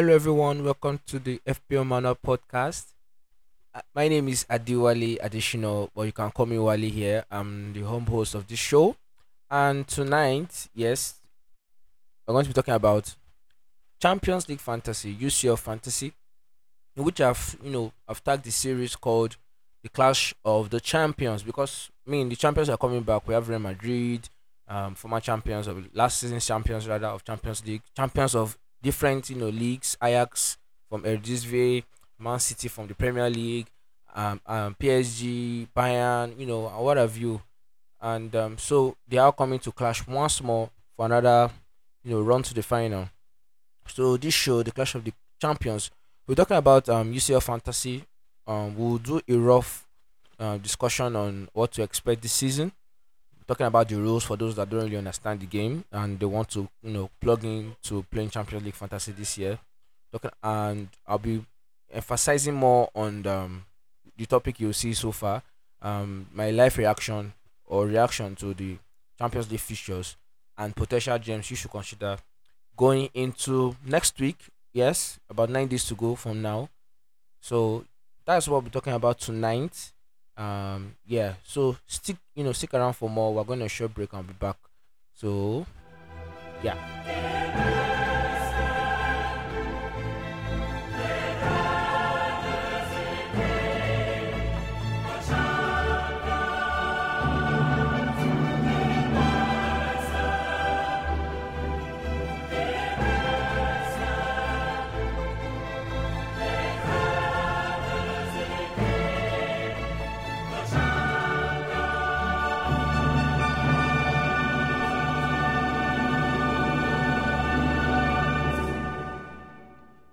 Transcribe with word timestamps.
Hello, 0.00 0.14
everyone. 0.14 0.64
Welcome 0.64 0.98
to 1.08 1.18
the 1.18 1.42
FPL 1.46 1.86
Manual 1.86 2.16
podcast. 2.16 2.86
Uh, 3.74 3.82
My 3.94 4.08
name 4.08 4.28
is 4.28 4.46
Adiwali 4.48 5.18
Additional, 5.20 5.90
but 5.94 6.04
you 6.04 6.12
can 6.12 6.30
call 6.30 6.46
me 6.46 6.58
Wale 6.58 6.88
here. 6.90 7.26
I'm 7.30 7.74
the 7.74 7.82
home 7.82 8.06
host 8.06 8.34
of 8.34 8.46
this 8.46 8.58
show. 8.58 8.96
And 9.50 9.86
tonight, 9.86 10.68
yes, 10.74 11.16
we're 12.26 12.32
going 12.32 12.44
to 12.46 12.48
be 12.48 12.54
talking 12.54 12.72
about 12.72 13.14
Champions 14.00 14.48
League 14.48 14.60
Fantasy, 14.60 15.14
UCL 15.14 15.58
Fantasy, 15.58 16.14
in 16.96 17.04
which 17.04 17.20
I've, 17.20 17.58
you 17.62 17.70
know, 17.70 17.92
I've 18.08 18.24
tagged 18.24 18.44
the 18.44 18.52
series 18.52 18.96
called 18.96 19.36
The 19.82 19.90
Clash 19.90 20.32
of 20.46 20.70
the 20.70 20.80
Champions 20.80 21.42
because, 21.42 21.90
I 22.06 22.10
mean, 22.10 22.30
the 22.30 22.36
champions 22.36 22.70
are 22.70 22.78
coming 22.78 23.02
back. 23.02 23.28
We 23.28 23.34
have 23.34 23.50
Real 23.50 23.58
Madrid, 23.58 24.30
um, 24.66 24.94
former 24.94 25.20
champions 25.20 25.66
of 25.66 25.94
last 25.94 26.20
season's 26.20 26.46
champions, 26.46 26.88
rather, 26.88 27.08
of 27.08 27.22
Champions 27.22 27.66
League, 27.66 27.82
champions 27.94 28.34
of 28.34 28.56
different 28.82 29.30
you 29.30 29.36
know 29.36 29.48
leagues 29.48 29.96
Ajax 30.02 30.58
from 30.88 31.02
Eredivisie, 31.02 31.84
Man 32.18 32.38
City 32.38 32.68
from 32.68 32.86
the 32.88 32.94
Premier 32.94 33.28
League, 33.30 33.66
um, 34.14 34.40
um 34.46 34.76
PSG, 34.78 35.68
Bayern, 35.76 36.38
you 36.38 36.46
know, 36.46 36.62
what 36.68 36.96
have 36.96 37.16
you. 37.16 37.40
And 38.00 38.34
um, 38.34 38.58
so 38.58 38.96
they 39.06 39.18
are 39.18 39.32
coming 39.32 39.58
to 39.60 39.72
clash 39.72 40.06
once 40.06 40.42
more 40.42 40.70
for 40.96 41.06
another 41.06 41.50
you 42.04 42.12
know 42.12 42.20
run 42.22 42.42
to 42.42 42.54
the 42.54 42.62
final. 42.62 43.08
So 43.86 44.16
this 44.16 44.34
show, 44.34 44.62
the 44.62 44.70
Clash 44.70 44.94
of 44.94 45.04
the 45.04 45.12
Champions, 45.40 45.90
we're 46.26 46.34
talking 46.34 46.56
about 46.56 46.88
um 46.88 47.12
UCL 47.12 47.42
fantasy. 47.42 48.04
Um, 48.46 48.76
we'll 48.76 48.98
do 48.98 49.20
a 49.28 49.34
rough 49.36 49.86
uh, 50.38 50.56
discussion 50.56 51.14
on 51.14 51.48
what 51.52 51.72
to 51.72 51.82
expect 51.82 52.22
this 52.22 52.32
season 52.32 52.72
talking 53.50 53.66
about 53.66 53.88
the 53.88 53.96
rules 53.96 54.22
for 54.22 54.36
those 54.36 54.54
that 54.54 54.70
don't 54.70 54.84
really 54.84 54.96
understand 54.96 55.40
the 55.40 55.46
game 55.46 55.84
and 55.90 56.20
they 56.20 56.26
want 56.26 56.48
to 56.48 56.68
you 56.84 56.92
know 56.92 57.10
plug 57.20 57.44
in 57.44 57.74
to 57.82 58.04
playing 58.04 58.30
Champions 58.30 58.64
League 58.64 58.74
fantasy 58.74 59.10
this 59.10 59.36
year. 59.38 59.58
Talking 60.12 60.30
and 60.40 60.88
I'll 61.04 61.18
be 61.18 61.44
emphasizing 61.92 62.54
more 62.54 62.88
on 62.94 63.22
the, 63.22 63.32
um, 63.32 63.64
the 64.16 64.26
topic 64.26 64.60
you'll 64.60 64.72
see 64.72 64.94
so 64.94 65.10
far. 65.10 65.42
Um, 65.82 66.28
my 66.32 66.52
live 66.52 66.78
reaction 66.78 67.32
or 67.66 67.86
reaction 67.86 68.36
to 68.36 68.54
the 68.54 68.76
Champions 69.18 69.50
League 69.50 69.58
fixtures 69.58 70.16
and 70.56 70.76
potential 70.76 71.18
gems 71.18 71.50
you 71.50 71.56
should 71.56 71.72
consider 71.72 72.18
going 72.76 73.08
into 73.14 73.74
next 73.84 74.20
week. 74.20 74.38
Yes, 74.72 75.18
about 75.28 75.50
nine 75.50 75.66
days 75.66 75.86
to 75.86 75.96
go 75.96 76.14
from 76.14 76.40
now. 76.40 76.68
So 77.40 77.84
that's 78.24 78.46
what 78.46 78.62
we're 78.62 78.70
talking 78.70 78.92
about 78.92 79.18
tonight 79.18 79.90
um 80.40 80.96
yeah 81.06 81.34
so 81.44 81.76
stick 81.86 82.16
you 82.34 82.42
know 82.42 82.52
stick 82.52 82.72
around 82.72 82.94
for 82.94 83.10
more. 83.10 83.34
We're 83.34 83.44
going 83.44 83.60
to 83.60 83.68
short 83.68 83.94
break 83.94 84.12
and 84.14 84.26
be 84.26 84.32
back. 84.32 84.56
So 85.12 85.66
yeah 86.62 87.79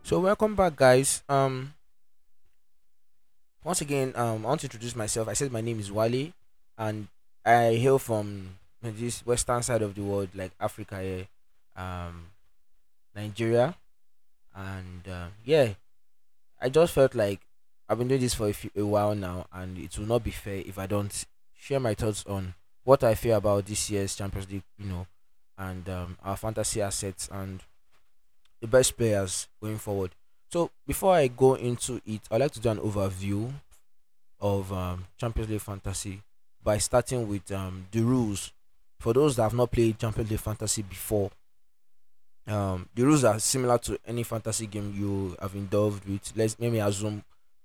so 0.07 0.22
welcome 0.22 0.56
back 0.56 0.73
guys. 0.78 1.22
Um 1.28 1.73
once 3.62 3.81
again 3.81 4.13
um 4.16 4.45
i 4.45 4.47
want 4.47 4.62
to 4.62 4.68
introduce 4.68 4.95
myself. 4.95 5.28
I 5.28 5.34
said 5.34 5.51
my 5.51 5.59
name 5.59 5.81
is 5.81 5.91
wale 5.91 6.31
and 6.78 7.09
i 7.44 7.75
hail 7.75 8.00
from 8.00 8.56
this 8.81 9.25
western 9.25 9.62
side 9.63 9.81
of 9.81 9.95
the 9.95 10.03
world 10.03 10.29
like 10.34 10.53
africa 10.62 11.28
um 11.75 12.31
nigeria. 13.13 13.75
And 14.56 15.03
uh, 15.12 15.28
yeah 15.44 15.73
i 16.62 16.69
just 16.69 16.94
felt 16.94 17.13
like 17.13 17.41
i've 17.89 17.97
been 17.97 18.07
doing 18.07 18.22
this 18.22 18.34
for 18.34 18.47
a, 18.47 18.53
few, 18.53 18.72
a 18.78 18.85
while 18.85 19.13
now 19.13 19.47
and 19.51 19.78
it 19.78 20.00
will 20.00 20.07
not 20.07 20.24
be 20.24 20.31
fair 20.31 20.63
if 20.66 20.79
i 20.79 20.88
don't 20.88 21.25
share 21.53 21.81
my 21.81 21.94
thoughts 21.94 22.24
on 22.28 22.53
what 22.85 23.03
i 23.03 23.13
feel 23.13 23.35
about 23.35 23.66
this 23.66 23.89
year's 23.89 24.16
champions 24.16 24.50
league 24.50 24.63
you 24.79 24.88
know 24.88 25.06
and 25.57 25.89
um, 25.89 26.18
our 26.24 26.38
fantasy 26.38 26.81
assets 26.81 27.28
and 27.29 27.59
the 28.62 28.68
best 28.68 28.97
players 28.97 29.47
going 29.62 29.78
forward. 29.78 30.12
So 30.50 30.72
before 30.85 31.13
I 31.16 31.28
go 31.28 31.56
into 31.56 32.01
it, 32.06 32.22
I'd 32.31 32.41
like 32.41 32.51
to 32.53 32.59
do 32.59 32.69
an 32.69 32.79
overview 32.79 33.51
of 34.40 34.72
um, 34.72 35.06
Champions 35.18 35.50
League 35.50 35.62
fantasy 35.62 36.22
by 36.63 36.78
starting 36.78 37.28
with 37.28 37.51
um, 37.51 37.85
the 37.91 38.01
rules. 38.01 38.53
For 39.00 39.13
those 39.13 39.35
that 39.35 39.44
have 39.44 39.53
not 39.53 39.72
played 39.72 40.00
Champions 40.00 40.31
League 40.31 40.40
fantasy 40.40 40.81
before, 40.81 41.31
um, 42.47 42.88
the 42.95 43.03
rules 43.03 43.23
are 43.25 43.40
similar 43.40 43.78
to 43.79 44.00
any 44.07 44.23
fantasy 44.23 44.68
game 44.68 44.94
you 44.97 45.35
have 45.41 45.53
involved 45.53 46.07
with. 46.07 46.31
Let's 46.35 46.57
maybe 46.57 46.79
assume 46.79 47.24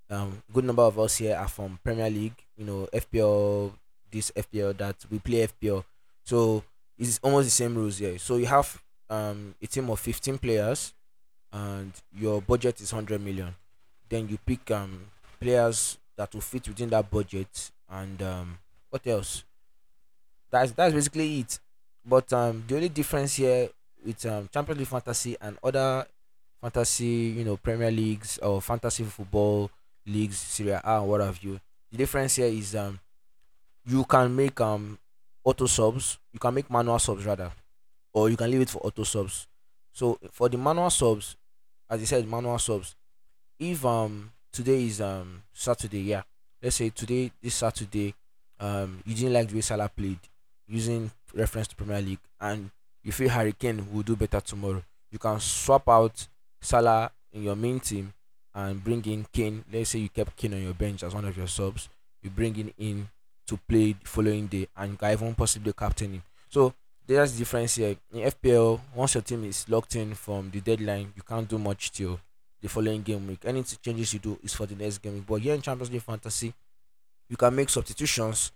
um, 0.09 0.43
good 0.53 0.65
number 0.65 0.83
of 0.83 0.99
us 0.99 1.17
here 1.17 1.35
are 1.35 1.47
from 1.47 1.79
Premier 1.83 2.09
League, 2.09 2.35
you 2.57 2.65
know, 2.65 2.87
FPL, 2.93 3.71
this 4.11 4.31
FPL 4.35 4.77
that 4.77 4.97
we 5.09 5.19
play 5.19 5.47
FPL. 5.47 5.85
So 6.25 6.63
it's 6.97 7.19
almost 7.23 7.45
the 7.45 7.51
same 7.51 7.75
rules 7.75 7.97
here. 7.97 8.17
So 8.17 8.35
you 8.35 8.45
have 8.45 8.82
um 9.09 9.55
a 9.61 9.67
team 9.67 9.89
of 9.89 9.99
15 9.99 10.37
players 10.37 10.93
and 11.51 11.91
your 12.15 12.41
budget 12.41 12.81
is 12.81 12.91
100 12.91 13.21
million. 13.21 13.53
Then 14.09 14.27
you 14.27 14.37
pick 14.45 14.69
um 14.71 15.11
players 15.39 15.97
that 16.15 16.33
will 16.33 16.41
fit 16.41 16.67
within 16.67 16.89
that 16.89 17.09
budget 17.09 17.71
and 17.89 18.21
um 18.21 18.57
what 18.89 19.05
else? 19.07 19.43
That's 20.51 20.71
that's 20.71 20.93
basically 20.93 21.39
it. 21.39 21.59
But 22.05 22.31
um 22.33 22.63
the 22.67 22.75
only 22.75 22.89
difference 22.89 23.35
here 23.35 23.69
with 24.05 24.25
um 24.25 24.49
champions 24.53 24.79
league 24.79 24.87
fantasy 24.87 25.37
and 25.41 25.57
other 25.63 26.05
fantasy 26.61 27.33
you 27.37 27.43
know 27.43 27.57
premier 27.57 27.91
leagues 27.91 28.37
or 28.39 28.61
fantasy 28.61 29.03
football 29.03 29.69
leagues 30.05 30.37
Serie 30.37 30.71
A 30.71 30.81
and 30.85 31.07
what 31.07 31.21
have 31.21 31.39
you 31.43 31.59
the 31.91 31.97
difference 31.97 32.35
here 32.35 32.47
is 32.47 32.75
um 32.75 32.99
you 33.85 34.03
can 34.05 34.35
make 34.35 34.59
um 34.61 34.97
auto 35.43 35.65
subs 35.65 36.17
you 36.31 36.39
can 36.39 36.53
make 36.53 36.69
manual 36.69 36.99
subs 36.99 37.25
rather 37.25 37.51
or 38.13 38.29
you 38.29 38.37
can 38.37 38.49
leave 38.51 38.61
it 38.61 38.69
for 38.69 38.79
auto 38.79 39.03
subs. 39.03 39.47
So 39.91 40.17
for 40.31 40.49
the 40.49 40.57
manual 40.57 40.89
subs, 40.89 41.35
as 41.89 42.01
I 42.01 42.05
said, 42.05 42.27
manual 42.27 42.59
subs. 42.59 42.95
If 43.59 43.85
um 43.85 44.31
today 44.51 44.85
is 44.85 45.01
um 45.01 45.43
Saturday, 45.53 46.01
yeah, 46.01 46.23
let's 46.61 46.75
say 46.75 46.89
today 46.89 47.31
this 47.41 47.55
Saturday, 47.55 48.13
um 48.59 49.01
you 49.05 49.15
didn't 49.15 49.33
like 49.33 49.49
the 49.49 49.55
way 49.55 49.61
Salah 49.61 49.89
played, 49.89 50.19
using 50.67 51.11
reference 51.33 51.67
to 51.69 51.75
Premier 51.75 52.01
League, 52.01 52.19
and 52.39 52.69
you 53.03 53.11
feel 53.11 53.29
Harry 53.29 53.53
Kane 53.53 53.85
will 53.91 54.03
do 54.03 54.15
better 54.15 54.41
tomorrow. 54.41 54.83
You 55.11 55.19
can 55.19 55.39
swap 55.39 55.87
out 55.89 56.27
Salah 56.61 57.11
in 57.31 57.43
your 57.43 57.55
main 57.55 57.79
team 57.79 58.13
and 58.55 58.83
bring 58.83 59.03
in 59.05 59.25
Kane. 59.31 59.63
Let's 59.71 59.89
say 59.91 59.99
you 59.99 60.09
kept 60.09 60.35
Kane 60.35 60.53
on 60.53 60.63
your 60.63 60.73
bench 60.73 61.03
as 61.03 61.13
one 61.13 61.25
of 61.25 61.35
your 61.37 61.47
subs. 61.47 61.89
You 62.21 62.29
bring 62.29 62.53
him 62.53 62.71
in 62.77 63.09
to 63.47 63.57
play 63.67 63.93
the 63.93 64.05
following 64.07 64.47
day, 64.47 64.67
and 64.77 64.91
you 64.91 64.97
can 64.97 65.11
even 65.11 65.35
possibly 65.35 65.73
captain 65.73 66.13
him. 66.13 66.23
So 66.49 66.73
there's 67.07 67.33
the 67.33 67.39
difference 67.39 67.75
here. 67.75 67.95
In 68.11 68.21
FPL, 68.21 68.79
once 68.95 69.15
your 69.15 69.23
team 69.23 69.43
is 69.45 69.67
locked 69.69 69.95
in 69.95 70.13
from 70.13 70.49
the 70.51 70.61
deadline, 70.61 71.11
you 71.15 71.21
can't 71.21 71.47
do 71.47 71.57
much 71.57 71.91
till 71.91 72.19
the 72.61 72.69
following 72.69 73.01
game 73.01 73.27
week. 73.27 73.39
Any 73.45 73.63
changes 73.63 74.13
you 74.13 74.19
do 74.19 74.39
is 74.41 74.53
for 74.53 74.65
the 74.65 74.75
next 74.75 74.99
game 74.99 75.15
week. 75.15 75.25
But 75.27 75.41
here 75.41 75.53
in 75.53 75.61
Champions 75.61 75.91
League 75.91 76.01
Fantasy, 76.01 76.53
you 77.29 77.37
can 77.37 77.55
make 77.55 77.69
substitutions 77.69 78.51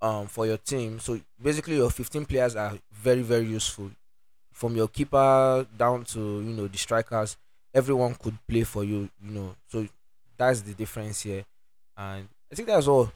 um 0.00 0.26
for 0.26 0.46
your 0.46 0.58
team. 0.58 1.00
So 1.00 1.20
basically, 1.40 1.76
your 1.76 1.90
15 1.90 2.24
players 2.24 2.56
are 2.56 2.78
very 2.92 3.22
very 3.22 3.46
useful. 3.46 3.90
From 4.52 4.76
your 4.76 4.88
keeper 4.88 5.66
down 5.76 6.04
to 6.06 6.20
you 6.20 6.52
know 6.54 6.68
the 6.68 6.78
strikers, 6.78 7.36
everyone 7.74 8.14
could 8.14 8.38
play 8.46 8.64
for 8.64 8.84
you. 8.84 9.08
You 9.24 9.30
know, 9.30 9.56
so 9.68 9.86
that's 10.36 10.60
the 10.60 10.74
difference 10.74 11.22
here. 11.22 11.44
And 11.96 12.28
I 12.50 12.54
think 12.54 12.68
that's 12.68 12.86
all. 12.86 13.10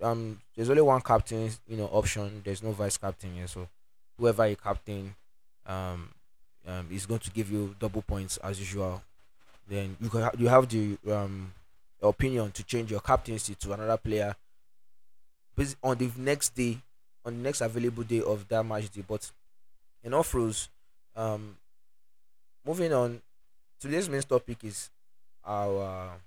Um, 0.00 0.40
there's 0.56 0.68
only 0.68 0.82
one 0.82 1.00
captain, 1.00 1.48
you 1.68 1.76
know, 1.76 1.86
option. 1.86 2.42
There's 2.44 2.62
no 2.62 2.72
vice 2.72 2.96
captain 2.96 3.34
here, 3.34 3.46
so 3.46 3.68
whoever 4.18 4.46
you 4.48 4.56
captain 4.56 5.14
um, 5.66 6.08
um 6.66 6.86
is 6.90 7.06
going 7.06 7.20
to 7.20 7.30
give 7.30 7.50
you 7.50 7.74
double 7.78 8.02
points 8.02 8.36
as 8.38 8.58
usual. 8.58 9.02
Then 9.68 9.96
you 10.00 10.08
can 10.08 10.30
you 10.38 10.48
have 10.48 10.68
the 10.68 10.98
um 11.10 11.52
opinion 12.02 12.50
to 12.52 12.64
change 12.64 12.90
your 12.90 13.00
captaincy 13.00 13.54
to 13.54 13.72
another 13.72 13.96
player 13.96 14.34
on 15.82 15.96
the 15.98 16.10
next 16.16 16.54
day, 16.54 16.78
on 17.24 17.36
the 17.36 17.42
next 17.42 17.60
available 17.60 18.02
day 18.02 18.20
of 18.22 18.48
that 18.48 18.64
match 18.64 18.90
day. 18.90 19.04
But 19.06 19.30
in 20.02 20.14
off 20.14 20.34
rules, 20.34 20.68
um, 21.14 21.56
moving 22.64 22.92
on, 22.92 23.20
today's 23.78 24.08
main 24.08 24.22
topic 24.22 24.64
is 24.64 24.90
our 25.44 26.18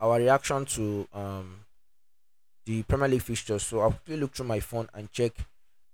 our 0.00 0.18
reaction 0.18 0.64
to 0.64 1.06
um 1.12 1.60
the 2.64 2.82
Premier 2.82 3.08
League 3.08 3.22
fixtures. 3.22 3.62
So 3.62 3.80
I'll 3.80 3.90
quickly 3.90 4.16
look 4.16 4.34
through 4.34 4.46
my 4.46 4.60
phone 4.60 4.88
and 4.94 5.10
check 5.12 5.32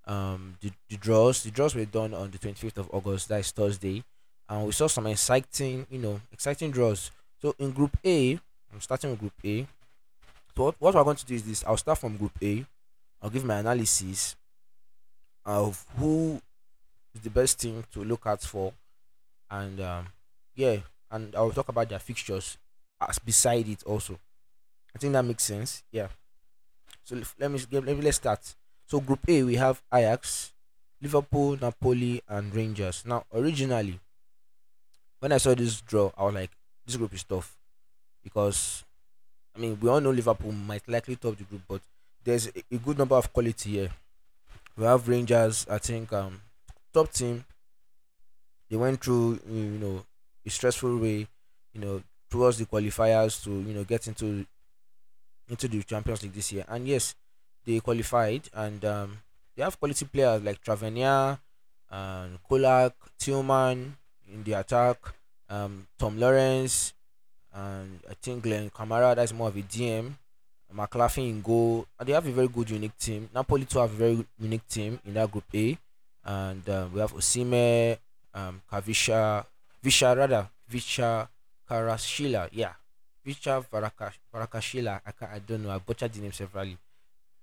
um 0.07 0.57
the, 0.61 0.71
the 0.89 0.97
draws. 0.97 1.43
The 1.43 1.51
draws 1.51 1.75
were 1.75 1.85
done 1.85 2.13
on 2.13 2.31
the 2.31 2.37
25th 2.37 2.77
of 2.77 2.89
August, 2.93 3.29
that 3.29 3.39
is 3.41 3.51
Thursday. 3.51 4.03
and 4.49 4.65
we 4.65 4.71
saw 4.73 4.87
some 4.87 5.07
exciting, 5.07 5.87
you 5.89 5.99
know, 5.99 6.19
exciting 6.31 6.71
draws. 6.71 7.11
So 7.41 7.55
in 7.57 7.71
Group 7.71 7.97
A, 8.05 8.33
I'm 8.73 8.81
starting 8.81 9.11
with 9.11 9.19
Group 9.19 9.33
A. 9.45 9.67
So 10.55 10.63
what, 10.65 10.75
what 10.79 10.95
we're 10.95 11.03
going 11.03 11.17
to 11.17 11.25
do 11.25 11.35
is 11.35 11.43
this: 11.43 11.63
I'll 11.65 11.77
start 11.77 11.97
from 11.99 12.17
Group 12.17 12.33
A. 12.41 12.65
I'll 13.21 13.29
give 13.29 13.45
my 13.45 13.59
analysis 13.59 14.35
of 15.45 15.85
who 15.97 16.41
is 17.15 17.21
the 17.21 17.29
best 17.29 17.59
team 17.59 17.83
to 17.93 18.03
look 18.03 18.23
out 18.25 18.41
for, 18.41 18.73
and 19.49 19.79
um, 19.81 20.07
yeah, 20.55 20.77
and 21.11 21.35
I'll 21.35 21.51
talk 21.51 21.69
about 21.69 21.89
their 21.89 21.99
fixtures 21.99 22.57
as 23.01 23.19
beside 23.19 23.67
it 23.67 23.83
also. 23.83 24.19
I 24.95 24.99
think 24.99 25.13
that 25.13 25.25
makes 25.25 25.43
sense. 25.43 25.83
Yeah. 25.91 26.09
So 27.03 27.21
let 27.39 27.51
me 27.51 27.59
let 27.71 27.85
me 27.85 27.95
let's 28.01 28.17
start. 28.17 28.55
So 28.91 28.99
Group 28.99 29.21
A 29.29 29.41
we 29.43 29.55
have 29.55 29.81
Ajax, 29.93 30.51
Liverpool, 31.01 31.55
Napoli, 31.55 32.21
and 32.27 32.53
Rangers. 32.53 33.05
Now 33.05 33.23
originally, 33.33 33.97
when 35.19 35.31
I 35.31 35.37
saw 35.37 35.55
this 35.55 35.79
draw, 35.79 36.11
I 36.17 36.23
was 36.25 36.33
like, 36.33 36.51
this 36.85 36.97
group 36.97 37.13
is 37.13 37.23
tough 37.23 37.55
because 38.21 38.83
I 39.55 39.59
mean 39.59 39.77
we 39.79 39.87
all 39.87 40.01
know 40.01 40.11
Liverpool 40.11 40.51
might 40.51 40.85
likely 40.89 41.15
top 41.15 41.37
the 41.37 41.45
group, 41.45 41.61
but 41.69 41.79
there's 42.25 42.47
a, 42.47 42.77
good 42.79 42.97
number 42.97 43.15
of 43.15 43.31
quality 43.31 43.69
here. 43.69 43.91
We 44.75 44.83
have 44.83 45.07
Rangers. 45.07 45.65
I 45.69 45.77
think 45.77 46.11
um 46.11 46.41
top 46.93 47.13
team. 47.13 47.45
They 48.69 48.75
went 48.75 49.01
through 49.01 49.39
you 49.49 49.79
know 49.79 50.03
a 50.45 50.49
stressful 50.49 50.97
way, 50.97 51.27
you 51.71 51.79
know, 51.79 52.03
towards 52.29 52.57
the 52.57 52.65
qualifiers 52.65 53.41
to 53.45 53.51
you 53.51 53.73
know 53.73 53.85
get 53.85 54.07
into 54.07 54.45
into 55.47 55.69
the 55.69 55.81
Champions 55.81 56.23
League 56.23 56.33
this 56.33 56.51
year. 56.51 56.65
And 56.67 56.85
yes, 56.85 57.15
they 57.65 57.79
qualified 57.79 58.49
and 58.53 58.83
um, 58.85 59.17
they 59.55 59.63
have 59.63 59.79
quality 59.79 60.05
players 60.05 60.41
like 60.43 60.63
Tavernier 60.63 61.39
and 61.89 62.39
Colak, 62.49 62.93
Tillman 63.17 63.95
in 64.31 64.43
the 64.43 64.53
attack, 64.53 64.97
um, 65.49 65.87
Tom 65.99 66.19
Lawrence, 66.19 66.93
and 67.53 67.99
I 68.09 68.13
think 68.21 68.43
Glenn 68.43 68.69
Kamara, 68.69 69.15
that's 69.15 69.33
more 69.33 69.49
of 69.49 69.57
a 69.57 69.61
DM. 69.61 70.13
McLaughlin 70.73 71.27
in 71.27 71.41
goal. 71.41 71.85
And 71.99 72.07
they 72.07 72.13
have 72.13 72.25
a 72.25 72.31
very 72.31 72.47
good, 72.47 72.69
unique 72.69 72.97
team. 72.97 73.29
Napoli 73.33 73.65
too 73.65 73.79
have 73.79 73.91
a 73.91 73.95
very 73.95 74.25
unique 74.39 74.67
team 74.67 74.99
in 75.05 75.13
that 75.15 75.29
group 75.29 75.43
A. 75.53 75.77
And 76.23 76.67
um, 76.69 76.93
we 76.93 76.99
have 76.99 77.13
Osimhen, 77.13 77.97
um, 78.33 78.61
Kavisha, 78.71 79.45
Visha 79.83 80.15
rather, 80.15 80.47
Visha 80.71 81.27
Karashila, 81.69 82.49
yeah. 82.51 82.73
Visha 83.25 83.63
Varakashila, 84.33 85.01
I, 85.05 85.35
I 85.35 85.39
don't 85.39 85.63
know, 85.63 85.71
I 85.71 85.79
butchered 85.79 86.13
the 86.13 86.21
name 86.21 86.31
severally. 86.31 86.77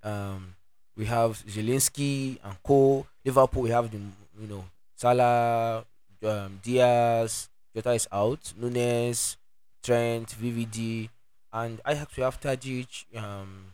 Um, 0.03 0.55
we 0.97 1.05
have 1.07 1.43
Zielinski 1.47 2.39
and 2.43 2.63
Co. 2.63 3.07
Liverpool, 3.25 3.63
we 3.63 3.71
have 3.71 3.91
the, 3.91 3.99
you 4.41 4.49
know, 4.49 4.65
Salah, 4.97 5.85
um, 6.25 6.61
Diaz, 6.63 7.49
Jota 7.75 7.93
is 7.93 8.09
out, 8.11 8.53
Nunez, 8.57 9.37
Trent, 9.83 10.29
VVD, 10.29 11.09
and 11.53 11.81
I 11.85 11.95
to 11.95 12.23
have 12.23 12.41
Tadic, 12.41 13.05
um, 13.17 13.73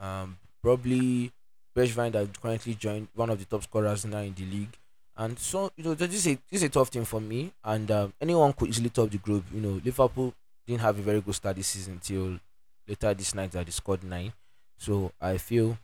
um, 0.00 0.38
probably 0.62 1.32
Bergwijn 1.76 2.12
that 2.12 2.40
currently 2.40 2.74
joined 2.74 3.08
one 3.14 3.30
of 3.30 3.38
the 3.38 3.44
top 3.44 3.62
scorers 3.62 4.04
now 4.06 4.20
in 4.20 4.34
the 4.34 4.44
league. 4.44 4.76
And 5.16 5.38
so 5.38 5.70
you 5.76 5.84
know 5.84 5.94
this 5.94 6.14
is 6.14 6.26
a 6.26 6.34
this 6.50 6.60
is 6.60 6.64
a 6.64 6.68
tough 6.68 6.88
thing 6.88 7.04
for 7.04 7.20
me, 7.20 7.52
and 7.64 7.90
um, 7.90 8.12
anyone 8.20 8.52
could 8.52 8.68
easily 8.68 8.90
top 8.90 9.10
the 9.10 9.18
group. 9.18 9.44
You 9.52 9.60
know 9.60 9.80
Liverpool 9.84 10.34
didn't 10.66 10.82
have 10.82 10.98
a 10.98 11.02
very 11.02 11.20
good 11.20 11.34
start 11.34 11.56
this 11.56 11.68
season 11.68 11.94
until 11.94 12.38
later 12.86 13.14
this 13.14 13.34
night 13.34 13.52
that 13.52 13.64
they 13.64 13.72
scored 13.72 14.04
nine. 14.04 14.32
So 14.78 15.12
I 15.20 15.38
feel 15.38 15.78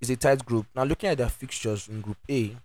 it's 0.00 0.10
a 0.10 0.16
tight 0.16 0.44
group. 0.44 0.66
Now 0.74 0.84
looking 0.84 1.10
at 1.10 1.18
the 1.18 1.28
fixtures 1.28 1.88
in 1.88 2.00
Group 2.00 2.18
A, 2.30 2.56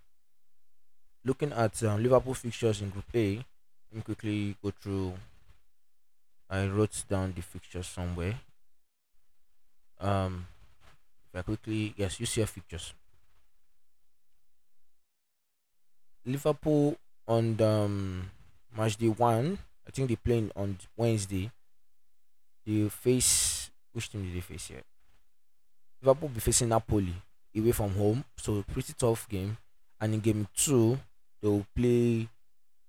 looking 1.24 1.52
at 1.52 1.82
um, 1.82 2.02
Liverpool 2.02 2.34
fixtures 2.34 2.80
in 2.80 2.90
Group 2.90 3.06
A, 3.14 3.36
let 3.36 3.96
me 3.96 4.02
quickly 4.02 4.56
go 4.62 4.70
through. 4.70 5.14
I 6.48 6.66
wrote 6.66 7.04
down 7.08 7.32
the 7.34 7.42
fixtures 7.42 7.86
somewhere. 7.86 8.34
Um, 10.00 10.46
if 11.32 11.38
I 11.38 11.42
quickly 11.42 11.94
yes, 11.96 12.20
you 12.20 12.26
see 12.26 12.40
your 12.40 12.46
fixtures. 12.48 12.92
Liverpool 16.26 16.96
on 17.26 17.56
the, 17.56 17.66
um, 17.68 18.30
match 18.76 18.96
day 18.96 19.08
one. 19.08 19.58
I 19.86 19.90
think 19.90 20.08
they 20.08 20.16
playing 20.16 20.50
on 20.56 20.78
Wednesday. 20.96 21.50
They 22.66 22.88
face 22.88 23.70
which 23.92 24.10
team 24.10 24.24
did 24.24 24.34
they 24.34 24.40
face 24.40 24.68
here? 24.68 24.82
Liverpool 26.04 26.28
be 26.28 26.40
facing 26.40 26.68
Napoli 26.68 27.14
away 27.56 27.72
from 27.72 27.90
home, 27.94 28.24
so 28.36 28.62
pretty 28.72 28.92
tough 28.92 29.28
game. 29.28 29.56
And 30.00 30.12
in 30.14 30.20
game 30.20 30.46
two, 30.54 30.98
they 31.40 31.48
will 31.48 31.66
play 31.74 32.28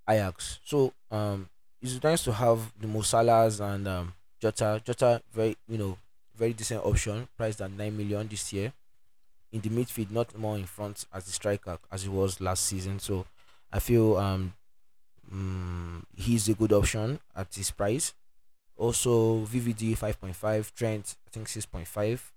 Ajax. 0.09 0.59
So 0.65 0.91
um, 1.09 1.47
it's 1.81 2.03
nice 2.03 2.23
to 2.25 2.33
have 2.33 2.73
the 2.79 2.87
Musalas 2.87 3.61
and 3.61 3.87
um, 3.87 4.13
Jota. 4.41 4.81
Jota 4.83 5.21
very 5.33 5.55
you 5.67 5.77
know 5.77 5.97
very 6.35 6.53
decent 6.53 6.83
option, 6.83 7.27
priced 7.37 7.61
at 7.61 7.71
nine 7.71 7.95
million 7.95 8.27
this 8.27 8.51
year 8.51 8.73
in 9.51 9.61
the 9.61 9.69
midfield, 9.69 10.11
not 10.11 10.37
more 10.37 10.57
in 10.57 10.65
front 10.65 11.05
as 11.13 11.25
the 11.25 11.31
striker 11.31 11.77
as 11.91 12.03
he 12.03 12.09
was 12.09 12.41
last 12.41 12.65
season. 12.65 12.99
So 12.99 13.25
I 13.71 13.79
feel 13.79 14.17
um, 14.17 14.53
um 15.31 16.05
he's 16.15 16.49
a 16.49 16.53
good 16.53 16.73
option 16.73 17.19
at 17.35 17.53
his 17.53 17.71
price. 17.71 18.13
Also 18.75 19.45
VVD 19.45 19.97
five 19.97 20.19
point 20.19 20.35
five, 20.35 20.73
Trent 20.75 21.15
I 21.25 21.29
think 21.29 21.47
six 21.47 21.65
point 21.65 21.87
five, 21.87 22.31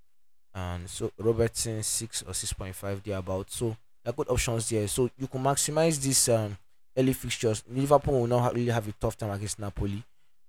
and 0.59 0.83
so 0.97 1.11
Robertson 1.29 1.83
six 1.83 2.23
or 2.27 2.35
six 2.35 2.53
point 2.53 2.75
five 2.75 2.99
about. 3.23 3.51
So 3.59 3.77
there 4.03 4.11
are 4.13 4.19
good 4.19 4.31
options 4.35 4.69
there. 4.69 4.89
So 4.89 5.11
you 5.21 5.27
can 5.33 5.43
maximize 5.43 5.97
this 6.07 6.29
um 6.29 6.57
early 6.97 7.13
fixtures. 7.13 7.63
Liverpool 7.81 8.21
will 8.21 8.27
not 8.27 8.55
really 8.55 8.73
have 8.79 8.89
a 8.89 8.93
tough 8.93 9.17
time 9.17 9.31
against 9.31 9.59
Napoli. 9.59 10.03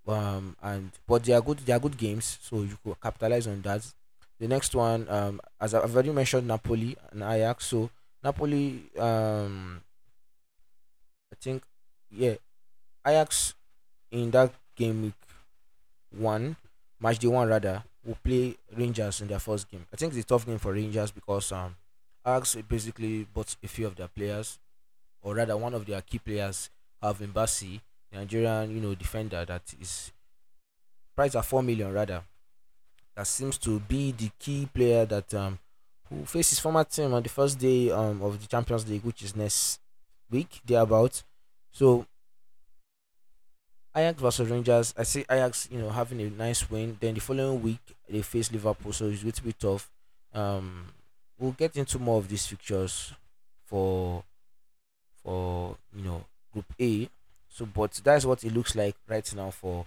Um 0.08 0.56
and 0.70 0.92
but 1.08 1.24
they 1.24 1.34
are 1.34 1.42
good 1.42 1.60
they 1.66 1.74
are 1.74 1.80
good 1.86 1.98
games, 1.98 2.38
so 2.42 2.62
you 2.62 2.78
could 2.84 3.00
capitalize 3.02 3.48
on 3.48 3.62
that. 3.62 3.82
The 4.40 4.48
next 4.48 4.74
one, 4.74 5.06
um, 5.10 5.42
as 5.60 5.74
I've 5.74 5.94
already 5.94 6.12
mentioned, 6.12 6.48
Napoli 6.48 6.96
and 7.12 7.22
Ajax. 7.22 7.66
So 7.68 7.90
Napoli, 8.24 8.84
um, 8.98 9.82
I 11.34 11.36
think, 11.42 11.64
yeah, 12.10 12.36
Ajax 13.06 13.54
in 14.12 14.32
that 14.32 14.52
game 14.78 15.02
week 15.04 15.22
one, 16.18 16.56
match 17.00 17.20
day 17.20 17.28
one 17.28 17.48
rather, 17.48 17.84
will 18.04 18.18
play 18.24 18.56
Rangers 18.76 19.22
in 19.22 19.28
their 19.28 19.40
first 19.40 19.70
game. 19.70 19.86
I 19.94 19.98
think 19.98 20.14
it's 20.14 20.24
a 20.24 20.28
tough 20.28 20.46
game 20.46 20.58
for 20.60 20.74
Rangers 20.74 21.12
because 21.12 21.52
um, 21.52 21.76
Ajax 22.26 22.56
basically 22.68 23.24
bought 23.26 23.56
a 23.64 23.68
few 23.68 23.88
of 23.88 23.96
their 23.96 24.08
players, 24.08 24.60
or 25.22 25.36
rather 25.36 25.58
one 25.58 25.74
of 25.74 25.86
their 25.86 26.02
key 26.02 26.20
players, 26.20 26.70
Calvin 27.02 27.32
Bassey, 27.34 27.82
Nigerian, 28.12 28.72
you 28.72 28.82
know, 28.82 28.96
defender 28.96 29.46
that 29.46 29.74
is 29.80 30.12
priced 31.16 31.36
at 31.36 31.46
four 31.46 31.62
million 31.64 31.92
rather 31.94 32.24
that 33.16 33.28
seems 33.28 33.58
to 33.58 33.80
be 33.82 34.12
the 34.12 34.30
key 34.40 34.68
player 34.74 35.06
that 35.06 35.34
um 35.34 35.60
who 36.10 36.26
faces 36.26 36.60
former 36.60 36.84
team 36.84 37.14
on 37.14 37.22
the 37.24 37.30
first 37.30 37.60
day 37.60 37.92
um 37.92 38.22
of 38.22 38.40
the 38.42 38.48
Champions 38.48 38.88
League, 38.90 39.04
which 39.04 39.22
is 39.24 39.36
next 39.36 39.80
week, 40.30 40.62
thereabout. 40.66 41.24
So 41.72 42.06
Ajax 44.00 44.22
versus 44.22 44.50
Rangers, 44.50 44.94
I 44.98 45.04
see 45.04 45.26
Ajax, 45.30 45.68
you 45.72 45.80
know, 45.80 45.90
having 45.90 46.22
a 46.22 46.30
nice 46.30 46.70
win. 46.70 46.98
Then 47.00 47.14
the 47.14 47.20
following 47.22 47.62
week 47.62 47.82
they 48.10 48.22
face 48.22 48.52
Liverpool, 48.52 48.94
so 48.94 49.08
it's 49.08 49.22
going 49.22 49.34
to 49.34 49.44
be 49.44 49.54
tough. 49.54 49.90
Um, 50.34 50.86
we'll 51.38 51.52
get 51.52 51.76
into 51.76 52.00
more 52.00 52.18
of 52.18 52.28
these 52.30 52.46
fixtures 52.46 53.14
for 53.66 54.24
for 55.24 55.76
you 55.96 56.04
know 56.04 56.26
Group 56.54 56.66
A. 56.80 57.10
So, 57.50 57.66
but 57.66 58.00
that's 58.04 58.26
what 58.26 58.44
it 58.44 58.54
looks 58.54 58.76
like 58.76 58.96
right 59.08 59.36
now 59.36 59.52
for 59.52 59.86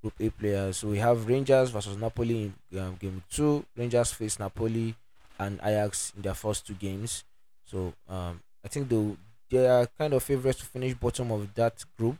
Group 0.00 0.14
A 0.20 0.30
players. 0.30 0.78
So 0.78 0.88
we 0.88 0.98
have 0.98 1.26
Rangers 1.28 1.70
versus 1.70 1.96
Napoli 1.96 2.52
in 2.70 2.78
um, 2.78 2.96
game 3.00 3.22
two. 3.30 3.64
Rangers 3.76 4.12
face 4.12 4.38
Napoli 4.38 4.94
and 5.38 5.58
Ajax 5.62 6.12
in 6.16 6.22
their 6.22 6.34
first 6.34 6.66
two 6.66 6.74
games. 6.74 7.24
So 7.64 7.94
um, 8.08 8.40
I 8.64 8.68
think 8.68 8.88
they 8.88 9.16
they 9.50 9.66
are 9.66 9.86
kind 9.98 10.14
of 10.14 10.22
favorites 10.22 10.60
to 10.60 10.64
finish 10.66 10.94
bottom 10.94 11.30
of 11.32 11.52
that 11.54 11.84
group, 11.98 12.16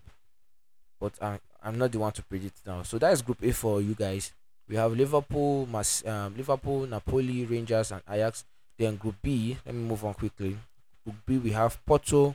but 1.01 1.13
I, 1.21 1.41
I'm 1.63 1.79
not 1.79 1.93
the 1.93 1.99
one 1.99 2.13
to 2.13 2.23
predict 2.23 2.67
now. 2.67 2.83
So 2.83 2.99
that 2.99 3.13
is 3.13 3.23
Group 3.23 3.43
A 3.43 3.53
for 3.53 3.81
you 3.81 3.95
guys. 3.95 4.33
We 4.69 4.77
have 4.77 4.93
Liverpool, 4.93 5.67
Mas, 5.67 6.05
um, 6.07 6.37
Liverpool, 6.37 6.87
Napoli, 6.87 7.45
Rangers, 7.45 7.91
and 7.91 8.03
Ajax. 8.09 8.45
Then 8.79 8.97
Group 8.97 9.17
B. 9.21 9.57
Let 9.67 9.75
me 9.75 9.83
move 9.83 10.05
on 10.05 10.15
quickly. 10.15 10.57
Group 11.05 11.17
B 11.27 11.39
we 11.39 11.51
have 11.51 11.85
Porto, 11.85 12.35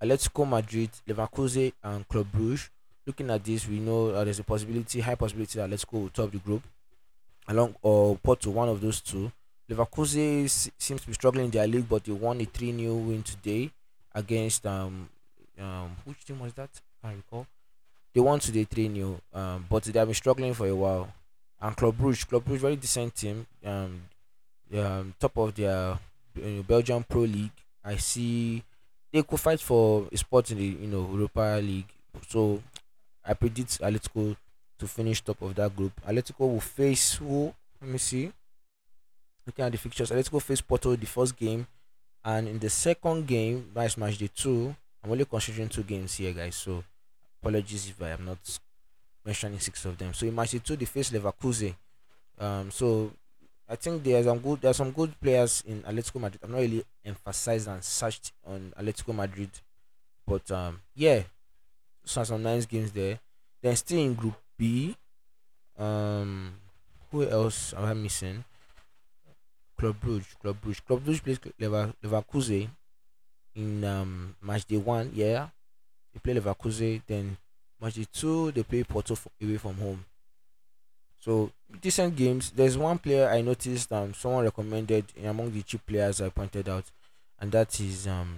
Atletico 0.00 0.48
Madrid, 0.48 0.90
Leverkusen, 1.08 1.72
and 1.82 2.06
Club 2.06 2.26
Brugge 2.32 2.68
looking 3.06 3.30
at 3.30 3.44
this, 3.44 3.66
we 3.68 3.78
know 3.80 4.10
uh, 4.10 4.24
there's 4.24 4.38
a 4.38 4.44
possibility, 4.44 5.00
high 5.00 5.14
possibility 5.14 5.58
that 5.58 5.68
let's 5.70 5.84
go 5.84 6.08
top 6.12 6.30
the 6.30 6.38
group, 6.38 6.62
along 7.48 7.74
or 7.82 8.16
Porto, 8.16 8.50
one 8.50 8.68
of 8.68 8.80
those 8.80 9.00
two. 9.00 9.30
Leverkusen 9.70 10.48
seems 10.78 11.00
to 11.00 11.06
be 11.06 11.14
struggling 11.14 11.46
in 11.46 11.50
their 11.50 11.66
league, 11.66 11.88
but 11.88 12.04
they 12.04 12.12
won 12.12 12.40
a 12.40 12.44
3 12.44 12.76
0 12.78 12.94
win 12.94 13.22
today 13.22 13.70
against 14.14 14.66
um 14.66 15.08
um 15.58 15.96
which 16.04 16.24
team 16.24 16.40
was 16.40 16.52
that? 16.54 16.70
I 17.02 17.14
recall. 17.14 17.46
They 18.14 18.20
won 18.20 18.38
today 18.40 18.64
3 18.64 18.94
0, 18.94 19.20
um, 19.32 19.66
but 19.68 19.84
they 19.84 19.98
have 19.98 20.08
been 20.08 20.14
struggling 20.14 20.54
for 20.54 20.66
a 20.66 20.74
while. 20.74 21.12
And 21.60 21.76
Club 21.76 21.96
Brugge, 21.96 22.28
Club 22.28 22.44
Brugge, 22.44 22.58
very 22.58 22.76
decent 22.76 23.14
team. 23.14 23.46
Um, 23.64 24.02
um 24.74 25.14
top 25.18 25.36
of 25.36 25.54
their 25.54 25.98
uh, 26.36 26.62
Belgian 26.66 27.02
Pro 27.04 27.22
League. 27.22 27.52
I 27.84 27.96
see 27.96 28.62
they 29.12 29.22
could 29.22 29.40
fight 29.40 29.60
for 29.60 30.08
a 30.10 30.16
spot 30.16 30.50
in 30.50 30.58
the 30.58 30.64
you 30.64 30.88
know 30.88 31.08
Europa 31.10 31.60
League. 31.62 31.88
So 32.28 32.62
I 33.24 33.34
predict 33.34 33.80
Atletico 33.80 34.36
to 34.78 34.86
finish 34.86 35.20
top 35.22 35.40
of 35.42 35.54
that 35.54 35.74
group. 35.74 35.92
Atletico 36.06 36.40
will 36.40 36.60
face 36.60 37.14
who? 37.14 37.54
Let 37.80 37.90
me 37.90 37.98
see. 37.98 38.32
Looking 39.46 39.64
at 39.64 39.72
the 39.72 39.78
fixtures, 39.78 40.10
Atletico 40.10 40.40
face 40.40 40.60
Porto 40.60 40.94
the 40.96 41.06
first 41.06 41.36
game, 41.36 41.66
and 42.24 42.48
in 42.48 42.58
the 42.58 42.70
second 42.70 43.26
game, 43.26 43.70
nice 43.74 43.96
match 43.96 44.18
day 44.18 44.30
two. 44.34 44.74
I'm 45.02 45.10
only 45.10 45.24
considering 45.24 45.68
two 45.68 45.82
games 45.82 46.14
here, 46.14 46.32
guys. 46.32 46.54
So 46.56 46.84
apologies 47.42 47.88
if 47.88 48.00
I 48.00 48.10
am 48.10 48.24
not 48.24 48.38
mentioning 49.24 49.58
six 49.58 49.84
of 49.84 49.98
them. 49.98 50.14
So 50.14 50.26
in 50.26 50.34
match 50.34 50.54
two, 50.62 50.76
they 50.76 50.84
face 50.84 51.10
Leverkusen. 51.10 51.74
Um, 52.38 52.70
so 52.70 53.10
I 53.68 53.76
think 53.76 54.02
there's 54.02 54.26
some 54.26 54.38
good 54.38 54.60
there's 54.60 54.76
some 54.76 54.92
good 54.92 55.18
players 55.20 55.62
in 55.66 55.82
Atletico 55.82 56.20
Madrid. 56.20 56.40
I'm 56.42 56.52
not 56.52 56.58
really 56.58 56.84
emphasized 57.04 57.68
and 57.68 57.82
searched 57.82 58.32
on 58.46 58.72
Atletico 58.78 59.14
Madrid, 59.14 59.50
but 60.26 60.50
um, 60.50 60.80
yeah, 60.94 61.22
so 62.04 62.22
some 62.24 62.42
nice 62.42 62.66
games 62.66 62.92
there. 62.92 63.18
Then 63.60 63.76
still 63.76 63.98
in 63.98 64.14
Group 64.14 64.34
B, 64.58 64.96
um, 65.78 66.54
who 67.10 67.28
else 67.28 67.74
am 67.74 67.84
I 67.84 67.94
missing? 67.94 68.44
Club 69.78 69.96
Brugge, 70.00 70.38
Club 70.40 70.56
Brugge, 70.64 70.84
Club 70.84 71.04
Brugge 71.04 71.22
plays 71.22 71.40
Lever, 71.58 71.92
Leverkusen 72.04 72.68
in 73.54 73.84
um, 73.84 74.36
match 74.40 74.64
day 74.64 74.76
one. 74.76 75.10
Yeah, 75.14 75.48
they 76.12 76.20
play 76.20 76.34
Leverkusen. 76.34 77.02
Then 77.06 77.36
match 77.80 77.94
day 77.94 78.06
two, 78.12 78.52
they 78.52 78.62
play 78.62 78.84
Porto 78.84 79.16
away 79.40 79.56
from 79.56 79.74
home. 79.74 80.04
So 81.18 81.50
decent 81.80 82.16
games. 82.16 82.50
There's 82.50 82.76
one 82.76 82.98
player 82.98 83.28
I 83.28 83.42
noticed 83.42 83.92
um 83.92 84.14
someone 84.14 84.44
recommended 84.44 85.04
among 85.24 85.52
the 85.52 85.62
cheap 85.62 85.86
players 85.86 86.20
I 86.20 86.28
pointed 86.30 86.68
out, 86.68 86.84
and 87.40 87.52
that 87.52 87.78
is 87.80 88.06
um 88.06 88.36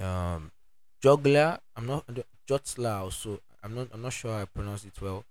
um 0.00 0.50
Juggler. 1.02 1.58
I'm 1.76 1.86
not 1.86 2.04
Jotla 2.48 3.00
also. 3.02 3.40
I'm 3.62 3.74
not 3.74 3.88
I'm 3.92 4.02
not 4.02 4.12
sure 4.12 4.34
I 4.34 4.44
pronounced 4.44 4.86
it 4.86 5.00
well. 5.00 5.24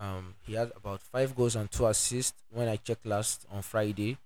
Um, 0.00 0.34
he 0.46 0.54
had 0.54 0.70
about 0.76 1.02
five 1.02 1.34
goals 1.34 1.56
and 1.56 1.70
two 1.70 1.86
assists 1.86 2.40
when 2.50 2.68
I 2.68 2.76
checked 2.76 3.04
last 3.04 3.46
on 3.50 3.62
Friday 3.62 4.16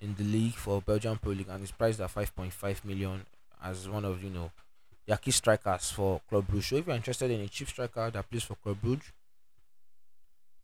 in 0.00 0.14
the 0.14 0.24
league 0.24 0.54
for 0.54 0.80
Belgian 0.80 1.16
Pro 1.16 1.32
League, 1.32 1.48
and 1.48 1.60
he's 1.60 1.72
priced 1.72 2.00
at 2.00 2.14
5.5 2.14 2.84
million 2.84 3.26
as 3.62 3.88
one 3.88 4.04
of 4.04 4.22
you 4.22 4.30
know 4.30 4.50
the 5.06 5.16
key 5.16 5.30
strikers 5.30 5.90
for 5.90 6.20
Club 6.28 6.46
Brugge. 6.48 6.64
So 6.64 6.76
if 6.76 6.86
you're 6.86 6.96
interested 6.96 7.30
in 7.30 7.40
a 7.40 7.48
cheap 7.48 7.68
striker 7.68 8.10
that 8.10 8.28
plays 8.30 8.42
for 8.42 8.56
Club 8.56 8.78
Brugge, 8.84 9.12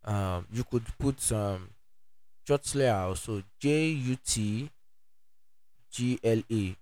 um, 0.04 0.46
you 0.52 0.64
could 0.64 0.84
put 0.99 1.30
um, 1.32 1.68
Jutslayer 2.46 3.06
also 3.06 3.42
J 3.61 3.88
U 3.88 4.16
T 4.25 4.68
G 5.90 6.18
L 6.25 6.42
A 6.50 6.76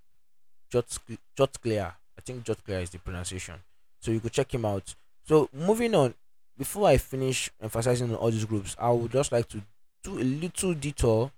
Jutglair. 0.73 1.93
I 2.19 2.21
think 2.23 2.45
Jutglair 2.45 2.83
is 2.83 2.91
the 2.91 2.99
pronunciation. 2.99 3.57
So 4.01 4.11
you 4.11 4.21
could 4.21 4.33
check 4.33 4.55
him 4.55 4.65
out. 4.65 4.95
So 5.25 5.51
moving 5.53 5.95
on, 5.95 6.15
before 6.57 6.89
I 6.89 6.97
finish 6.97 7.51
emphasizing 7.61 8.11
on 8.11 8.17
all 8.17 8.31
these 8.31 8.47
groups, 8.47 8.75
I 8.79 8.91
would 8.91 9.13
just 9.13 9.33
like 9.33 9.49
to 9.49 9.63
do 10.03 10.19
a 10.19 10.25
little 10.25 10.73
detour 10.73 11.31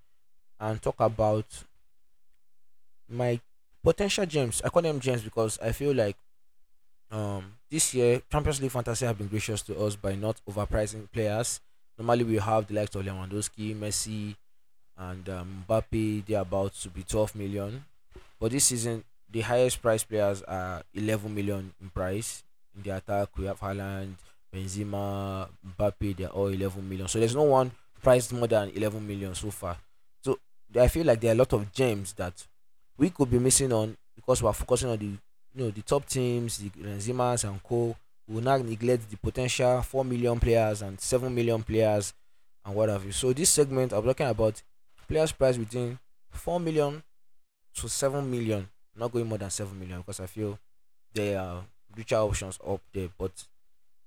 and 0.60 0.80
talk 0.80 1.00
about 1.00 1.46
my 3.08 3.40
potential 3.82 4.26
gems. 4.26 4.62
I 4.64 4.68
call 4.68 4.82
them 4.82 5.00
gems 5.00 5.22
because 5.22 5.58
I 5.60 5.72
feel 5.72 5.94
like 5.94 6.16
um 7.10 7.54
this 7.70 7.94
year 7.94 8.22
Champions 8.30 8.60
League 8.60 8.70
fantasy 8.70 9.04
have 9.06 9.18
been 9.18 9.28
gracious 9.28 9.62
to 9.62 9.78
us 9.84 9.96
by 9.96 10.14
not 10.14 10.40
overpricing 10.48 11.10
players. 11.10 11.60
Normally 11.98 12.24
we 12.24 12.36
have 12.36 12.66
the 12.66 12.74
likes 12.74 12.94
of 12.94 13.04
Lewandowski, 13.04 13.76
Messi, 13.76 14.34
and 14.96 15.28
um, 15.28 15.64
Mbappe. 15.68 16.24
They're 16.26 16.40
about 16.40 16.74
to 16.74 16.88
be 16.88 17.02
12 17.02 17.34
million, 17.34 17.84
but 18.40 18.50
this 18.52 18.64
season 18.66 19.04
the 19.30 19.40
highest 19.40 19.80
price 19.80 20.04
players 20.04 20.42
are 20.42 20.82
11 20.94 21.34
million 21.34 21.72
in 21.80 21.90
price. 21.90 22.44
In 22.76 22.82
the 22.82 22.96
attack, 22.96 23.28
we 23.38 23.46
have 23.46 23.60
Haaland, 23.60 24.14
Benzema, 24.54 25.48
Mbappe. 25.66 26.16
They're 26.16 26.28
all 26.28 26.48
11 26.48 26.86
million. 26.86 27.08
So 27.08 27.18
there's 27.18 27.34
no 27.34 27.44
one 27.44 27.72
priced 28.02 28.32
more 28.32 28.46
than 28.46 28.70
11 28.70 29.06
million 29.06 29.34
so 29.34 29.50
far. 29.50 29.78
So 30.22 30.38
I 30.78 30.88
feel 30.88 31.06
like 31.06 31.20
there 31.20 31.30
are 31.30 31.34
a 31.34 31.38
lot 31.38 31.52
of 31.54 31.72
gems 31.72 32.12
that 32.14 32.46
we 32.98 33.10
could 33.10 33.30
be 33.30 33.38
missing 33.38 33.72
on 33.72 33.96
because 34.16 34.42
we're 34.42 34.52
focusing 34.52 34.90
on 34.90 34.98
the 34.98 35.06
you 35.06 35.64
know 35.64 35.70
the 35.70 35.82
top 35.82 36.06
teams, 36.06 36.58
the 36.58 36.70
Benzemas 36.70 37.44
and 37.48 37.62
co. 37.62 37.96
We 38.28 38.36
will 38.36 38.42
not 38.42 38.64
neglect 38.64 39.10
the 39.10 39.16
potential 39.16 39.82
four 39.82 40.04
million 40.04 40.38
players 40.38 40.80
and 40.82 40.98
seven 41.00 41.34
million 41.34 41.62
players 41.62 42.14
and 42.64 42.74
what 42.74 42.88
have 42.88 43.04
you. 43.04 43.12
So 43.12 43.32
this 43.32 43.50
segment 43.50 43.92
I'm 43.92 44.04
talking 44.04 44.28
about 44.28 44.62
players 45.08 45.32
price 45.32 45.56
between 45.56 45.98
four 46.30 46.60
million 46.60 47.02
to 47.74 47.88
seven 47.88 48.30
million. 48.30 48.68
not 48.96 49.10
going 49.12 49.26
more 49.26 49.38
than 49.38 49.50
seven 49.50 49.78
million 49.78 49.98
because 49.98 50.20
I 50.20 50.26
feel 50.26 50.58
there 51.14 51.40
are 51.40 51.64
richer 51.96 52.16
options 52.16 52.58
up 52.66 52.80
there. 52.92 53.08
But 53.18 53.32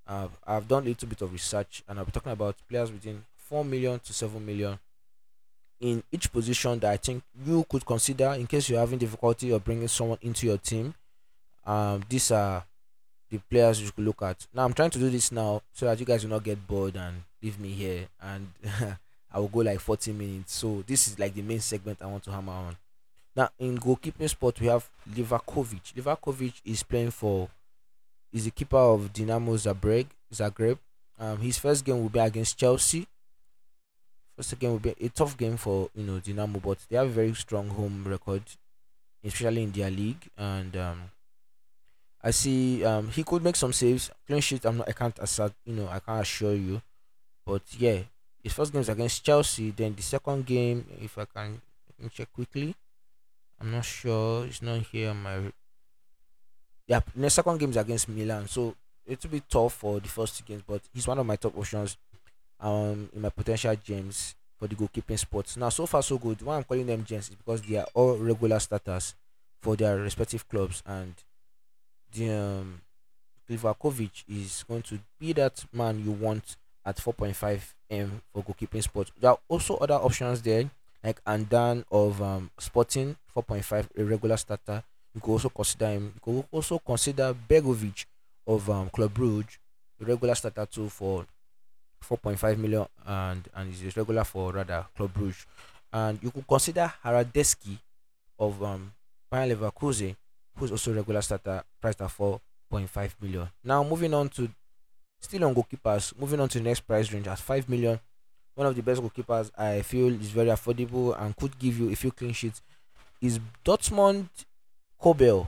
I've 0.08 0.68
done 0.68 0.84
a 0.84 0.86
little 0.86 1.08
bit 1.08 1.22
of 1.22 1.32
research 1.32 1.84
and 1.88 2.00
I'll 2.00 2.06
be 2.06 2.12
talking 2.12 2.32
about 2.32 2.56
players 2.70 2.92
between 2.92 3.26
four 3.36 3.66
million 3.66 4.00
to 4.00 4.14
seven 4.14 4.46
million 4.46 4.80
in 5.80 6.04
each 6.12 6.32
position 6.32 6.80
that 6.80 6.92
I 6.92 6.98
think 6.98 7.24
you 7.46 7.66
could 7.70 7.86
consider 7.86 8.34
in 8.34 8.48
case 8.48 8.70
you're 8.70 8.80
having 8.80 9.00
difficulty 9.00 9.52
or 9.52 9.60
bringing 9.60 9.88
someone 9.88 10.18
into 10.22 10.48
your 10.48 10.58
team. 10.58 10.94
Um, 11.66 12.04
these 12.08 12.32
are 12.32 12.64
the 13.30 13.38
players 13.38 13.82
you 13.82 13.92
could 13.92 14.06
look 14.06 14.22
at. 14.22 14.48
Now 14.54 14.66
I'm 14.66 14.74
trying 14.74 14.92
to 14.92 15.00
do 15.00 15.10
this 15.10 15.32
now 15.32 15.62
so 15.74 15.86
that 15.86 16.00
you 16.00 16.06
guys 16.06 16.24
will 16.24 16.32
not 16.32 16.44
get 16.44 16.66
bored 16.66 16.96
and 16.96 17.24
leave 17.42 17.60
me 17.60 17.70
here 17.70 18.08
and 18.22 18.48
I 19.32 19.40
will 19.40 19.48
go 19.48 19.60
like 19.60 19.80
40 19.80 20.14
minutes. 20.14 20.54
So 20.54 20.84
this 20.88 21.08
is 21.08 21.20
like 21.20 21.34
the 21.34 21.42
main 21.42 21.60
segment 21.60 22.02
I 22.02 22.06
want 22.06 22.24
to 22.24 22.32
hammer 22.32 22.54
on. 22.54 22.78
Now 23.36 23.50
in 23.60 23.78
goalkeeping 23.78 24.30
spot 24.30 24.60
we 24.60 24.68
have 24.68 24.90
Livakovic. 25.12 25.94
Livakovic 25.94 26.54
is 26.64 26.84
playing 26.84 27.12
for 27.12 27.50
is 28.32 28.46
the 28.46 28.52
keeper 28.52 28.78
of 28.78 29.12
Dinamo 29.14 29.56
Zagreb. 29.56 30.08
Zagreb. 30.34 30.78
Um, 31.18 31.38
his 31.40 31.58
first 31.58 31.84
game 31.86 32.02
will 32.02 32.10
be 32.10 32.20
against 32.20 32.58
Chelsea 32.58 33.08
First 34.36 34.60
game 34.60 34.72
will 34.72 34.80
be 34.80 34.94
a 35.00 35.10
tough 35.10 35.38
game 35.38 35.58
for 35.58 35.90
you 35.96 36.04
know 36.04 36.20
Dinamo, 36.20 36.62
but 36.62 36.80
they 36.90 36.98
have 36.98 37.08
a 37.08 37.10
very 37.22 37.34
strong 37.34 37.70
home 37.70 38.04
record, 38.06 38.44
especially 39.24 39.64
in 39.64 39.72
their 39.72 39.90
league. 39.90 40.28
And 40.38 40.76
um, 40.76 41.12
I 42.22 42.32
see 42.32 42.84
um, 42.84 43.10
he 43.10 43.24
could 43.24 43.44
make 43.44 43.56
some 43.56 43.72
saves. 43.72 44.12
Clean 44.28 44.42
sheet, 44.42 44.66
I'm 44.66 44.78
not. 44.78 44.90
I 44.90 44.92
can't 44.92 45.18
assert. 45.20 45.54
You 45.64 45.76
know, 45.76 45.88
I 45.88 46.00
can't 46.00 46.22
assure 46.22 46.54
you. 46.56 46.82
But 47.46 47.62
yeah, 47.78 48.00
his 48.44 48.54
first 48.54 48.74
game 48.74 48.82
is 48.82 48.90
against 48.90 49.24
Chelsea. 49.24 49.72
Then 49.72 49.96
the 49.96 50.02
second 50.04 50.46
game, 50.46 50.86
if 51.02 51.18
I 51.18 51.26
can 51.26 51.62
check 52.12 52.32
quickly, 52.34 52.76
I'm 53.60 53.72
not 53.72 53.86
sure. 53.86 54.46
It's 54.46 54.62
not 54.62 54.82
here. 54.92 55.14
My 55.14 55.52
yeah, 56.88 57.00
the 57.16 57.30
second 57.30 57.58
game 57.60 57.70
is 57.70 57.78
against 57.78 58.10
Milan. 58.10 58.48
So 58.48 58.76
it 59.06 59.22
will 59.24 59.30
be 59.30 59.42
tough 59.50 59.74
for 59.74 60.00
the 60.00 60.08
first 60.10 60.38
two 60.38 60.44
games, 60.44 60.64
but 60.68 60.82
he's 60.94 61.08
one 61.08 61.20
of 61.20 61.26
my 61.26 61.36
top 61.36 61.58
options 61.58 61.98
um 62.60 63.10
in 63.14 63.22
my 63.22 63.30
potential 63.30 63.76
gems 63.84 64.36
for 64.58 64.68
the 64.68 64.76
goalkeeping 64.76 65.20
spots. 65.20 65.58
Now, 65.58 65.70
so 65.70 65.86
far 65.86 66.02
so 66.02 66.18
good. 66.18 66.42
Why 66.42 66.58
I'm 66.58 66.64
calling 66.64 66.86
them 66.86 67.04
gems 67.04 67.30
is 67.30 67.36
because 67.36 67.62
they 67.62 67.78
are 67.78 67.88
all 67.94 68.16
regular 68.18 68.60
starters 68.60 69.16
for 69.62 69.76
their 69.76 69.98
respective 69.98 70.48
clubs, 70.48 70.82
and 70.86 71.14
the 72.14 72.32
um, 72.32 72.82
Livakovic 73.50 74.24
is 74.28 74.64
going 74.68 74.82
to 74.84 75.00
be 75.20 75.34
that 75.34 75.64
man 75.74 76.04
you 76.04 76.12
want 76.12 76.58
at 76.86 76.98
4.5 76.98 77.74
m 77.90 78.22
for 78.34 78.44
goalkeeping 78.44 78.84
spots. 78.84 79.12
There 79.20 79.32
are 79.32 79.40
also 79.48 79.78
other 79.78 79.96
options 79.96 80.42
there, 80.42 80.70
like 81.04 81.20
Adan 81.26 81.84
of 81.92 82.22
um, 82.22 82.52
Sporting 82.60 83.16
4.5, 83.36 83.88
a 83.98 84.04
regular 84.04 84.38
starter. 84.38 84.84
You 85.14 85.22
could 85.22 85.32
also 85.32 85.50
consider 85.50 85.88
him. 85.88 86.14
You 86.16 86.22
could 86.22 86.46
also 86.52 86.80
consider 86.80 87.34
Begovic 87.34 88.06
of 88.48 88.70
um, 88.70 88.90
Club 88.90 89.14
Brugge, 89.14 89.58
a 90.02 90.06
regular 90.06 90.36
starter 90.36 90.66
too 90.66 90.90
for 90.90 91.26
4.5 92.08 92.58
million 92.58 92.86
and 93.06 93.48
and 93.56 93.74
is 93.74 93.98
regular 93.98 94.24
for 94.24 94.52
rather 94.52 94.86
Club 94.96 95.14
Brugge. 95.14 95.46
And 95.92 96.20
you 96.22 96.32
could 96.32 96.48
consider 96.48 96.94
Haradeski 97.04 97.78
of 98.40 98.62
um 98.64 98.92
Bayer 99.32 99.56
Leverkusen, 99.56 100.16
who's 100.58 100.72
also 100.72 100.94
regular 100.94 101.22
starter, 101.22 101.64
priced 101.82 102.02
at 102.02 102.10
4.5 102.10 103.12
million. 103.22 103.50
Now 103.64 103.84
moving 103.84 104.14
on 104.14 104.30
to 104.30 104.50
still 105.20 105.46
on 105.46 105.56
goalkeepers, 105.56 106.18
moving 106.20 106.40
on 106.40 106.50
to 106.50 106.60
the 106.60 106.64
next 106.64 106.82
price 106.82 107.12
range 107.12 107.28
at 107.28 107.40
5 107.40 107.70
million. 107.70 108.00
One 108.56 108.68
of 108.68 108.76
the 108.76 108.82
best 108.84 109.02
goalkeepers 109.02 109.52
I 109.58 109.82
feel 109.82 110.08
is 110.08 110.30
very 110.30 110.50
affordable 110.50 111.20
and 111.20 111.36
could 111.36 111.58
give 111.60 111.78
you 111.78 111.92
a 111.92 111.96
few 111.96 112.12
clean 112.12 112.34
sheets 112.34 112.62
is 113.22 113.40
Dortmund 113.66 114.30
Kobel. 115.02 115.48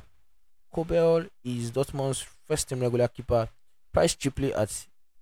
Kobel 0.73 1.27
is 1.43 1.71
Dortmund's 1.71 2.25
first 2.47 2.67
team 2.67 2.79
regular 2.81 3.07
keeper, 3.07 3.47
priced 3.93 4.19
cheaply 4.19 4.53
at 4.53 4.69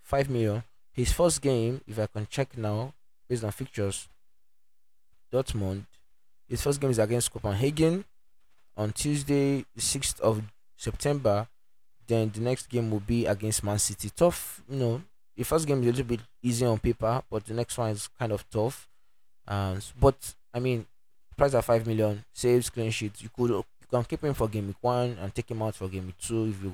5 0.02 0.30
million 0.30 0.64
his 0.96 1.12
first 1.12 1.42
game, 1.42 1.82
if 1.86 2.00
I 2.00 2.08
can 2.08 2.26
check 2.30 2.58
now, 2.58 2.94
based 3.28 3.44
on 3.44 3.52
fixtures, 3.52 4.08
Dortmund, 5.32 5.86
his 6.48 6.62
first 6.62 6.80
game 6.80 6.90
is 6.90 7.00
against 7.00 7.32
Copenhagen 7.32 8.06
on 8.78 8.94
Tuesday, 8.94 9.66
6th 9.78 10.20
of 10.22 10.42
September. 10.78 11.48
Then 12.08 12.32
the 12.34 12.40
next 12.40 12.70
game 12.70 12.92
will 12.92 13.02
be 13.02 13.26
against 13.26 13.64
Man 13.64 13.80
City. 13.80 14.10
Tough, 14.16 14.64
you 14.70 14.78
know. 14.78 15.02
The 15.36 15.44
first 15.44 15.68
game 15.68 15.82
is 15.82 15.88
a 15.88 15.90
little 15.90 16.06
bit 16.06 16.22
easy 16.42 16.66
on 16.66 16.80
paper, 16.80 17.22
but 17.30 17.46
the 17.46 17.54
next 17.54 17.78
one 17.78 17.90
is 17.90 18.08
kind 18.08 18.32
of 18.32 18.50
tough. 18.50 18.88
Um, 19.48 19.80
but 20.00 20.36
I 20.54 20.60
mean, 20.60 20.86
price 21.36 21.54
at 21.56 21.66
five 21.66 21.86
million, 21.86 22.24
saves, 22.32 22.70
clean 22.70 22.92
sheets. 22.92 23.22
You 23.22 23.30
could 23.36 23.50
you 23.50 23.66
can 23.92 24.04
keep 24.06 24.24
him 24.24 24.34
for 24.34 24.48
game 24.48 24.68
week 24.68 24.78
one 24.80 25.18
and 25.20 25.36
take 25.36 25.52
him 25.52 25.62
out 25.62 25.76
for 25.76 25.90
game 25.90 26.06
week 26.06 26.18
two 26.20 26.46
if 26.46 26.64
you 26.64 26.74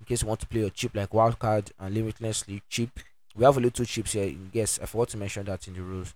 in 0.00 0.06
case 0.06 0.22
you 0.22 0.28
want 0.28 0.40
to 0.40 0.46
play 0.46 0.60
your 0.60 0.70
chip 0.70 0.94
like 0.94 1.10
wildcard 1.10 1.70
and 1.78 1.94
limitlessly 1.94 2.60
cheap. 2.68 2.90
We 3.34 3.44
have 3.44 3.56
a 3.56 3.60
little 3.60 3.84
chips 3.84 4.12
here. 4.12 4.34
Yes, 4.52 4.78
I 4.82 4.86
forgot 4.86 5.08
to 5.10 5.16
mention 5.16 5.44
that 5.46 5.66
in 5.66 5.74
the 5.74 5.82
rules. 5.82 6.14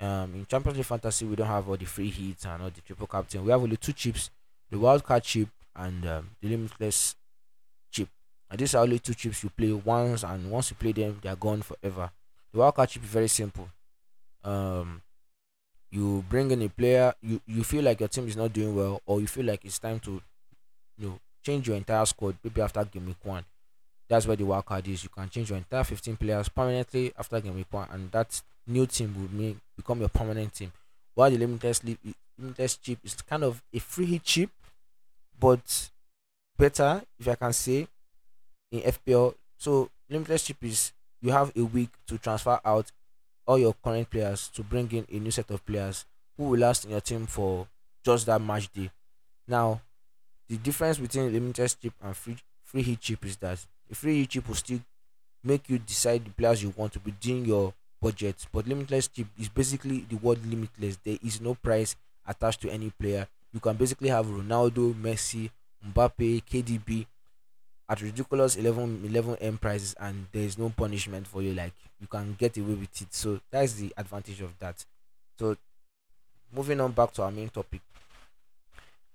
Um, 0.00 0.34
in 0.34 0.46
Champions 0.46 0.78
League 0.78 0.86
Fantasy, 0.86 1.24
we 1.26 1.36
don't 1.36 1.46
have 1.46 1.68
all 1.68 1.76
the 1.76 1.84
free 1.84 2.10
hits 2.10 2.46
and 2.46 2.62
all 2.62 2.70
the 2.70 2.80
triple 2.80 3.06
captain. 3.06 3.44
We 3.44 3.50
have 3.50 3.62
only 3.62 3.76
two 3.76 3.92
chips: 3.92 4.30
the 4.70 4.76
wildcard 4.76 5.22
chip 5.22 5.48
and 5.76 6.06
um, 6.06 6.30
the 6.40 6.48
limitless 6.48 7.16
chip. 7.90 8.08
And 8.50 8.58
these 8.58 8.74
are 8.74 8.82
only 8.82 8.98
two 8.98 9.14
chips 9.14 9.42
you 9.42 9.50
play 9.50 9.72
once, 9.72 10.24
and 10.24 10.50
once 10.50 10.70
you 10.70 10.76
play 10.76 10.92
them, 10.92 11.18
they 11.22 11.28
are 11.28 11.36
gone 11.36 11.62
forever. 11.62 12.10
The 12.52 12.58
wildcard 12.58 12.88
chip 12.88 13.04
is 13.04 13.10
very 13.10 13.28
simple. 13.28 13.68
Um, 14.42 15.02
you 15.90 16.24
bring 16.28 16.50
in 16.50 16.62
a 16.62 16.68
player, 16.68 17.14
you, 17.22 17.40
you 17.46 17.62
feel 17.62 17.84
like 17.84 18.00
your 18.00 18.08
team 18.08 18.26
is 18.26 18.36
not 18.36 18.52
doing 18.52 18.74
well, 18.74 19.00
or 19.06 19.20
you 19.20 19.26
feel 19.26 19.44
like 19.44 19.64
it's 19.64 19.78
time 19.78 20.00
to 20.00 20.20
you 20.98 21.08
know 21.08 21.18
change 21.44 21.68
your 21.68 21.76
entire 21.76 22.04
squad 22.06 22.36
maybe 22.42 22.60
after 22.60 22.84
game 22.84 23.06
week 23.06 23.22
one. 23.22 23.44
That's 24.14 24.28
where 24.28 24.36
the 24.36 24.44
wildcard 24.44 24.86
is. 24.86 25.02
You 25.02 25.10
can 25.10 25.28
change 25.28 25.50
your 25.50 25.58
entire 25.58 25.82
15 25.82 26.14
players 26.14 26.48
permanently 26.48 27.12
after 27.18 27.40
game 27.40 27.56
week 27.56 27.66
one, 27.72 27.88
and 27.90 28.12
that 28.12 28.40
new 28.64 28.86
team 28.86 29.12
will 29.12 29.28
make, 29.36 29.56
become 29.76 29.98
your 29.98 30.08
permanent 30.08 30.54
team. 30.54 30.70
While 31.16 31.32
the 31.32 31.38
limitless 31.38 31.82
limitless 32.38 32.76
chip 32.76 33.00
is 33.02 33.20
kind 33.22 33.42
of 33.42 33.60
a 33.72 33.80
free 33.80 34.06
hit 34.06 34.22
chip, 34.22 34.50
but 35.40 35.90
better 36.56 37.02
if 37.18 37.26
I 37.26 37.34
can 37.34 37.52
say 37.52 37.88
in 38.70 38.82
FPL. 38.82 39.34
So 39.58 39.90
limited 40.08 40.38
chip 40.38 40.58
is 40.62 40.92
you 41.20 41.32
have 41.32 41.50
a 41.56 41.64
week 41.64 41.90
to 42.06 42.16
transfer 42.16 42.60
out 42.64 42.92
all 43.48 43.58
your 43.58 43.74
current 43.82 44.08
players 44.10 44.46
to 44.54 44.62
bring 44.62 44.92
in 44.92 45.06
a 45.10 45.18
new 45.18 45.32
set 45.32 45.50
of 45.50 45.66
players 45.66 46.04
who 46.36 46.50
will 46.50 46.60
last 46.60 46.84
in 46.84 46.92
your 46.92 47.00
team 47.00 47.26
for 47.26 47.66
just 48.04 48.26
that 48.26 48.40
match 48.40 48.72
day. 48.72 48.92
Now, 49.48 49.80
the 50.48 50.56
difference 50.56 50.98
between 50.98 51.32
limited 51.32 51.74
chip 51.82 51.94
and 52.00 52.16
free 52.16 52.36
free 52.62 52.82
hit 52.82 53.00
chip 53.00 53.26
is 53.26 53.38
that 53.38 53.58
the 53.88 53.94
free 53.94 54.26
chip 54.26 54.48
will 54.48 54.54
still 54.54 54.80
make 55.42 55.68
you 55.68 55.78
decide 55.78 56.24
the 56.24 56.30
players 56.30 56.62
you 56.62 56.72
want 56.76 56.92
to 56.92 56.98
be 56.98 57.12
doing 57.12 57.44
your 57.44 57.74
budget, 58.00 58.46
but 58.52 58.66
limitless 58.66 59.08
chip 59.08 59.26
is 59.38 59.48
basically 59.48 60.06
the 60.08 60.16
word 60.16 60.44
limitless. 60.46 60.98
There 61.04 61.18
is 61.22 61.40
no 61.40 61.54
price 61.54 61.96
attached 62.26 62.60
to 62.62 62.70
any 62.70 62.90
player. 62.90 63.26
You 63.52 63.60
can 63.60 63.76
basically 63.76 64.08
have 64.08 64.26
Ronaldo, 64.26 64.94
Messi, 64.94 65.50
Mbappe, 65.86 66.42
KDB 66.44 67.06
at 67.88 68.00
ridiculous 68.00 68.56
11 68.56 69.04
11 69.04 69.36
m 69.40 69.58
prices 69.58 69.94
and 70.00 70.26
there 70.32 70.42
is 70.42 70.56
no 70.56 70.70
punishment 70.70 71.26
for 71.26 71.42
you. 71.42 71.52
Like 71.52 71.74
you 72.00 72.06
can 72.06 72.34
get 72.38 72.56
away 72.56 72.74
with 72.74 73.02
it. 73.02 73.12
So 73.12 73.40
that's 73.50 73.74
the 73.74 73.92
advantage 73.96 74.40
of 74.40 74.58
that. 74.58 74.84
So 75.38 75.56
moving 76.54 76.80
on 76.80 76.92
back 76.92 77.12
to 77.12 77.22
our 77.22 77.30
main 77.30 77.48
topic 77.48 77.82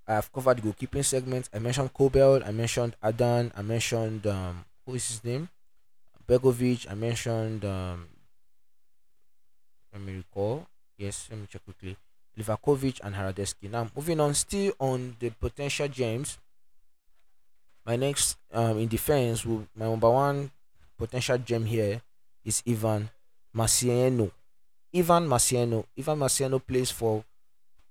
i've 0.10 0.32
covered 0.34 0.58
the 0.58 0.62
goalkeeping 0.64 1.06
segment. 1.06 1.50
I 1.54 1.60
mentioned 1.60 1.94
kobel 1.94 2.42
i 2.44 2.52
mentioned 2.52 2.96
adan 3.02 3.52
i 3.56 3.62
mentioned 3.62 4.26
um 4.28 4.66
who 4.86 4.96
is 4.96 5.08
his 5.08 5.24
name? 5.24 5.50
Begovic 6.28 6.90
i 6.92 6.96
mentioned 6.96 7.64
um 7.64 8.08
let 9.94 10.02
me 10.02 10.18
recall. 10.18 10.68
Yes 10.98 11.28
let 11.30 11.40
me 11.40 11.46
check 11.50 11.64
quickly. 11.64 11.96
Livakovic 12.38 13.00
and 13.04 13.16
haradeski 13.16 13.70
now 13.70 13.88
moving 13.96 14.20
on 14.20 14.34
still 14.34 14.74
on 14.80 15.16
the 15.20 15.30
potential 15.30 15.88
gems 15.88 16.38
my 17.86 17.96
next 17.96 18.38
um 18.54 18.78
in 18.80 18.88
defense 18.88 19.46
will 19.46 19.68
my 19.76 19.86
number 19.86 20.10
one 20.10 20.52
potential 20.98 21.38
gem 21.38 21.66
here 21.66 22.02
is 22.46 22.64
Ivan 22.68 23.10
Marcano. 23.56 24.32
Ivan 24.94 25.28
Marcano. 25.28 25.86
Ivan 25.98 26.20
Marcano 26.20 26.60
plays 26.66 26.92
for 26.92 27.24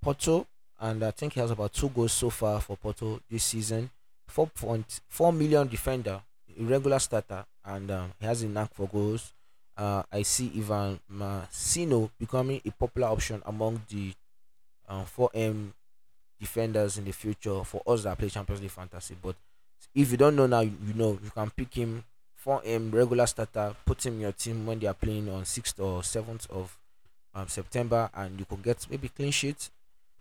Porto 0.01 0.47
and 0.81 1.03
I 1.03 1.11
think 1.11 1.35
he 1.35 1.41
has 1.41 1.51
about 1.51 1.73
two 1.73 1.89
goals 1.89 2.13
so 2.13 2.31
far 2.31 2.61
for 2.61 2.77
Porto 2.77 3.21
this 3.31 3.45
season. 3.45 3.91
4.4 4.35 5.37
million 5.37 5.67
defender, 5.67 6.21
regular 6.59 6.99
starter, 6.99 7.45
and 7.65 7.91
um, 7.91 8.13
he 8.21 8.27
has 8.27 8.43
a 8.43 8.49
knack 8.49 8.73
for 8.75 8.87
goals. 8.87 9.33
Uh, 9.77 10.03
I 10.13 10.23
see 10.23 10.53
Ivan 10.57 11.01
Marcano 11.11 12.11
becoming 12.19 12.61
a 12.65 12.71
popular 12.73 13.09
option 13.09 13.43
among 13.47 13.83
the 13.89 14.13
um, 14.89 15.05
4M 15.07 15.73
defenders 16.41 16.99
in 16.99 17.05
the 17.05 17.13
future 17.13 17.63
for 17.65 17.83
us 17.87 18.03
that 18.05 18.19
play 18.19 18.29
Champions 18.29 18.61
League 18.61 18.71
fantasy. 18.71 19.17
But 19.21 19.37
if 19.95 20.11
you 20.11 20.17
don't 20.17 20.37
know 20.37 20.47
now, 20.47 20.61
you, 20.61 20.95
know 20.95 21.19
you 21.23 21.31
can 21.31 21.51
pick 21.51 21.75
him 21.75 22.05
for 22.35 22.61
him 22.63 22.91
regular 22.91 23.27
starter, 23.27 23.75
put 23.85 24.05
him 24.05 24.15
in 24.15 24.21
your 24.21 24.33
team 24.33 24.67
when 24.67 24.79
they 24.79 24.87
are 24.87 24.95
playing 24.95 25.29
on 25.29 25.45
sixth 25.45 25.79
or 25.81 26.03
seventh 26.03 26.49
of 26.51 26.77
um, 27.35 27.49
September, 27.49 28.11
and 28.15 28.39
you 28.39 28.45
can 28.45 28.61
get 28.61 28.87
maybe 28.91 29.09
clean 29.09 29.31
sheet. 29.31 29.71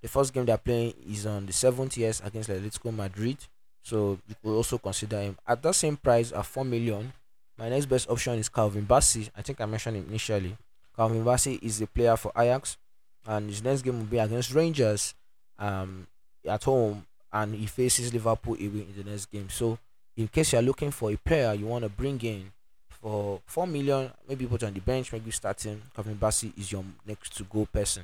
The 0.01 0.07
first 0.07 0.33
game 0.33 0.45
they 0.45 0.51
are 0.51 0.57
playing 0.57 0.93
is 1.09 1.25
on 1.25 1.45
the 1.45 1.53
seventh 1.53 1.97
years 1.97 2.21
against 2.23 2.49
Atletico 2.49 2.93
Madrid, 2.93 3.37
so 3.81 4.19
you 4.27 4.35
could 4.43 4.55
also 4.55 4.77
consider 4.77 5.21
him 5.21 5.37
at 5.47 5.61
that 5.63 5.73
same 5.73 5.97
price 5.97 6.31
at 6.31 6.45
four 6.45 6.65
million. 6.65 7.11
My 7.57 7.69
next 7.69 7.87
best 7.87 8.09
option 8.09 8.37
is 8.37 8.49
Calvin 8.49 8.85
Bassey. 8.85 9.29
I 9.35 9.41
think 9.41 9.59
I 9.59 9.65
mentioned 9.65 9.97
initially. 9.97 10.55
Calvin 10.95 11.23
Bassey 11.23 11.59
is 11.63 11.81
a 11.81 11.87
player 11.87 12.15
for 12.15 12.31
Ajax, 12.37 12.77
and 13.25 13.49
his 13.49 13.63
next 13.63 13.81
game 13.81 13.97
will 13.97 14.05
be 14.05 14.19
against 14.19 14.53
Rangers 14.53 15.15
um, 15.57 16.07
at 16.45 16.63
home 16.63 17.05
and 17.33 17.55
he 17.55 17.65
faces 17.65 18.13
Liverpool 18.13 18.55
away 18.55 18.85
in 18.87 18.93
the 18.95 19.09
next 19.09 19.25
game. 19.27 19.49
So, 19.49 19.77
in 20.15 20.27
case 20.27 20.53
you 20.53 20.59
are 20.59 20.63
looking 20.63 20.91
for 20.91 21.11
a 21.11 21.17
player 21.17 21.53
you 21.53 21.65
want 21.65 21.83
to 21.83 21.89
bring 21.89 22.19
in 22.21 22.51
for 22.89 23.41
four 23.45 23.67
million, 23.67 24.11
maybe 24.27 24.45
put 24.45 24.63
on 24.63 24.73
the 24.73 24.79
bench, 24.79 25.11
maybe 25.11 25.31
starting, 25.31 25.81
Calvin 25.95 26.15
Bassey 26.15 26.57
is 26.57 26.71
your 26.71 26.83
next 27.05 27.35
to 27.37 27.43
go 27.43 27.65
person. 27.65 28.03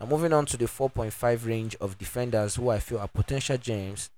Now, 0.00 0.06
moving 0.06 0.32
on 0.32 0.46
to 0.46 0.56
the 0.56 0.64
4.5 0.66 1.46
range 1.46 1.76
of 1.80 1.98
defenders 1.98 2.56
who 2.56 2.70
I 2.70 2.78
feel 2.80 2.98
are 2.98 3.08
potential 3.08 3.56
gems. 3.56 4.10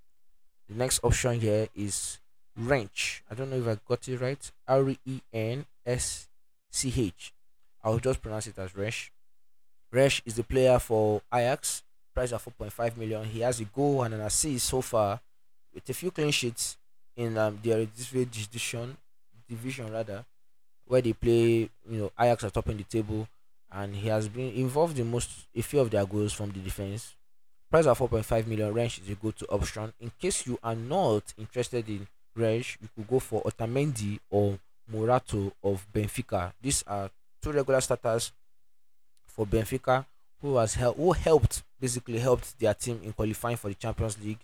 The 0.69 0.75
next 0.75 1.01
option 1.03 1.41
here 1.41 1.69
is 1.75 2.19
Rensch. 2.59 3.21
I 3.31 3.35
don't 3.35 3.51
know 3.51 3.57
if 3.57 3.69
I 3.69 3.79
got 3.87 4.09
it 4.09 4.21
right. 4.21 4.51
R 4.67 4.91
E 4.91 5.21
N 5.33 5.67
S 5.85 6.29
C 6.71 6.93
H. 6.97 7.33
I'll 7.83 7.99
just 7.99 8.23
pronounce 8.23 8.47
it 8.47 8.59
as 8.59 8.75
Resh. 8.75 9.13
Resh 9.93 10.23
is 10.25 10.37
the 10.37 10.43
player 10.43 10.79
for 10.79 11.21
Ajax 11.33 11.83
price 12.15 12.33
at 12.33 12.41
4.5 12.41 12.97
million. 12.97 13.25
He 13.25 13.41
has 13.41 13.61
a 13.61 13.65
goal 13.65 14.03
and 14.03 14.15
an 14.15 14.21
assist 14.21 14.67
so 14.67 14.81
far 14.81 15.21
with 15.75 15.89
a 15.89 15.93
few 15.95 16.11
clean 16.11 16.31
sheets 16.31 16.77
in 17.17 17.37
um, 17.37 17.59
the 17.63 17.87
division, 17.97 18.97
division 19.49 19.93
rather, 19.93 20.25
where 20.87 21.03
they 21.03 21.13
play. 21.13 21.69
You 21.89 21.99
know, 21.99 22.13
Ajax 22.19 22.45
are 22.45 22.51
topping 22.51 22.79
the 22.79 22.85
table, 22.85 23.29
and 23.75 23.95
he 23.97 24.09
has 24.09 24.29
been 24.29 24.55
involved 24.55 24.99
in 24.99 25.11
most 25.11 25.31
a 25.55 25.63
few 25.63 25.81
of 25.81 25.91
their 25.91 26.07
goals 26.07 26.33
from 26.33 26.51
the 26.53 26.61
defense. 26.61 27.15
Price 27.71 27.87
at 27.87 27.97
4.5 27.97 28.47
million. 28.47 28.73
Range 28.73 29.01
is 29.01 29.11
a 29.11 29.15
go-to 29.17 29.47
option. 29.47 29.93
In 30.01 30.13
case 30.21 30.47
you 30.47 30.59
are 30.63 30.77
not 30.77 31.23
interested 31.37 31.89
in 31.89 32.07
range, 32.37 32.79
you 32.81 32.89
could 32.95 33.09
go 33.09 33.19
for 33.19 33.43
Otamendi 33.43 34.21
or 34.31 34.59
Morato 34.93 35.51
of 35.63 35.87
Benfica. 35.93 36.53
These 36.63 36.85
are 36.87 37.11
two 37.43 37.53
regular 37.53 37.81
starters 37.81 38.33
for 39.27 39.47
Benfica 39.47 40.05
who 40.41 40.57
has 40.57 40.75
helped 40.75 40.99
who 40.99 41.13
helped 41.13 41.63
basically 41.81 42.19
helped 42.19 42.59
their 42.61 42.75
team 42.75 43.01
in 43.03 43.13
qualifying 43.13 43.57
for 43.57 43.69
the 43.69 43.75
Champions 43.75 44.19
League. 44.23 44.39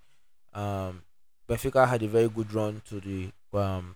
Um, 0.53 1.03
Benfica 1.49 1.87
had 1.87 2.03
a 2.03 2.09
very 2.09 2.29
good 2.29 2.53
run 2.53 2.83
to 2.88 3.01
the 3.01 3.29
um, 3.59 3.95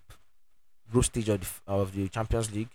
group 0.91 1.05
stage 1.05 1.29
of 1.29 1.41
the, 1.41 1.73
of 1.73 1.95
the 1.95 2.09
Champions 2.09 2.53
League. 2.53 2.69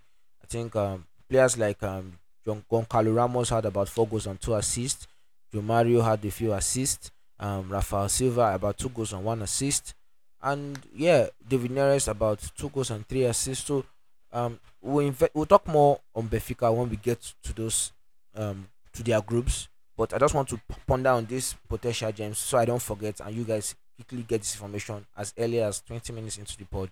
I 0.43 0.48
think 0.48 0.76
um, 0.76 1.06
players 1.30 1.58
like 1.58 1.82
um, 1.84 2.13
Goncalo 2.45 3.15
Ramos 3.15 3.49
had 3.49 3.65
about 3.65 3.89
four 3.89 4.08
goals 4.08 4.28
and 4.28 4.39
two 4.39 4.56
assists. 4.56 5.08
Joao 5.52 5.62
Mario 5.62 6.02
had 6.02 6.23
a 6.23 6.32
few 6.32 6.54
assists. 6.54 7.12
Um, 7.39 7.69
Rafael 7.69 8.10
Silva 8.10 8.54
about 8.54 8.78
two 8.78 8.89
goals 8.89 9.13
and 9.13 9.23
one 9.23 9.41
assist. 9.41 9.93
And 10.41 10.80
yeah, 10.95 11.28
David 11.47 11.71
Neres 11.71 12.08
about 12.08 12.39
two 12.58 12.69
goals 12.69 12.91
and 12.91 13.08
three 13.08 13.23
assists. 13.23 13.65
So 13.67 13.86
um, 14.32 14.60
we'll, 14.82 15.13
we'll 15.34 15.45
talk 15.45 15.67
more 15.67 15.99
on 16.15 16.28
Benfica 16.28 16.73
when 16.75 16.89
we 16.89 16.97
get 16.97 17.21
to 17.43 17.54
those 17.54 17.91
um, 18.36 18.67
to 18.93 19.04
their 19.04 19.21
groups. 19.21 19.67
But 19.97 20.13
I 20.13 20.17
just 20.17 20.34
want 20.34 20.47
to 20.49 20.60
ponder 20.88 21.10
on 21.10 21.25
these 21.25 21.56
potential 21.67 22.12
gems 22.12 22.38
so 22.38 22.58
I 22.58 22.65
don't 22.65 22.82
forget 22.82 23.19
and 23.19 23.36
you 23.36 23.43
guys 23.43 23.75
quickly 23.95 24.23
get 24.23 24.41
this 24.41 24.56
information 24.56 25.06
as 25.17 25.34
early 25.38 25.62
as 25.62 25.82
20 25.82 26.13
minutes 26.13 26.38
into 26.38 26.58
the 26.58 26.63
pod. 26.65 26.89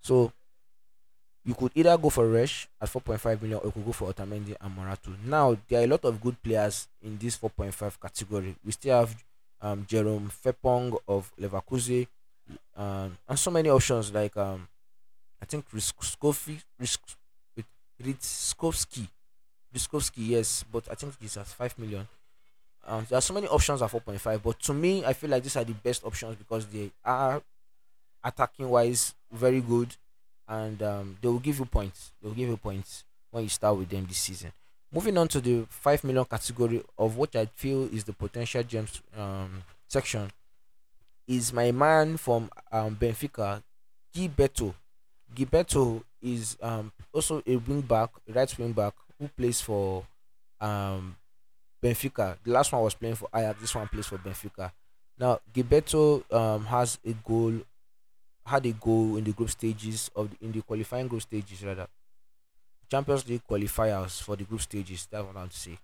So 0.00 0.32
you 1.46 1.54
could 1.54 1.72
either 1.74 1.96
go 1.96 2.10
for 2.10 2.26
Resh 2.28 2.68
at 2.80 2.88
4.5 2.88 3.40
million 3.40 3.60
or 3.60 3.66
you 3.66 3.72
could 3.72 3.86
go 3.86 3.92
for 3.92 4.12
Otamendi 4.12 4.54
and 4.60 4.76
Morato. 4.76 5.16
Now 5.24 5.56
there 5.68 5.80
are 5.80 5.84
a 5.84 5.86
lot 5.86 6.04
of 6.04 6.20
good 6.20 6.42
players 6.42 6.88
in 7.02 7.16
this 7.18 7.38
4.5 7.38 8.00
category. 8.00 8.56
We 8.64 8.72
still 8.72 8.98
have 8.98 9.24
um, 9.62 9.86
Jerome 9.88 10.30
Frimpong 10.30 10.98
of 11.06 11.32
Leverkusen 11.40 12.06
um, 12.76 13.16
and 13.28 13.38
so 13.38 13.50
many 13.50 13.68
options 13.70 14.12
like 14.12 14.36
um, 14.36 14.68
I 15.40 15.44
think 15.46 15.64
Riskovsky, 15.70 16.60
Ritzkowski 18.02 19.08
Biskovsky, 19.74 20.28
yes, 20.28 20.64
but 20.72 20.84
I 20.90 20.94
think 20.94 21.14
he's 21.20 21.36
at 21.36 21.46
five 21.46 21.78
million. 21.78 22.08
Um, 22.86 23.04
there 23.08 23.18
are 23.18 23.22
so 23.22 23.34
many 23.34 23.46
options 23.48 23.82
at 23.82 23.90
four 23.90 24.00
point 24.00 24.20
five, 24.20 24.42
but 24.42 24.58
to 24.60 24.72
me, 24.74 25.04
I 25.04 25.12
feel 25.12 25.30
like 25.30 25.42
these 25.42 25.56
are 25.56 25.64
the 25.64 25.74
best 25.74 26.04
options 26.04 26.36
because 26.36 26.66
they 26.66 26.90
are 27.04 27.42
attacking 28.24 28.68
wise 28.68 29.14
very 29.30 29.60
good, 29.60 29.94
and 30.48 30.82
um, 30.82 31.16
they 31.20 31.28
will 31.28 31.38
give 31.38 31.58
you 31.58 31.64
points. 31.64 32.12
They 32.22 32.28
will 32.28 32.34
give 32.34 32.48
you 32.48 32.56
points 32.56 33.04
when 33.30 33.42
you 33.44 33.48
start 33.48 33.76
with 33.76 33.88
them 33.88 34.06
this 34.06 34.18
season. 34.18 34.52
Moving 34.92 35.18
on 35.18 35.28
to 35.28 35.40
the 35.40 35.66
five 35.68 36.02
million 36.04 36.24
category 36.24 36.82
of 36.96 37.16
what 37.16 37.34
I 37.36 37.46
feel 37.46 37.84
is 37.92 38.04
the 38.04 38.12
potential 38.12 38.62
gems 38.62 39.02
um, 39.16 39.62
section. 39.88 40.30
is 41.26 41.52
my 41.52 41.72
man 41.72 42.16
from 42.16 42.50
um, 42.70 42.96
Benfica, 42.96 43.62
Gilberto. 44.14 44.74
Gilberto 45.34 46.02
is 46.22 46.56
um, 46.62 46.92
also 47.12 47.42
a 47.46 47.56
wing 47.56 47.80
back, 47.80 48.10
right 48.28 48.58
wing 48.58 48.72
back 48.72 48.94
who 49.18 49.28
plays 49.28 49.60
for 49.60 50.04
um, 50.60 51.16
Benfica. 51.82 52.36
The 52.44 52.52
last 52.52 52.72
one 52.72 52.82
was 52.82 52.94
playing 52.94 53.16
for 53.16 53.28
Ajax. 53.34 53.60
This 53.60 53.74
one 53.74 53.88
plays 53.88 54.06
for 54.06 54.18
Benfica. 54.18 54.70
Now 55.18 55.40
Gilberto 55.52 56.22
um, 56.32 56.64
has 56.66 56.98
a 57.04 57.12
goal, 57.12 57.54
had 58.46 58.66
a 58.66 58.72
goal 58.72 59.16
in 59.16 59.24
the 59.24 59.32
group 59.32 59.50
stages 59.50 60.10
of 60.16 60.30
the, 60.30 60.36
in 60.44 60.52
the 60.52 60.62
qualifying 60.62 61.08
group 61.08 61.22
stages 61.22 61.64
rather. 61.64 61.86
Champions 62.90 63.28
League 63.28 63.42
qualifiers 63.48 64.22
for 64.22 64.36
the 64.36 64.44
group 64.44 64.60
stages. 64.60 65.06
That's 65.10 65.24
what 65.24 65.36
I 65.36 65.40
want 65.40 65.52
to 65.52 65.58
say, 65.58 65.78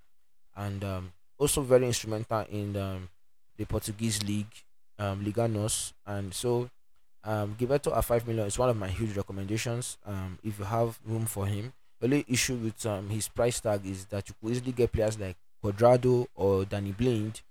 and 0.57 0.85
um, 0.85 1.13
also 1.39 1.63
very 1.63 1.87
instrumental 1.87 2.45
in 2.51 2.77
um, 2.77 3.09
the 3.57 3.65
Portuguese 3.67 4.23
league, 4.23 4.53
um, 4.99 5.25
Liga 5.25 5.49
NOS, 5.49 5.93
and 6.07 6.33
so 6.33 6.71
um, 7.25 7.57
Gilberto 7.59 7.97
at 7.97 8.05
five 8.05 8.27
million 8.27 8.47
is 8.47 8.59
one 8.59 8.69
of 8.71 8.77
my 8.77 8.89
huge 8.89 9.17
recommendations. 9.17 9.99
Um, 10.07 10.39
if 10.45 10.59
you 10.59 10.65
have 10.65 11.01
room 11.05 11.27
for 11.27 11.47
him, 11.47 11.73
the 12.01 12.07
only 12.07 12.25
issue 12.29 12.57
with 12.57 12.85
um 12.87 13.11
his 13.11 13.29
price 13.29 13.61
tag 13.61 13.85
is 13.87 14.07
that 14.07 14.29
you 14.29 14.35
could 14.41 14.53
easily 14.53 14.73
get 14.73 14.93
players 14.93 15.19
like 15.19 15.37
Cuadrado 15.63 16.27
or 16.35 16.65
Danny 16.65 16.93
Blind 16.93 17.43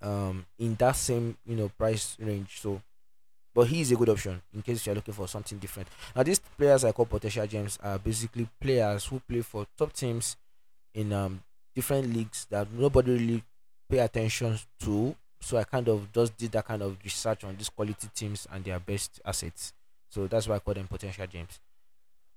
um 0.00 0.46
in 0.58 0.74
that 0.76 0.96
same 0.96 1.36
you 1.44 1.56
know 1.56 1.68
price 1.68 2.16
range. 2.20 2.60
So 2.60 2.80
but 3.58 3.66
he 3.66 3.80
is 3.80 3.90
a 3.90 3.96
good 3.96 4.08
option 4.08 4.40
in 4.54 4.62
case 4.62 4.86
you're 4.86 4.94
looking 4.94 5.12
for 5.12 5.26
something 5.26 5.58
different. 5.58 5.88
Now 6.14 6.22
these 6.22 6.38
players 6.38 6.84
I 6.84 6.92
call 6.92 7.06
potential 7.06 7.44
gems 7.44 7.76
are 7.82 7.98
basically 7.98 8.48
players 8.60 9.06
who 9.06 9.18
play 9.18 9.40
for 9.40 9.66
top 9.76 9.92
teams 9.92 10.36
in 10.94 11.12
um 11.12 11.42
different 11.74 12.14
leagues 12.14 12.46
that 12.50 12.70
nobody 12.70 13.10
really 13.14 13.42
pay 13.90 13.98
attention 13.98 14.56
to. 14.84 15.16
So 15.40 15.56
I 15.56 15.64
kind 15.64 15.88
of 15.88 16.12
just 16.12 16.36
did 16.36 16.52
that 16.52 16.66
kind 16.66 16.82
of 16.82 16.98
research 17.02 17.42
on 17.42 17.56
these 17.56 17.68
quality 17.68 18.08
teams 18.14 18.46
and 18.52 18.64
their 18.64 18.78
best 18.78 19.20
assets. 19.24 19.72
So 20.08 20.28
that's 20.28 20.46
why 20.46 20.54
I 20.54 20.58
call 20.60 20.74
them 20.74 20.86
potential 20.86 21.26
gems. 21.26 21.58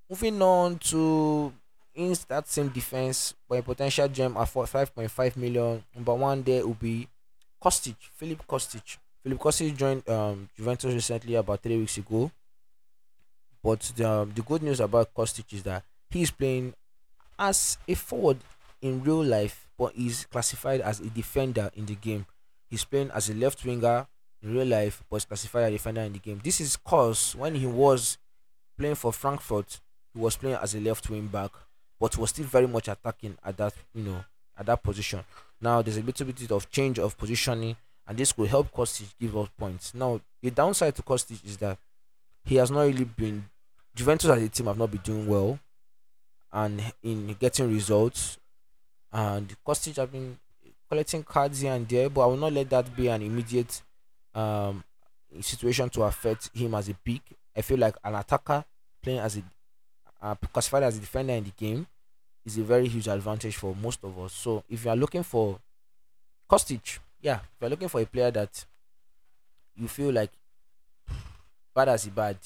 Moving 0.09 0.41
on 0.41 0.79
to 0.79 1.53
in 1.93 2.15
that 2.29 2.47
same 2.47 2.69
defense, 2.69 3.35
but 3.47 3.63
potential 3.63 4.07
gem 4.07 4.35
at 4.37 4.45
for 4.49 4.63
5.5 4.63 5.37
million. 5.37 5.83
Number 5.93 6.15
one 6.15 6.41
there 6.41 6.65
will 6.65 6.73
be 6.73 7.07
Kostic, 7.63 7.97
Filip 8.15 8.47
Kostic. 8.47 8.97
Filip 9.23 9.39
Kostic 9.39 9.77
joined 9.77 10.07
um, 10.09 10.49
Juventus 10.55 10.93
recently 10.93 11.35
about 11.35 11.61
three 11.61 11.77
weeks 11.77 11.97
ago. 11.97 12.31
But 13.63 13.79
the, 13.95 14.09
um, 14.09 14.31
the 14.33 14.41
good 14.41 14.63
news 14.63 14.79
about 14.79 15.13
Kostic 15.13 15.53
is 15.53 15.63
that 15.63 15.83
he 16.09 16.23
is 16.23 16.31
playing 16.31 16.73
as 17.37 17.77
a 17.87 17.93
forward 17.93 18.37
in 18.81 19.03
real 19.03 19.23
life, 19.23 19.69
but 19.77 19.95
is 19.95 20.25
classified 20.25 20.81
as 20.81 20.99
a 20.99 21.09
defender 21.09 21.69
in 21.75 21.85
the 21.85 21.95
game. 21.95 22.25
He's 22.69 22.83
playing 22.83 23.11
as 23.11 23.29
a 23.29 23.35
left 23.35 23.63
winger 23.63 24.07
in 24.41 24.53
real 24.53 24.65
life, 24.67 25.03
but 25.09 25.27
classified 25.27 25.63
as 25.65 25.69
a 25.69 25.71
defender 25.73 26.01
in 26.01 26.13
the 26.13 26.19
game. 26.19 26.41
This 26.43 26.59
is 26.59 26.75
cause 26.77 27.35
when 27.35 27.55
he 27.55 27.67
was 27.67 28.17
playing 28.77 28.95
for 28.95 29.13
Frankfurt, 29.13 29.79
he 30.13 30.19
was 30.19 30.35
playing 30.35 30.55
as 30.55 30.73
a 30.73 30.79
left 30.79 31.09
wing 31.09 31.27
back, 31.27 31.51
but 31.99 32.17
was 32.17 32.31
still 32.31 32.45
very 32.45 32.67
much 32.67 32.87
attacking 32.87 33.37
at 33.45 33.57
that 33.57 33.73
you 33.93 34.03
know 34.03 34.23
at 34.57 34.65
that 34.65 34.81
position. 34.81 35.23
Now 35.61 35.81
there's 35.83 35.97
a 35.97 36.01
little 36.01 36.25
bit 36.25 36.51
of 36.51 36.69
change 36.71 36.97
of 36.97 37.17
positioning, 37.17 37.75
and 38.07 38.17
this 38.17 38.31
could 38.31 38.49
help 38.49 38.71
Kostic 38.71 39.13
give 39.19 39.35
us 39.37 39.49
points. 39.57 39.93
Now 39.93 40.21
the 40.41 40.51
downside 40.51 40.95
to 40.95 41.01
Kostic 41.01 41.45
is 41.45 41.57
that 41.57 41.77
he 42.43 42.55
has 42.55 42.71
not 42.71 42.81
really 42.81 43.05
been 43.05 43.45
Juventus 43.93 44.29
as 44.29 44.41
a 44.41 44.49
team 44.49 44.67
have 44.67 44.77
not 44.77 44.91
been 44.91 45.01
doing 45.01 45.27
well, 45.27 45.59
and 46.51 46.81
in 47.03 47.35
getting 47.39 47.73
results, 47.73 48.37
and 49.11 49.53
Kostic 49.65 49.97
have 49.97 50.11
been 50.11 50.37
collecting 50.89 51.23
cards 51.23 51.61
here 51.61 51.73
and 51.73 51.87
there, 51.87 52.09
but 52.09 52.21
I 52.21 52.25
will 52.27 52.37
not 52.37 52.53
let 52.53 52.69
that 52.69 52.95
be 52.95 53.07
an 53.07 53.21
immediate 53.21 53.81
um 54.33 54.83
situation 55.39 55.89
to 55.89 56.03
affect 56.03 56.49
him 56.53 56.73
as 56.75 56.89
a 56.89 56.93
pick. 56.93 57.21
I 57.55 57.61
feel 57.61 57.77
like 57.77 57.95
an 58.03 58.15
attacker 58.15 58.63
playing 59.01 59.19
as 59.19 59.37
a 59.37 59.43
uh, 60.21 60.35
classified 60.35 60.83
as 60.83 60.97
a 60.97 60.99
defender 61.01 61.33
in 61.33 61.43
the 61.43 61.51
game 61.51 61.87
is 62.45 62.57
a 62.57 62.63
very 62.63 62.87
huge 62.87 63.07
advantage 63.07 63.55
for 63.55 63.75
most 63.75 64.03
of 64.03 64.17
us. 64.19 64.33
So 64.33 64.63
if 64.69 64.85
you 64.85 64.91
are 64.91 64.95
looking 64.95 65.23
for 65.23 65.59
Kostic, 66.49 66.99
yeah, 67.21 67.35
if 67.37 67.61
you're 67.61 67.69
looking 67.69 67.89
for 67.89 68.01
a 68.01 68.05
player 68.05 68.31
that 68.31 68.65
you 69.75 69.87
feel 69.87 70.11
like 70.11 70.31
bad 71.75 71.89
as 71.89 72.05
a 72.07 72.11
bad, 72.11 72.37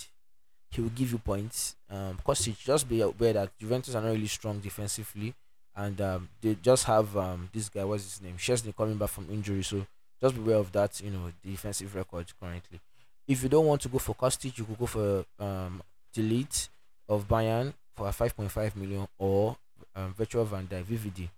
he 0.72 0.82
will 0.82 0.90
give 0.90 1.12
you 1.12 1.18
points. 1.18 1.76
Um, 1.90 2.20
Kostic, 2.26 2.58
just 2.60 2.88
be 2.88 3.02
aware 3.02 3.34
that 3.34 3.58
Juventus 3.58 3.96
are 3.96 4.02
not 4.02 4.12
really 4.12 4.28
strong 4.28 4.60
defensively, 4.60 5.34
and 5.76 6.00
um, 6.02 6.30
they 6.42 6.56
just 6.62 6.86
have 6.86 7.16
um 7.18 7.50
this 7.54 7.70
guy. 7.70 7.84
What's 7.84 8.04
his 8.04 8.22
name? 8.22 8.38
Szczesny 8.38 8.76
coming 8.76 8.98
back 8.98 9.10
from 9.10 9.28
injury, 9.32 9.64
so 9.64 9.86
just 10.22 10.36
be 10.36 10.42
aware 10.42 10.58
of 10.58 10.72
that. 10.74 11.00
You 11.02 11.12
know, 11.12 11.32
defensive 11.44 11.96
record 11.96 12.26
currently. 12.40 12.80
If 13.28 13.42
you 13.42 13.50
don't 13.50 13.66
want 13.66 13.82
to 13.82 13.90
go 13.90 13.98
for 13.98 14.16
Kostic, 14.16 14.58
you 14.58 14.66
could 14.66 14.80
go 14.80 14.86
for 14.86 15.26
um 15.40 15.82
De 16.14 16.22
Ligt 16.22 16.70
of 17.10 17.28
Bayern 17.28 17.74
for 17.96 18.08
a 18.08 18.12
5.5 18.12 18.76
million 18.76 19.08
or 19.18 19.56
um, 19.96 20.14
Virgil 20.14 20.44
Van 20.46 20.68
Dijk 20.68 20.84
VVD 20.84 21.30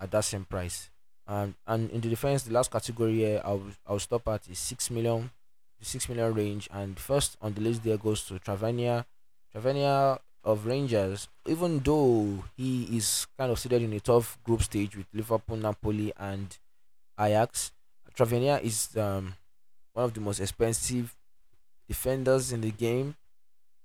at 0.00 0.10
that 0.10 0.24
same 0.24 0.44
price. 0.44 0.90
And 1.26 1.54
in 1.90 2.00
the 2.00 2.08
defense, 2.08 2.42
the 2.42 2.52
last 2.52 2.70
category 2.70 3.16
here 3.16 3.40
I'll, 3.44 3.62
I'll 3.86 3.98
stop 3.98 4.28
at 4.28 4.48
is 4.48 4.58
6 4.58 4.90
million, 4.90 5.30
the 5.78 5.84
6 5.86 6.08
million 6.08 6.34
range. 6.34 6.68
And 6.72 6.98
first 6.98 7.36
on 7.40 7.54
the 7.54 7.60
list 7.60 7.82
there 7.82 7.96
goes 7.96 8.24
to 8.26 8.38
Tavernier. 8.38 9.04
Tavernier 9.52 10.18
of 10.44 10.66
Rangers, 10.66 11.28
even 11.46 11.78
though 11.78 12.44
he 12.56 12.96
is 12.96 13.26
kind 13.38 13.50
of 13.50 13.58
seated 13.58 13.82
in 13.82 13.92
a 13.94 14.00
tough 14.00 14.38
group 14.44 14.62
stage 14.62 14.96
with 14.96 15.06
Liverpool, 15.14 15.56
Napoli, 15.56 16.12
and 16.18 16.58
Ajax, 17.18 17.72
Tavernier 18.14 18.60
is 18.62 18.96
um, 18.96 19.34
one 19.92 20.04
of 20.04 20.14
the 20.14 20.20
most 20.20 20.40
expensive 20.40 21.14
defenders 21.88 22.52
in 22.52 22.60
the 22.60 22.70
game. 22.70 23.16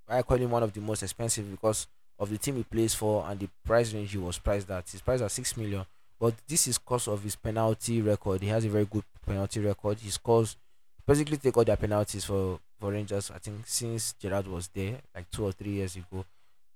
I 0.07 0.21
call 0.21 0.37
him 0.37 0.51
one 0.51 0.63
of 0.63 0.73
the 0.73 0.81
most 0.81 1.03
expensive 1.03 1.49
because 1.49 1.87
of 2.17 2.29
the 2.29 2.37
team 2.37 2.57
he 2.57 2.63
plays 2.63 2.93
for 2.93 3.25
and 3.27 3.39
the 3.39 3.47
price 3.63 3.93
range 3.93 4.11
he 4.11 4.17
was 4.17 4.37
priced 4.37 4.69
at. 4.69 4.89
He's 4.89 5.01
priced 5.01 5.23
at 5.23 5.31
six 5.31 5.55
million, 5.55 5.85
but 6.19 6.33
this 6.47 6.67
is 6.67 6.77
because 6.77 7.07
of 7.07 7.23
his 7.23 7.35
penalty 7.35 8.01
record. 8.01 8.41
He 8.41 8.47
has 8.49 8.65
a 8.65 8.69
very 8.69 8.85
good 8.85 9.03
penalty 9.25 9.59
record. 9.61 9.99
He 9.99 10.09
scores 10.09 10.57
basically 11.07 11.37
take 11.37 11.55
all 11.57 11.63
their 11.63 11.77
penalties 11.77 12.25
for 12.25 12.59
for 12.79 12.91
Rangers. 12.91 13.31
I 13.31 13.39
think 13.39 13.61
since 13.65 14.13
Gerrard 14.13 14.47
was 14.47 14.67
there, 14.69 14.97
like 15.15 15.29
two 15.31 15.45
or 15.45 15.51
three 15.51 15.71
years 15.71 15.95
ago. 15.95 16.25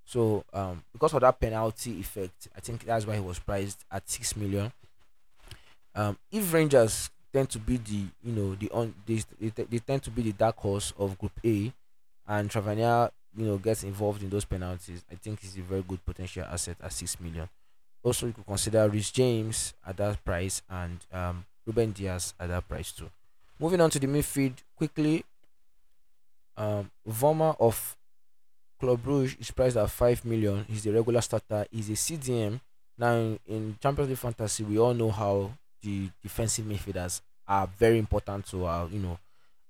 So 0.05 0.43
um, 0.53 0.83
because 0.91 1.13
of 1.13 1.21
that 1.21 1.39
penalty 1.39 1.99
effect, 1.99 2.47
I 2.55 2.59
think 2.59 2.85
that's 2.85 3.05
why 3.05 3.15
he 3.15 3.21
was 3.21 3.39
priced 3.39 3.85
at 3.91 4.09
six 4.09 4.35
million. 4.35 4.71
Um, 5.95 6.17
if 6.31 6.51
Rangers 6.53 7.09
tend 7.31 7.49
to 7.51 7.59
be 7.59 7.77
the 7.77 8.05
you 8.23 8.31
know 8.33 8.55
the 8.55 8.69
on 8.71 8.93
they, 9.05 9.21
they, 9.39 9.63
they 9.63 9.79
tend 9.79 10.03
to 10.03 10.11
be 10.11 10.21
the 10.23 10.33
dark 10.33 10.57
horse 10.57 10.93
of 10.97 11.17
Group 11.17 11.33
A, 11.45 11.71
and 12.27 12.49
Tavernier 12.49 13.11
you 13.35 13.45
know 13.45 13.57
gets 13.57 13.83
involved 13.83 14.23
in 14.23 14.29
those 14.29 14.45
penalties, 14.45 15.03
I 15.11 15.15
think 15.15 15.41
he's 15.41 15.57
a 15.57 15.61
very 15.61 15.81
good 15.83 16.03
potential 16.05 16.43
asset 16.45 16.77
at 16.81 16.93
six 16.93 17.19
million. 17.19 17.49
Also, 18.03 18.27
you 18.27 18.33
could 18.33 18.45
consider 18.45 18.87
Reece 18.89 19.11
James 19.11 19.73
at 19.87 19.97
that 19.97 20.23
price 20.25 20.61
and 20.69 20.99
um, 21.11 21.45
Ruben 21.65 21.91
Dias 21.91 22.33
at 22.39 22.49
that 22.49 22.67
price 22.67 22.91
too. 22.91 23.09
Moving 23.59 23.81
on 23.81 23.89
to 23.91 23.99
the 23.99 24.07
midfield 24.07 24.55
quickly. 24.75 25.23
Um, 26.57 26.91
Vormer 27.07 27.55
of 27.59 27.95
Club 28.79 29.01
Brugge 29.03 29.39
is 29.39 29.51
priced 29.51 29.77
at 29.77 29.89
five 29.89 30.25
million. 30.25 30.65
He's 30.67 30.83
the 30.83 30.91
regular 30.91 31.21
starter. 31.21 31.65
He's 31.71 31.89
a 31.89 31.93
CDM. 31.93 32.59
Now 32.97 33.13
in, 33.15 33.39
in 33.47 33.77
Champions 33.81 34.09
League 34.09 34.17
fantasy, 34.17 34.63
we 34.63 34.77
all 34.77 34.93
know 34.93 35.09
how 35.09 35.51
the 35.81 36.09
defensive 36.21 36.65
midfielders 36.65 37.21
are 37.47 37.67
very 37.67 37.97
important 37.97 38.45
to 38.47 38.65
our 38.65 38.87
you 38.89 38.99
know 38.99 39.17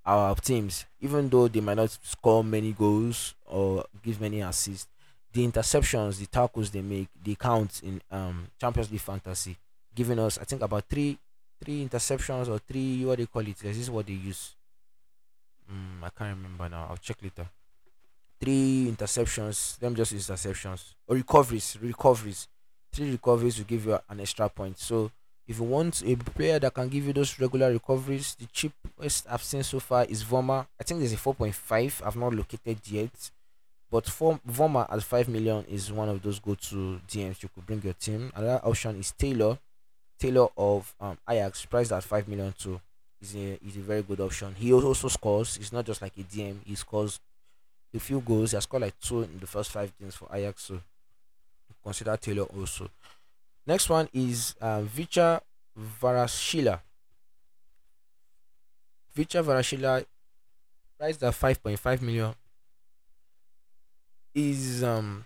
our 0.06 0.36
teams, 0.36 0.86
even 1.00 1.30
though 1.30 1.48
they 1.48 1.62
might 1.62 1.76
not 1.78 1.98
score 2.02 2.44
many 2.44 2.74
goals 2.74 3.36
or 3.46 3.86
give 4.02 4.20
many 4.20 4.42
assists, 4.42 4.88
the 5.34 5.48
interceptions, 5.48 6.20
the 6.20 6.28
tackles 6.28 6.70
they 6.72 6.82
make, 6.82 7.08
they 7.24 7.36
count 7.36 7.82
in 7.84 8.02
um 8.12 8.48
Champions 8.60 8.92
League 8.92 9.02
fantasy, 9.02 9.58
giving 9.96 10.20
us 10.20 10.38
I 10.38 10.44
think 10.44 10.62
about 10.62 10.86
three 10.86 11.18
three 11.64 11.88
interceptions 11.88 12.48
or 12.50 12.60
three 12.60 13.04
what 13.06 13.18
they 13.18 13.26
call 13.26 13.48
it. 13.48 13.58
This 13.58 13.78
is 13.78 13.90
what 13.90 14.06
they 14.06 14.14
use. 14.14 14.56
Mm, 15.72 16.04
I 16.04 16.10
can't 16.10 16.38
remember 16.38 16.70
now. 16.70 16.88
I'll 16.90 16.98
check 16.98 17.18
later. 17.22 17.48
Three 18.40 18.92
interceptions, 18.92 19.80
them 19.80 19.96
just 19.96 20.14
interceptions 20.14 20.94
or 21.08 21.16
recoveries, 21.16 21.78
recoveries. 21.82 22.48
Three 22.92 23.12
recoveries 23.12 23.58
will 23.58 23.66
give 23.66 23.86
you 23.86 23.98
an 24.10 24.20
extra 24.20 24.50
point. 24.50 24.78
So 24.78 25.10
if 25.48 25.58
you 25.58 25.64
want 25.64 26.04
a 26.06 26.16
player 26.16 26.60
that 26.60 26.74
can 26.74 26.90
give 26.90 27.06
you 27.08 27.14
those 27.14 27.40
regular 27.40 27.72
recoveries, 27.72 28.36
the 28.36 28.46
cheapest 28.48 29.26
I've 29.30 29.44
seen 29.44 29.64
so 29.64 29.80
far 29.80 30.06
is 30.06 30.24
Vormer. 30.24 30.68
I 30.80 30.84
think 30.84 31.00
there's 31.00 31.14
a 31.14 31.18
4.5. 31.18 32.06
I've 32.06 32.16
not 32.16 32.34
located 32.34 32.80
yet. 32.86 33.32
But 33.94 34.08
for 34.08 34.40
Vormer 34.50 34.88
at 34.92 35.04
5 35.04 35.30
million 35.30 35.66
is 35.66 35.92
one 35.92 36.10
of 36.10 36.20
those 36.24 36.40
go 36.40 36.56
to 36.56 37.00
DMs 37.08 37.44
you 37.44 37.50
could 37.54 37.64
bring 37.68 37.80
your 37.84 37.94
team. 37.94 38.32
Another 38.36 38.60
option 38.64 38.98
is 39.00 39.12
Taylor. 39.12 39.60
Taylor 40.18 40.48
of 40.58 40.96
um, 41.00 41.16
Ajax, 41.30 41.68
priced 41.68 41.92
at 41.92 42.04
5 42.04 42.28
million 42.28 42.52
too. 42.58 42.82
Is 43.22 43.36
a, 43.36 43.60
is 43.64 43.78
a 43.78 43.82
very 43.82 44.02
good 44.02 44.20
option. 44.20 44.56
He 44.56 44.74
also 44.74 45.08
scores. 45.10 45.58
It's 45.58 45.72
not 45.72 45.86
just 45.86 46.02
like 46.02 46.14
a 46.18 46.24
DM, 46.24 46.58
he 46.66 46.74
scores 46.74 47.20
a 47.94 48.00
few 48.00 48.20
goals. 48.22 48.50
He 48.50 48.58
has 48.58 48.64
scored 48.64 48.82
like 48.82 49.00
two 49.00 49.22
in 49.22 49.38
the 49.40 49.46
first 49.46 49.70
five 49.70 49.94
games 50.00 50.16
for 50.16 50.28
Ajax. 50.34 50.64
So 50.64 50.80
consider 51.84 52.18
Taylor 52.18 52.46
also. 52.46 52.90
Next 53.68 53.88
one 53.92 54.10
is 54.12 54.56
uh, 54.60 54.82
Vicha 54.82 55.40
Varashila. 56.02 56.80
Vicha 59.16 59.44
Varashila, 59.44 60.04
priced 60.98 61.22
at 61.22 61.34
5.5 61.36 62.02
million, 62.02 62.34
is 64.36 64.84
um 64.84 65.26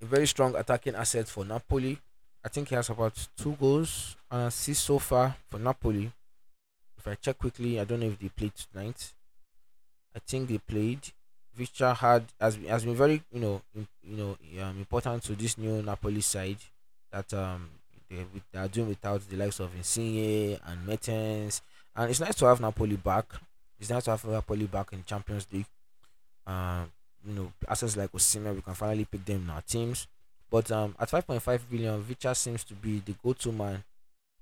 a 0.00 0.04
very 0.06 0.26
strong 0.26 0.54
attacking 0.56 0.94
asset 0.94 1.28
for 1.28 1.44
Napoli. 1.44 1.98
I 2.44 2.48
think 2.48 2.68
he 2.68 2.74
has 2.74 2.90
about 2.90 3.28
two 3.36 3.52
goals 3.60 4.16
and 4.30 4.48
assists 4.48 4.84
so 4.84 4.98
far 4.98 5.36
for 5.48 5.58
Napoli. 5.58 6.10
If 6.98 7.06
I 7.06 7.14
check 7.14 7.38
quickly, 7.38 7.80
I 7.80 7.84
don't 7.84 8.00
know 8.00 8.06
if 8.06 8.18
they 8.18 8.28
played 8.28 8.52
tonight. 8.54 9.12
I 10.14 10.18
think 10.20 10.48
they 10.48 10.58
played. 10.58 11.00
Vicha 11.58 11.94
had 11.96 12.24
has 12.40 12.56
been, 12.56 12.68
has 12.68 12.84
been 12.84 12.94
very 12.94 13.22
you 13.30 13.40
know 13.40 13.62
in, 13.74 13.86
you 14.02 14.16
know 14.16 14.36
um, 14.62 14.78
important 14.78 15.22
to 15.24 15.34
this 15.34 15.58
new 15.58 15.82
Napoli 15.82 16.20
side 16.22 16.58
that 17.10 17.32
um 17.34 17.68
they, 18.08 18.24
they 18.52 18.58
are 18.58 18.68
doing 18.68 18.88
without 18.88 19.20
the 19.28 19.36
likes 19.36 19.60
of 19.60 19.74
Insigne 19.74 20.58
and 20.66 20.86
Mertens, 20.86 21.62
and 21.94 22.10
it's 22.10 22.20
nice 22.20 22.34
to 22.36 22.46
have 22.46 22.60
Napoli 22.60 22.96
back. 22.96 23.26
It's 23.78 23.90
nice 23.90 24.04
to 24.04 24.12
have 24.12 24.24
Napoli 24.24 24.66
back 24.66 24.92
in 24.92 25.04
Champions 25.04 25.46
League. 25.52 25.66
Um, 26.46 26.90
you 27.26 27.34
know, 27.34 27.52
assets 27.68 27.96
like 27.96 28.12
Osimhen, 28.12 28.54
we 28.54 28.62
can 28.62 28.74
finally 28.74 29.04
pick 29.04 29.24
them 29.24 29.42
in 29.44 29.50
our 29.50 29.62
teams. 29.62 30.06
But 30.50 30.70
um, 30.70 30.94
at 30.98 31.10
5.5 31.10 31.60
billion, 31.70 32.02
Vicha 32.02 32.36
seems 32.36 32.64
to 32.64 32.74
be 32.74 33.02
the 33.04 33.14
go-to 33.22 33.52
man 33.52 33.82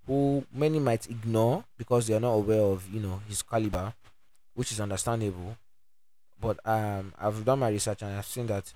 who 0.07 0.45
many 0.53 0.79
might 0.81 1.09
ignore 1.09 1.65
because 1.79 2.07
they 2.07 2.15
are 2.15 2.21
not 2.21 2.33
aware 2.33 2.61
of 2.63 2.89
you 2.93 3.01
know 3.01 3.21
his 3.29 3.43
caliber, 3.43 3.93
which 4.55 4.73
is 4.73 4.81
understandable. 4.81 5.57
But 6.41 6.59
um, 6.67 7.13
I've 7.19 7.45
done 7.45 7.61
my 7.61 7.69
research 7.69 8.03
and 8.03 8.17
I've 8.17 8.27
seen 8.27 8.47
that 8.49 8.73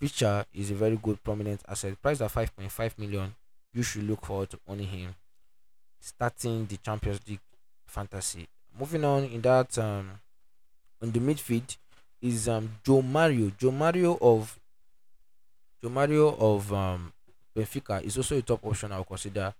Vicha 0.00 0.46
is 0.54 0.70
a 0.70 0.74
very 0.74 0.96
good 0.96 1.22
prominent 1.22 1.60
asset. 1.68 2.00
Priced 2.00 2.22
at 2.22 2.32
5.5 2.32 2.98
million, 2.98 3.34
you 3.72 3.82
should 3.82 4.04
look 4.08 4.24
forward 4.24 4.50
to 4.50 4.58
owning 4.66 4.86
him 4.88 5.14
starting 6.00 6.66
the 6.66 6.76
Champions 6.78 7.20
League 7.28 7.40
fantasy. 7.86 8.46
Moving 8.78 9.04
on 9.04 9.24
in 9.24 9.40
that 9.42 9.76
um 9.78 10.20
on 11.02 11.10
the 11.12 11.20
midfield 11.20 11.76
is 12.20 12.48
um 12.48 12.70
Joao 12.84 13.02
Mario. 13.02 13.50
Joao 13.58 13.72
Mario 13.72 14.18
of 14.20 14.58
Joao 15.80 15.90
Mario 15.92 16.34
of 16.36 16.72
um 16.72 17.12
Benfica 17.56 18.02
is 18.02 18.16
also 18.16 18.36
a 18.38 18.42
top 18.42 18.64
option 18.64 18.92
I'll 18.92 19.04
consider. 19.04 19.54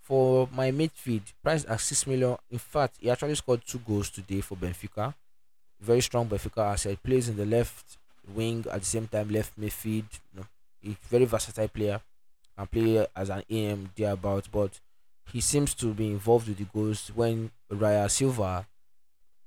For 0.00 0.48
my 0.52 0.72
midfield, 0.72 1.22
priced 1.42 1.66
at 1.66 1.80
six 1.80 2.06
million. 2.06 2.36
In 2.50 2.58
fact, 2.58 2.96
he 2.98 3.10
actually 3.10 3.36
scored 3.36 3.62
two 3.64 3.78
goals 3.78 4.10
today 4.10 4.40
for 4.40 4.56
Benfica. 4.56 5.14
Very 5.80 6.00
strong 6.00 6.28
Benfica 6.28 6.72
asset. 6.72 7.02
Plays 7.02 7.28
in 7.28 7.36
the 7.36 7.46
left 7.46 7.96
wing 8.34 8.64
at 8.70 8.80
the 8.80 8.86
same 8.86 9.06
time 9.06 9.30
left 9.30 9.58
midfield. 9.58 10.04
You 10.34 10.44
know, 10.84 10.94
very 11.08 11.24
versatile 11.26 11.68
player. 11.68 12.00
Can 12.58 12.66
play 12.66 13.06
as 13.14 13.30
an 13.30 13.44
AM 13.48 13.90
thereabout, 13.96 14.48
but 14.52 14.80
he 15.32 15.40
seems 15.40 15.74
to 15.74 15.94
be 15.94 16.08
involved 16.08 16.48
with 16.48 16.58
the 16.58 16.64
goals 16.64 17.10
when 17.14 17.50
Rafa 17.70 18.08
Silva 18.08 18.66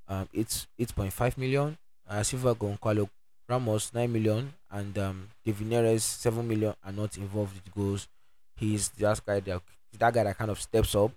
um 0.07 0.27
it's 0.33 0.67
8.5 0.79 1.37
million 1.37 1.77
uh, 2.09 2.23
Silva 2.23 2.53
Goncalo 2.55 3.09
Ramos 3.47 3.93
9 3.93 4.07
million 4.11 4.53
and 4.71 4.97
um 4.97 5.27
David 5.45 5.67
Neres 5.67 6.01
7 6.01 6.47
million 6.47 6.73
are 6.83 6.91
not 6.91 7.17
involved 7.17 7.53
with 7.55 7.73
goals. 7.73 8.07
He's 8.55 8.89
that 8.89 9.21
guy 9.25 9.39
that 9.41 9.61
that 9.99 10.13
guy 10.13 10.23
that 10.23 10.37
kind 10.37 10.51
of 10.51 10.61
steps 10.61 10.95
up 10.95 11.11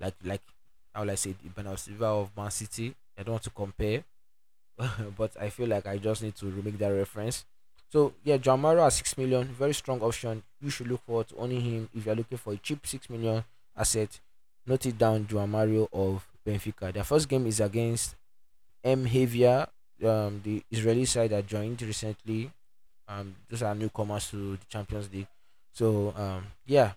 like 0.00 0.14
like 0.24 0.42
how 0.94 1.04
I 1.04 1.14
say 1.14 1.34
Bernardo 1.54 1.76
Silva 1.76 2.06
of 2.06 2.36
Man 2.36 2.50
City. 2.50 2.94
I 3.18 3.22
don't 3.22 3.32
want 3.32 3.44
to 3.44 3.50
compare 3.50 4.04
but 5.16 5.32
I 5.40 5.48
feel 5.50 5.68
like 5.68 5.86
I 5.86 5.98
just 5.98 6.22
need 6.22 6.34
to 6.36 6.46
remake 6.46 6.78
that 6.78 6.88
reference. 6.88 7.44
So 7.90 8.12
yeah 8.22 8.36
Jamaro 8.36 8.84
at 8.86 8.92
6 8.92 9.16
million 9.18 9.44
very 9.48 9.74
strong 9.74 10.00
option. 10.02 10.42
You 10.60 10.70
should 10.70 10.88
look 10.88 11.00
forward 11.06 11.28
to 11.28 11.36
owning 11.36 11.60
him 11.62 11.88
if 11.94 12.04
you're 12.04 12.14
looking 12.14 12.38
for 12.38 12.52
a 12.52 12.56
cheap 12.56 12.86
6 12.86 13.08
million 13.08 13.44
asset. 13.76 14.20
Note 14.66 14.86
it 14.86 14.98
down 14.98 15.26
Joao 15.26 15.46
Mario 15.46 15.88
of 15.92 16.28
Benfica. 16.46 16.92
Their 16.92 17.04
first 17.04 17.28
game 17.28 17.46
is 17.46 17.60
against 17.60 18.14
M 18.84 19.06
Havia 19.06 19.68
um, 20.04 20.40
the 20.42 20.62
Israeli 20.70 21.04
side 21.04 21.30
that 21.30 21.46
joined 21.46 21.80
recently. 21.82 22.50
Um, 23.08 23.34
those 23.48 23.62
are 23.62 23.74
newcomers 23.74 24.30
to 24.30 24.56
the 24.56 24.64
Champions 24.68 25.12
League. 25.12 25.26
So 25.72 26.14
um, 26.16 26.46
yeah, 26.66 26.92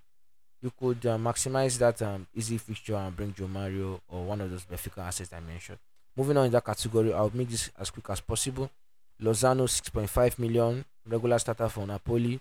you 0.61 0.71
could 0.79 1.05
uh, 1.05 1.17
maximize 1.17 1.77
that 1.77 2.01
um, 2.01 2.27
easy 2.33 2.57
fixture 2.57 2.95
and 2.95 3.15
bring 3.15 3.33
Joao 3.33 3.47
Mario 3.47 4.01
or 4.09 4.23
one 4.23 4.41
of 4.41 4.49
those 4.49 4.65
Benfica 4.65 4.99
assets 4.99 5.31
I 5.33 5.39
mentioned. 5.39 5.77
Moving 6.15 6.37
on 6.37 6.45
in 6.45 6.51
that 6.53 6.65
category, 6.65 7.13
I'll 7.13 7.31
make 7.33 7.49
this 7.49 7.69
as 7.77 7.89
quick 7.89 8.09
as 8.09 8.21
possible. 8.21 8.69
Lozano 9.21 9.67
6.5 9.67 10.39
million 10.39 10.83
regular 11.07 11.39
starter 11.39 11.69
for 11.69 11.85
Napoli. 11.85 12.39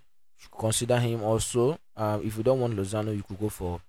Consider 0.58 0.98
him 0.98 1.22
also. 1.22 1.78
Um, 1.96 2.22
if 2.24 2.36
you 2.36 2.42
don't 2.42 2.60
want 2.60 2.76
Lozano, 2.76 3.14
you 3.14 3.22
could 3.22 3.38
go 3.38 3.48
for 3.48 3.80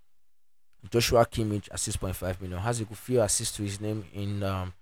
Joshua 0.89 1.25
Kimmich 1.25 1.67
at 1.71 1.77
6.5 1.77 2.41
million. 2.41 2.59
Has 2.59 2.81
a 2.81 2.85
good 2.85 2.97
few 2.97 3.21
assists 3.21 3.55
to 3.57 3.63
his 3.63 3.79
name 3.81 4.05
in 4.13 4.43
um, 4.43 4.73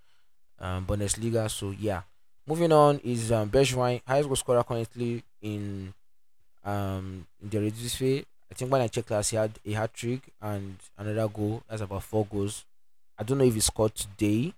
um, 0.64 0.86
Bundesliga. 0.86 1.50
So 1.52 1.72
yeah, 1.72 2.02
moving 2.48 2.72
on 2.72 3.00
is 3.04 3.32
um, 3.32 3.50
Bergwijn, 3.50 4.02
highest 4.08 4.28
goal 4.30 4.36
scorer 4.38 4.64
currently 4.64 5.24
in 5.42 5.94
um 6.64 7.28
in 7.42 7.50
the 7.50 7.58
Eredivisie. 7.58 8.26
I 8.50 8.56
think 8.56 8.72
when 8.72 8.82
I 8.82 8.88
checked 8.88 9.12
last, 9.12 9.32
he 9.32 9.36
had 9.36 9.52
a 9.66 9.72
hat 9.74 9.94
trick 9.94 10.22
and 10.42 10.78
another 10.98 11.28
goal. 11.28 11.64
That's 11.68 11.82
about 11.82 12.04
four 12.04 12.26
goals. 12.26 12.66
I 13.18 13.24
don't 13.24 13.38
know 13.40 13.46
if 13.46 13.54
he 13.54 13.60
scored 13.60 13.96
today. 13.96 14.54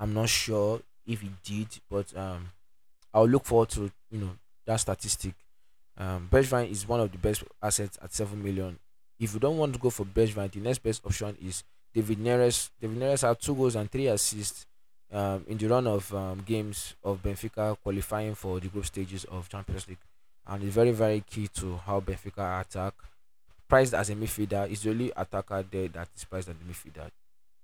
I'm 0.00 0.14
not 0.14 0.28
sure 0.28 0.80
if 1.06 1.20
he 1.20 1.30
did, 1.44 1.68
but 1.90 2.16
um, 2.16 2.50
I'll 3.12 3.28
look 3.28 3.44
forward 3.44 3.68
to 3.70 3.90
you 4.10 4.18
know 4.18 4.30
that 4.66 4.76
statistic. 4.80 5.34
Um, 5.98 6.28
Bergwijn 6.32 6.70
is 6.70 6.88
one 6.88 7.00
of 7.00 7.12
the 7.12 7.18
best 7.18 7.44
assets 7.62 7.98
at 8.02 8.14
seven 8.14 8.42
million. 8.42 8.78
If 9.20 9.34
you 9.34 9.40
don't 9.40 9.58
want 9.58 9.74
to 9.74 9.78
go 9.78 9.90
for 9.90 10.04
Bergwijn, 10.04 10.50
the 10.50 10.60
next 10.60 10.78
best 10.78 11.04
option 11.04 11.36
is 11.44 11.62
David 11.94 12.18
Neres. 12.18 12.70
David 12.80 12.98
Neres 12.98 13.26
had 13.26 13.38
two 13.40 13.54
goals 13.54 13.76
and 13.76 13.90
three 13.90 14.06
assists 14.06 14.66
um, 15.12 15.44
in 15.46 15.58
the 15.58 15.68
run 15.68 15.86
of 15.86 16.12
um, 16.14 16.42
games 16.44 16.94
of 17.04 17.22
Benfica 17.22 17.76
qualifying 17.82 18.34
for 18.34 18.60
the 18.60 18.68
group 18.68 18.86
stages 18.86 19.24
of 19.24 19.48
Champions 19.48 19.88
League, 19.88 19.98
and 20.46 20.64
it's 20.64 20.74
very 20.74 20.92
very 20.92 21.20
key 21.20 21.48
to 21.48 21.76
how 21.76 22.00
Benfica 22.00 22.60
attack. 22.60 22.94
Priced 23.68 23.94
as 23.94 24.10
a 24.10 24.14
midfielder, 24.14 24.70
is 24.70 24.82
the 24.82 24.90
only 24.90 25.10
attacker 25.16 25.64
there 25.70 25.88
that 25.88 26.08
is 26.14 26.24
priced 26.24 26.48
as 26.48 26.54
a 26.54 26.70
midfielder. 26.70 27.10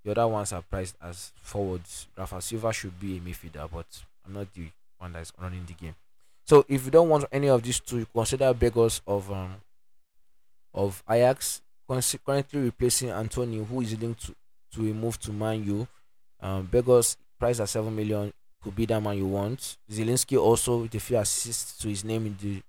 The 0.04 0.12
other 0.12 0.26
ones 0.26 0.54
are 0.54 0.62
priced 0.62 0.96
as 1.02 1.32
forwards. 1.42 2.06
Rafa 2.16 2.40
Silva 2.40 2.72
should 2.72 2.98
be 2.98 3.18
a 3.18 3.20
midfielder, 3.20 3.68
but 3.70 3.86
I'm 4.26 4.32
not 4.32 4.46
the 4.54 4.68
one 4.96 5.12
that's 5.12 5.32
running 5.38 5.66
the 5.66 5.74
game. 5.74 5.94
So 6.46 6.64
if 6.66 6.86
you 6.86 6.90
don't 6.90 7.10
want 7.10 7.26
any 7.30 7.48
of 7.48 7.62
these 7.62 7.78
two, 7.80 8.06
consider 8.14 8.54
Begos 8.54 9.02
of 9.06 9.30
um 9.30 9.56
of 10.72 11.02
Ajax 11.10 11.60
currently 12.24 12.60
replacing 12.60 13.10
Antonio, 13.10 13.64
who 13.64 13.80
is 13.80 13.98
linked 14.00 14.26
to, 14.26 14.34
to 14.74 14.90
a 14.90 14.94
move 14.94 15.18
to 15.20 15.32
Man 15.32 15.64
U. 15.64 15.88
Um, 16.40 16.68
Begos 16.68 17.16
price 17.38 17.60
at 17.60 17.68
7 17.68 17.94
million 17.94 18.32
could 18.62 18.74
be 18.74 18.86
that 18.86 19.00
man 19.00 19.16
you 19.16 19.26
want. 19.26 19.76
Zielinski 19.90 20.38
also 20.38 20.78
with 20.78 20.94
a 20.94 21.00
few 21.00 21.18
assists 21.18 21.78
to 21.78 21.88
his 21.88 22.04
name 22.04 22.26
in 22.26 22.36
the 22.40 22.62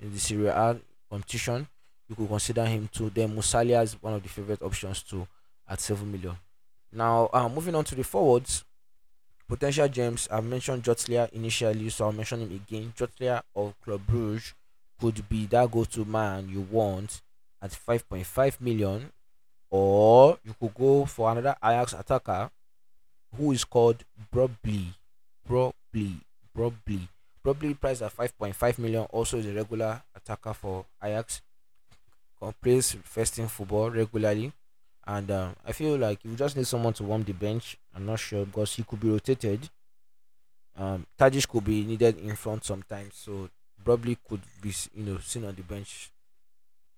in 0.00 0.12
the 0.12 0.18
Serie 0.18 0.48
A 0.48 0.78
competition. 1.10 1.66
You 2.08 2.16
could 2.16 2.28
consider 2.28 2.64
him 2.64 2.88
too. 2.92 3.10
Then 3.10 3.34
Musiala 3.34 3.82
is 3.82 4.00
one 4.02 4.14
of 4.14 4.22
the 4.22 4.28
favorite 4.28 4.62
options 4.62 5.02
too 5.02 5.26
at 5.68 5.80
7 5.80 6.10
million. 6.10 6.36
Now, 6.92 7.30
uh, 7.32 7.48
moving 7.48 7.74
on 7.74 7.84
to 7.84 7.94
the 7.94 8.04
forwards, 8.04 8.64
potential 9.48 9.88
gems. 9.88 10.28
I 10.30 10.40
mentioned 10.40 10.82
Jotlia 10.82 11.30
initially, 11.32 11.88
so 11.88 12.06
I'll 12.06 12.12
mention 12.12 12.40
him 12.40 12.52
again. 12.52 12.92
Jotlia 12.96 13.42
of 13.56 13.80
Club 13.80 14.02
Brugge 14.06 14.52
could 15.00 15.28
be 15.28 15.46
that 15.46 15.70
go-to 15.70 16.04
man 16.04 16.48
you 16.48 16.60
want 16.70 17.22
at 17.62 17.70
5.5 17.70 18.60
million, 18.60 19.10
or 19.70 20.38
you 20.44 20.54
could 20.60 20.74
go 20.74 21.06
for 21.06 21.30
another 21.30 21.56
Ajax 21.64 21.94
attacker 21.94 22.50
who 23.36 23.52
is 23.52 23.64
called 23.64 24.04
Brobly. 24.32 24.94
Brobly. 25.48 26.20
Brobly. 26.56 27.08
Brobly 27.44 27.78
priced 27.78 28.02
at 28.02 28.16
5.5 28.16 28.78
million. 28.78 29.04
Also 29.10 29.38
is 29.38 29.46
a 29.46 29.52
regular 29.52 30.02
attacker 30.14 30.54
for 30.54 30.84
Ajax. 31.02 31.42
Plays 32.60 32.96
first 33.04 33.38
in 33.38 33.46
football 33.48 33.90
regularly. 33.90 34.52
And 35.06 35.30
um, 35.30 35.56
I 35.66 35.72
feel 35.72 35.96
like 35.96 36.24
you 36.24 36.34
just 36.34 36.56
need 36.56 36.66
someone 36.66 36.92
to 36.94 37.04
warm 37.04 37.22
the 37.24 37.32
bench. 37.32 37.76
I'm 37.94 38.06
not 38.06 38.18
sure 38.20 38.44
because 38.44 38.74
he 38.74 38.82
could 38.82 39.00
be 39.00 39.10
rotated. 39.10 39.68
Um, 40.76 41.06
Tadic 41.18 41.48
could 41.48 41.64
be 41.64 41.84
needed 41.84 42.18
in 42.18 42.34
front 42.36 42.64
sometimes. 42.64 43.14
So 43.14 43.48
Brobly 43.84 44.16
could 44.28 44.40
be 44.60 44.72
you 44.94 45.04
know 45.04 45.18
seen 45.18 45.44
on 45.44 45.54
the 45.54 45.62
bench 45.62 46.10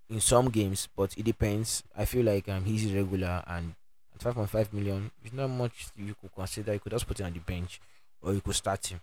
in 0.09 0.19
some 0.21 0.49
games, 0.49 0.87
but 0.95 1.17
it 1.17 1.23
depends. 1.23 1.83
I 1.95 2.05
feel 2.05 2.25
like 2.25 2.47
um, 2.49 2.65
he's 2.65 2.85
irregular 2.91 3.43
and 3.47 3.73
at 4.15 4.35
5.5 4.35 4.73
million, 4.73 5.11
it's 5.23 5.33
not 5.33 5.49
much 5.49 5.87
you 5.95 6.15
could 6.19 6.33
consider. 6.33 6.73
You 6.73 6.79
could 6.79 6.91
just 6.91 7.07
put 7.07 7.19
it 7.19 7.23
on 7.23 7.33
the 7.33 7.39
bench 7.39 7.79
or 8.21 8.33
you 8.33 8.41
could 8.41 8.55
start 8.55 8.85
him. 8.87 8.99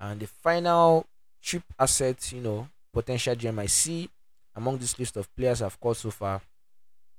And 0.00 0.20
the 0.20 0.26
final 0.26 1.06
cheap 1.40 1.62
asset, 1.78 2.32
you 2.32 2.40
know, 2.40 2.68
potential 2.92 3.34
gem 3.34 3.58
I 3.58 3.66
see 3.66 4.08
among 4.54 4.78
this 4.78 4.98
list 4.98 5.16
of 5.16 5.34
players 5.34 5.62
I've 5.62 5.80
called 5.80 5.96
so 5.96 6.10
far, 6.10 6.40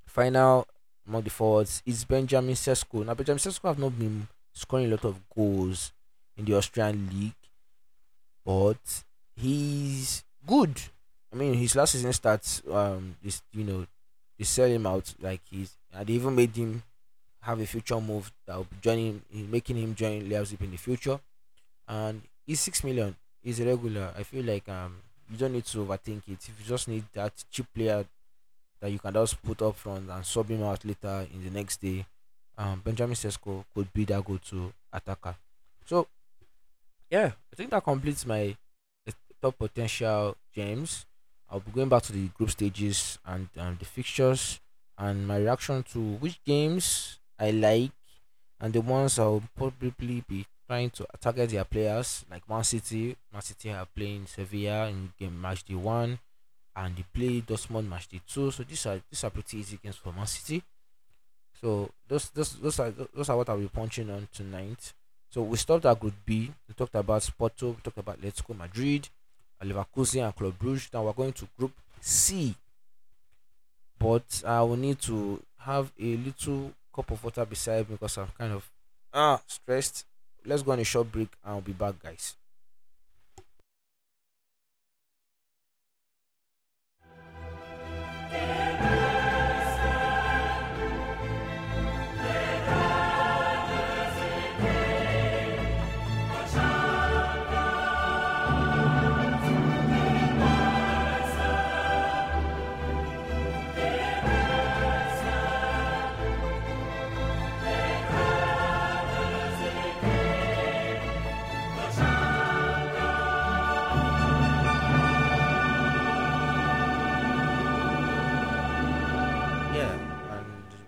final 0.06 0.68
among 1.08 1.24
the 1.24 1.30
forwards 1.30 1.82
is 1.86 2.06
Benjamin 2.06 2.56
Sesko. 2.56 3.06
Now, 3.06 3.14
Benjamin 3.14 3.40
Sesko 3.40 3.68
have 3.68 3.80
not 3.80 3.98
been 3.98 4.28
scoring 4.54 4.86
a 4.86 4.90
lot 4.90 5.06
of 5.06 5.20
goals 5.36 5.92
in 6.38 6.46
the 6.46 6.56
Austrian 6.56 7.10
league, 7.14 7.34
but 8.46 9.04
he's 9.36 10.24
good. 10.46 10.80
I 11.32 11.36
mean, 11.36 11.56
his 11.56 11.76
last 11.76 11.94
season 11.94 12.14
starts, 12.14 12.62
um, 12.72 13.16
this 13.24 13.42
you 13.52 13.64
know, 13.64 13.86
they 14.38 14.46
sell 14.46 14.68
him 14.68 14.86
out 14.86 15.14
like 15.20 15.42
he's, 15.50 15.76
and 15.94 16.08
they 16.08 16.14
even 16.14 16.36
made 16.36 16.56
him 16.56 16.84
have 17.44 17.60
a 17.60 17.66
future 17.66 18.00
move 18.00 18.32
that 18.46 18.56
will 18.58 18.66
be 18.66 18.78
joining, 18.82 19.22
making 19.32 19.78
him 19.78 19.96
join 19.96 20.30
Leipzig 20.30 20.62
in 20.62 20.72
the 20.72 20.78
future. 20.78 21.20
And 21.88 22.22
he's 22.46 22.60
six 22.60 22.84
million. 22.84 23.16
He's 23.42 23.60
a 23.60 23.66
regular. 23.66 24.14
I 24.18 24.24
feel 24.24 24.44
like 24.46 24.68
um 24.70 24.98
you 25.30 25.38
don't 25.38 25.54
need 25.54 25.66
to 25.66 25.78
overthink 25.86 26.28
it. 26.28 26.40
If 26.50 26.56
you 26.60 26.66
just 26.66 26.88
need 26.88 27.04
that 27.14 27.34
cheap 27.52 27.68
player 27.74 28.06
that 28.80 28.92
you 28.92 29.00
can 29.00 29.14
just 29.14 29.42
put 29.44 29.62
up 29.62 29.76
front 29.76 30.10
and 30.10 30.26
sub 30.26 30.50
him 30.50 30.64
out 30.64 30.84
later 30.86 31.28
in 31.34 31.44
the 31.44 31.50
next 31.50 31.82
day, 31.82 32.06
um 32.58 32.82
Benjamin 32.84 33.16
Sesko 33.16 33.66
could 33.74 33.92
be 33.94 34.06
that 34.06 34.24
go-to 34.26 34.72
attacker. 34.92 35.36
So 35.86 36.08
yeah, 37.10 37.32
I 37.52 37.56
think 37.56 37.70
that 37.72 37.84
completes 37.84 38.26
my 38.26 38.56
uh, 39.08 39.12
top 39.42 39.58
potential 39.58 40.36
James. 40.54 41.06
I'll 41.50 41.60
be 41.60 41.72
going 41.72 41.90
back 41.90 42.04
to 42.04 42.14
the 42.14 42.28
group 42.30 42.50
stages 42.50 43.20
and 43.26 43.48
um, 43.58 43.78
the 43.78 43.86
fixtures 43.86 44.60
and 44.98 45.28
my 45.28 45.38
reaction 45.38 45.84
to 45.94 46.00
which 46.00 46.44
games 46.44 47.20
I 47.40 47.52
like 47.52 47.92
and 48.60 48.74
the 48.74 48.82
ones 48.82 49.20
I'll 49.20 49.44
probably 49.58 50.24
be 50.28 50.46
trying 50.68 50.90
to 50.92 51.06
target 51.20 51.50
their 51.50 51.66
players 51.66 52.26
like 52.32 52.48
Man 52.48 52.64
City. 52.64 53.16
Man 53.32 53.42
City 53.42 53.72
are 53.72 53.86
playing 53.86 54.26
Sevilla 54.28 54.88
in 54.88 55.12
game 55.20 55.40
match 55.40 55.64
day 55.64 55.76
one 55.76 56.20
and 56.76 56.96
they 56.96 57.06
play 57.14 57.42
Dortmund 57.42 57.90
match 57.90 58.08
day 58.08 58.22
two. 58.28 58.52
So 58.52 58.64
these 58.64 58.86
are 58.86 59.02
these 59.10 59.24
are 59.24 59.30
pretty 59.30 59.58
easy 59.58 59.80
games 59.82 59.98
for 59.98 60.14
Man 60.14 60.26
City. 60.28 60.64
So 61.62 61.90
those 62.08 62.30
those 62.30 62.54
those 62.56 62.80
are 62.80 62.92
those 62.92 63.30
are 63.30 63.38
what 63.38 63.50
I'll 63.50 63.58
be 63.58 63.68
punching 63.68 64.10
on 64.10 64.28
tonight. 64.34 64.94
So 65.30 65.42
we 65.42 65.58
stopped 65.58 65.86
at 65.86 66.00
Group 66.00 66.14
B. 66.26 66.52
We 66.68 66.74
talked 66.76 66.96
about 66.96 67.30
Porto. 67.38 67.70
We 67.70 67.82
talked 67.82 67.98
about 67.98 68.22
Atletico 68.22 68.56
Madrid, 68.56 69.10
Leverkusen, 69.64 70.24
and 70.24 70.36
Club 70.36 70.54
Brugge. 70.60 70.94
Now 70.94 71.04
we're 71.04 71.14
going 71.14 71.34
to 71.34 71.48
Group 71.58 71.72
C. 72.00 72.56
But 73.98 74.44
I 74.46 74.62
will 74.62 74.78
need 74.78 75.00
to 75.02 75.42
have 75.60 75.92
a 76.00 76.18
little 76.18 76.74
cup 76.94 77.12
of 77.12 77.24
water 77.24 77.46
beside 77.46 77.90
me 77.90 77.96
because 77.96 78.18
I'm 78.18 78.28
kind 78.38 78.54
of 78.54 78.70
ah 79.14 79.42
stressed. 79.48 80.06
Let's 80.46 80.64
go 80.64 80.74
on 80.74 80.80
a 80.80 80.84
short 80.84 81.12
break 81.12 81.30
and 81.44 81.54
I'll 81.54 81.62
be 81.62 81.74
back, 81.74 82.02
guys. 82.02 82.36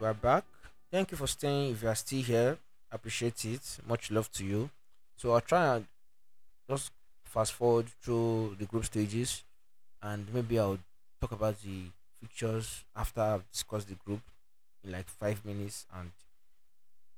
We're 0.05 0.13
back. 0.13 0.43
Thank 0.91 1.09
you 1.09 1.17
for 1.17 1.25
staying. 1.25 1.71
If 1.71 1.81
you 1.81 1.89
are 1.89 1.95
still 1.95 2.21
here, 2.21 2.57
appreciate 2.91 3.43
it. 3.43 3.79
Much 3.87 4.11
love 4.11 4.31
to 4.33 4.45
you. 4.45 4.69
So 5.17 5.31
I'll 5.31 5.41
try 5.41 5.77
and 5.77 5.85
just 6.69 6.91
fast 7.23 7.53
forward 7.53 7.87
through 8.01 8.55
the 8.59 8.65
group 8.65 8.85
stages, 8.85 9.43
and 10.03 10.27
maybe 10.31 10.59
I'll 10.59 10.77
talk 11.19 11.31
about 11.31 11.59
the 11.63 11.85
fixtures 12.21 12.83
after 12.95 13.19
I've 13.19 13.51
discussed 13.51 13.87
the 13.87 13.95
group 13.95 14.21
in 14.83 14.91
like 14.91 15.07
five 15.07 15.43
minutes, 15.43 15.87
and 15.97 16.11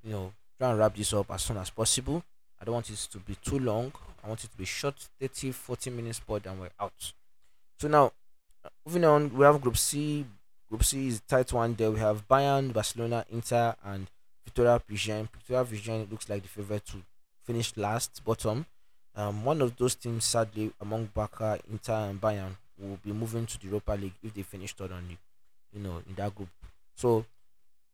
you 0.02 0.14
know 0.14 0.32
try 0.58 0.70
and 0.70 0.80
wrap 0.80 0.96
this 0.96 1.12
up 1.12 1.30
as 1.30 1.42
soon 1.42 1.58
as 1.58 1.70
possible. 1.70 2.24
I 2.62 2.64
don't 2.64 2.76
want 2.76 2.90
it 2.90 3.08
to 3.12 3.18
be 3.18 3.36
too 3.44 3.60
long. 3.60 3.92
I 4.24 4.30
want 4.30 4.46
it 4.46 4.52
to 4.52 4.58
be 4.58 4.64
short, 4.64 4.96
30, 5.20 5.52
40 5.52 5.90
minutes, 5.90 6.22
but 6.26 6.44
then 6.44 6.58
we're 6.58 6.70
out. 6.80 7.12
So 7.82 7.90
now, 7.90 8.14
moving 8.86 9.04
on, 9.04 9.36
we 9.36 9.44
have 9.44 9.60
Group 9.60 9.76
C, 9.76 10.26
Group 10.70 10.84
C 10.84 11.08
is 11.08 11.22
tight 11.22 11.52
one. 11.54 11.76
There 11.76 11.92
we 11.92 12.00
have 12.00 12.28
Bayern, 12.28 12.74
Barcelona, 12.74 13.26
Inter, 13.30 13.76
and 13.86 14.08
Victoria 14.44 14.80
Pilsen. 14.86 15.30
Victoria 15.32 15.64
Pilsen 15.64 16.08
looks 16.12 16.28
like 16.30 16.42
the 16.44 16.50
favorite 16.50 16.86
to 16.88 16.98
finish 17.44 17.76
last, 17.78 18.24
bottom. 18.26 18.66
Um, 19.16 19.46
one 19.46 19.62
of 19.62 19.76
those 19.78 19.96
teams, 19.96 20.26
sadly, 20.26 20.72
among 20.82 21.10
Barca, 21.14 21.60
Inter, 21.72 22.10
and 22.10 22.20
Bayern, 22.20 22.58
will 22.78 23.00
be 23.04 23.12
moving 23.14 23.46
to 23.46 23.60
the 23.60 23.68
Europa 23.68 23.94
League 23.94 24.14
if 24.22 24.34
they 24.34 24.44
finish 24.44 24.74
third 24.74 24.92
on 24.92 25.08
the, 25.08 25.16
you 25.74 25.84
know, 25.84 26.02
in 26.08 26.16
that 26.16 26.36
group. 26.36 26.50
So, 26.96 27.26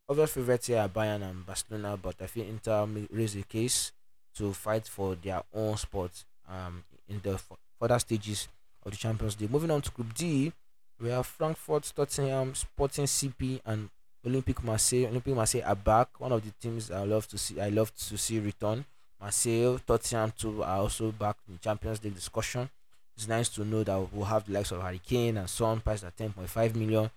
other 0.10 0.28
favorites 0.28 0.68
here 0.68 0.80
are 0.80 0.90
Bayern 0.90 1.22
and 1.22 1.46
Barcelona, 1.46 1.98
but 2.02 2.16
I 2.22 2.28
feel 2.28 2.46
Inter 2.46 2.86
may 2.88 3.08
raise 3.12 3.36
a 3.36 3.44
case 3.44 3.92
to 4.36 4.52
fight 4.52 4.88
for 4.88 5.16
their 5.16 5.44
own 5.54 5.78
spot 5.78 6.12
um 6.50 6.84
in 7.08 7.22
the 7.22 7.40
further 7.80 8.00
stages 8.00 8.48
of 8.84 8.92
the 8.92 8.98
Champions 8.98 9.40
League. 9.40 9.52
Moving 9.52 9.72
on 9.72 9.82
to 9.82 9.92
Group 9.92 10.14
D, 10.14 10.52
we 11.00 11.10
have 11.10 11.26
Frankfurt, 11.26 11.92
Tottenham, 11.96 12.56
Sporting 12.56 13.06
CP, 13.06 13.62
and 13.66 13.90
Olympique 14.26 14.64
Marseille. 14.64 15.06
Olympique 15.06 15.36
Marseille 15.36 15.64
are 15.66 15.76
back. 15.76 16.20
One 16.20 16.32
of 16.32 16.44
the 16.44 16.52
teams 16.62 16.92
I 16.92 17.04
love 17.04 17.28
to 17.28 17.38
see. 17.38 17.60
I 17.60 17.70
love 17.70 17.94
to 17.96 18.18
see 18.18 18.40
return. 18.40 18.86
Marseille, 19.20 19.80
Tottenham 19.86 20.34
too 20.38 20.64
are 20.64 20.80
also 20.80 21.12
back 21.12 21.38
in 21.48 21.56
the 21.56 21.60
Champions 21.60 22.04
League 22.04 22.16
discussion. 22.16 22.70
It's 23.16 23.28
nice 23.28 23.50
to 23.50 23.64
know 23.64 23.84
that 23.84 24.14
we'll 24.14 24.26
have 24.26 24.46
the 24.46 24.54
likes 24.54 24.72
of 24.72 24.82
Harry 24.82 25.00
Kane 25.06 25.38
and 25.38 25.50
Son 25.50 25.80
priced 25.82 26.04
at 26.04 26.18
10.5 26.18 26.76
million 26.76 27.10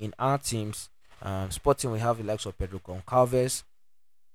in 0.00 0.12
our 0.18 0.38
teams. 0.38 0.88
Um, 1.22 1.50
Sporting, 1.50 1.92
we 1.92 2.00
have 2.00 2.18
the 2.18 2.24
likes 2.24 2.44
of 2.46 2.58
Pedro 2.58 2.80
Goncalves. 2.80 3.62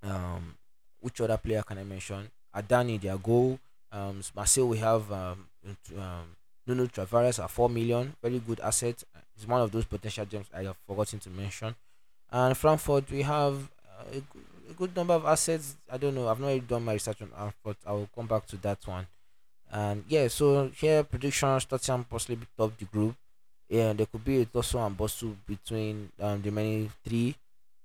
Um, 0.02 0.56
which 1.02 1.20
other 1.22 1.38
player 1.38 1.62
can 1.64 1.78
I 1.78 1.84
mention? 1.84 2.30
Adani, 2.56 3.00
their 3.00 3.18
goal. 3.18 3.60
Um, 3.92 4.22
Marseille, 4.36 4.66
we 4.66 4.78
have 4.78 5.12
um, 5.12 5.48
um, 5.98 6.36
Nuno 6.70 6.86
Tavares 6.86 7.44
at 7.44 7.50
4 7.50 7.70
million. 7.70 8.16
Very 8.22 8.40
good 8.40 8.60
asset. 8.60 9.04
He's 9.36 9.48
one 9.48 9.62
of 9.62 9.72
those 9.72 9.86
potential 9.86 10.26
gems 10.26 10.48
I 10.54 10.64
have 10.64 10.78
forgotten 10.88 11.20
to 11.20 11.30
mention. 11.30 11.76
And 12.32 12.56
Frankfurt, 12.56 13.10
we 13.10 13.24
have 13.24 13.70
uh, 13.88 14.04
a, 14.12 14.20
good, 14.20 14.46
a 14.70 14.74
good 14.74 14.96
number 14.96 15.16
of 15.16 15.26
assets. 15.26 15.76
I 15.92 15.98
don't 15.98 16.14
know. 16.14 16.28
I've 16.28 16.40
not 16.40 16.48
really 16.48 16.60
done 16.60 16.86
my 16.86 16.94
research 16.94 17.22
on 17.22 17.30
Frankfurt. 17.30 17.78
I 17.88 17.92
will 17.94 18.10
come 18.14 18.28
back 18.28 18.46
to 18.48 18.58
that 18.58 18.86
one. 18.86 19.08
And 19.72 20.04
yeah, 20.08 20.28
so 20.28 20.70
here 20.76 21.04
predictions 21.04 21.66
Tottenham 21.66 22.06
possibly 22.06 22.46
top 22.58 22.78
the 22.78 22.86
group. 22.86 23.16
Yeah, 23.68 23.94
there 23.94 24.08
could 24.08 24.26
be 24.26 24.42
a 24.42 24.46
tussle 24.46 24.86
and 24.86 24.98
bustle 24.98 25.36
between 25.48 26.12
um, 26.20 26.42
the 26.42 26.52
many 26.52 26.90
three. 27.04 27.36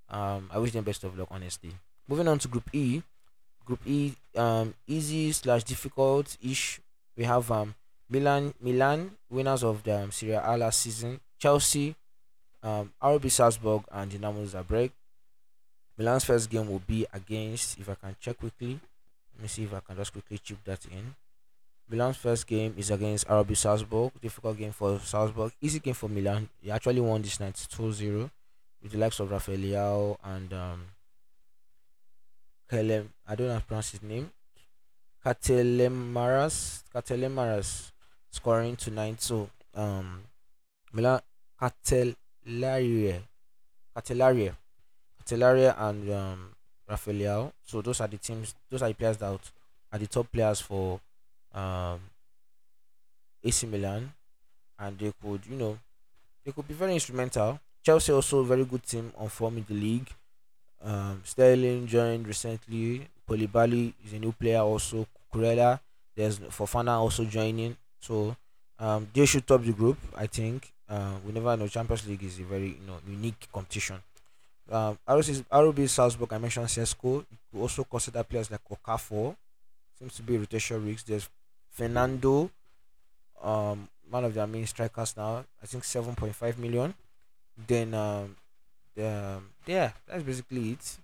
Um, 0.08 0.48
I 0.52 0.58
wish 0.58 0.72
them 0.72 0.84
best 0.84 1.04
of 1.04 1.18
luck, 1.18 1.28
honestly. 1.30 1.72
Moving 2.08 2.28
on 2.28 2.38
to 2.38 2.48
Group 2.48 2.68
E. 2.72 3.02
Group 3.66 3.80
E, 3.86 4.12
um, 4.36 4.74
easy 4.86 5.32
slash 5.32 5.64
difficult 5.64 6.36
ish. 6.42 6.80
We 7.16 7.24
have 7.24 7.50
um 7.50 7.74
Milan, 8.08 8.54
Milan 8.60 9.10
winners 9.30 9.64
of 9.64 9.82
the 9.82 10.02
um, 10.02 10.10
Serie 10.10 10.40
A 10.42 10.56
last 10.56 10.80
season. 10.80 11.20
Chelsea, 11.38 11.94
um, 12.62 12.92
RB 13.02 13.30
Salzburg, 13.30 13.82
and 13.92 14.10
Dinamo 14.10 14.46
Zagreb. 14.46 14.90
Milan's 15.98 16.24
first 16.24 16.50
game 16.50 16.68
will 16.68 16.82
be 16.86 17.06
against. 17.12 17.78
If 17.78 17.88
I 17.88 17.94
can 17.94 18.16
check 18.20 18.38
quickly, 18.38 18.80
let 19.34 19.42
me 19.42 19.48
see 19.48 19.64
if 19.64 19.74
I 19.74 19.80
can 19.80 19.96
just 19.96 20.12
quickly 20.12 20.38
chip 20.38 20.58
that 20.64 20.84
in. 20.86 21.14
Milan's 21.88 22.16
first 22.16 22.46
game 22.46 22.74
is 22.76 22.90
against 22.90 23.28
RB 23.28 23.56
Salzburg. 23.56 24.12
Difficult 24.20 24.58
game 24.58 24.72
for 24.72 24.98
Salzburg. 25.00 25.52
Easy 25.60 25.78
game 25.78 25.94
for 25.94 26.08
Milan. 26.08 26.48
He 26.62 26.70
actually 26.70 27.00
won 27.00 27.22
this 27.22 27.38
night 27.40 27.54
2-0 27.54 28.30
with 28.82 28.92
the 28.92 28.98
likes 28.98 29.20
of 29.20 29.30
Rafael 29.30 29.58
Leao 29.58 30.16
and 30.24 30.52
um, 30.52 30.84
Kelem. 32.70 33.08
I 33.26 33.34
don't 33.34 33.46
know 33.48 33.52
how 33.54 33.58
to 33.60 33.64
pronounce 33.66 33.90
his 33.92 34.02
name. 34.02 34.30
Katelemaras. 35.24 36.84
Katelemaras 36.94 37.92
scoring 38.34 38.76
tonight. 38.76 39.22
So 39.22 39.48
um, 39.74 40.22
Milan 40.92 41.20
Catelaria, 41.60 43.22
Catelaria, 43.96 44.56
Catelaria, 45.22 45.74
and 45.78 46.10
um, 46.10 46.50
Rafael 46.88 47.52
So 47.64 47.80
those 47.80 48.00
are 48.00 48.08
the 48.08 48.18
teams. 48.18 48.54
Those 48.70 48.82
are 48.82 48.88
the 48.88 48.94
players 48.94 49.16
that 49.18 49.38
are 49.92 49.98
the 49.98 50.06
top 50.06 50.30
players 50.32 50.60
for 50.60 51.00
um, 51.54 52.00
AC 53.42 53.66
Milan, 53.66 54.12
and 54.78 54.98
they 54.98 55.12
could, 55.22 55.40
you 55.48 55.56
know, 55.56 55.78
they 56.44 56.52
could 56.52 56.66
be 56.66 56.74
very 56.74 56.94
instrumental. 56.94 57.60
Chelsea 57.82 58.12
also 58.12 58.40
a 58.40 58.44
very 58.44 58.64
good 58.64 58.82
team 58.82 59.12
on 59.16 59.28
form 59.28 59.58
in 59.58 59.64
the 59.68 59.74
league. 59.74 60.08
Um, 60.82 61.22
Sterling 61.24 61.86
joined 61.86 62.26
recently. 62.26 63.08
Koulibaly 63.28 63.94
is 64.04 64.12
a 64.12 64.18
new 64.18 64.32
player 64.32 64.60
also. 64.60 65.06
Kurela, 65.32 65.80
there's 66.14 66.38
Fofana 66.38 66.98
also 66.98 67.24
joining. 67.24 67.76
So 68.04 68.36
um, 68.78 69.08
they 69.14 69.24
should 69.24 69.46
top 69.46 69.62
the 69.62 69.72
group. 69.72 69.98
I 70.14 70.26
think. 70.26 70.72
Uh, 70.88 71.14
we 71.24 71.32
never 71.32 71.56
know. 71.56 71.66
Champions 71.66 72.06
League 72.06 72.22
is 72.22 72.38
a 72.38 72.44
very 72.44 72.76
you 72.80 72.86
know 72.86 72.98
unique 73.08 73.48
competition. 73.52 73.96
Um, 74.70 74.98
RB, 75.08 75.44
RB 75.50 75.88
Salzburg, 75.88 76.32
I 76.32 76.38
mentioned 76.38 76.66
Sesko. 76.66 77.24
You 77.52 77.60
also 77.60 77.84
consider 77.84 78.22
players 78.22 78.50
like 78.50 78.60
Okafor. 78.70 79.36
Seems 79.98 80.14
to 80.16 80.22
be 80.22 80.36
rotation 80.36 80.84
rigs. 80.84 81.02
There's 81.02 81.28
Fernando, 81.70 82.50
um, 83.42 83.88
one 84.10 84.24
of 84.24 84.34
their 84.34 84.46
main 84.46 84.66
strikers 84.66 85.16
now. 85.16 85.44
I 85.62 85.66
think 85.66 85.84
seven 85.84 86.14
point 86.14 86.34
five 86.34 86.58
million. 86.58 86.94
Then 87.66 87.94
um, 87.94 88.36
the, 88.94 89.40
yeah, 89.66 89.92
that's 90.06 90.22
basically 90.22 90.72
it. 90.72 90.98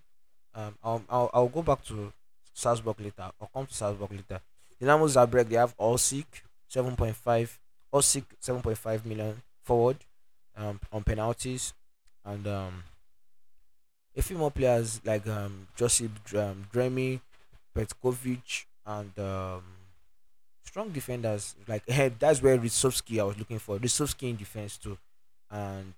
Um, 0.53 0.75
I'll, 0.83 1.03
I'll, 1.09 1.29
I'll 1.33 1.47
go 1.47 1.61
back 1.61 1.83
to 1.85 2.11
Salzburg 2.53 2.99
later. 2.99 3.31
I'll 3.39 3.49
come 3.53 3.65
to 3.65 3.73
Salzburg 3.73 4.11
later. 4.11 4.41
Dinamo 4.81 5.07
Zagreb, 5.07 5.47
they 5.47 5.55
have 5.55 5.77
Orsic, 5.77 6.25
7.5, 6.71 7.57
Orsic, 7.93 8.23
7.5 8.41 9.05
million 9.05 9.41
forward 9.63 9.97
um, 10.55 10.79
on 10.91 11.03
penalties. 11.03 11.73
And 12.23 12.47
um, 12.47 12.83
a 14.15 14.21
few 14.21 14.37
more 14.37 14.51
players 14.51 15.01
like 15.05 15.27
um, 15.27 15.67
Josip 15.75 16.11
um, 16.35 16.67
Dremi, 16.71 17.19
Petkovic, 17.75 18.65
and 18.85 19.17
um, 19.19 19.63
strong 20.63 20.89
defenders. 20.89 21.55
Like 21.67 21.83
hey, 21.87 22.11
that's 22.17 22.41
where 22.41 22.57
Ristovski 22.57 23.19
I 23.19 23.23
was 23.23 23.37
looking 23.37 23.59
for. 23.59 23.77
Ristovski 23.77 24.29
in 24.29 24.35
defense 24.35 24.77
too, 24.77 24.97
and 25.49 25.93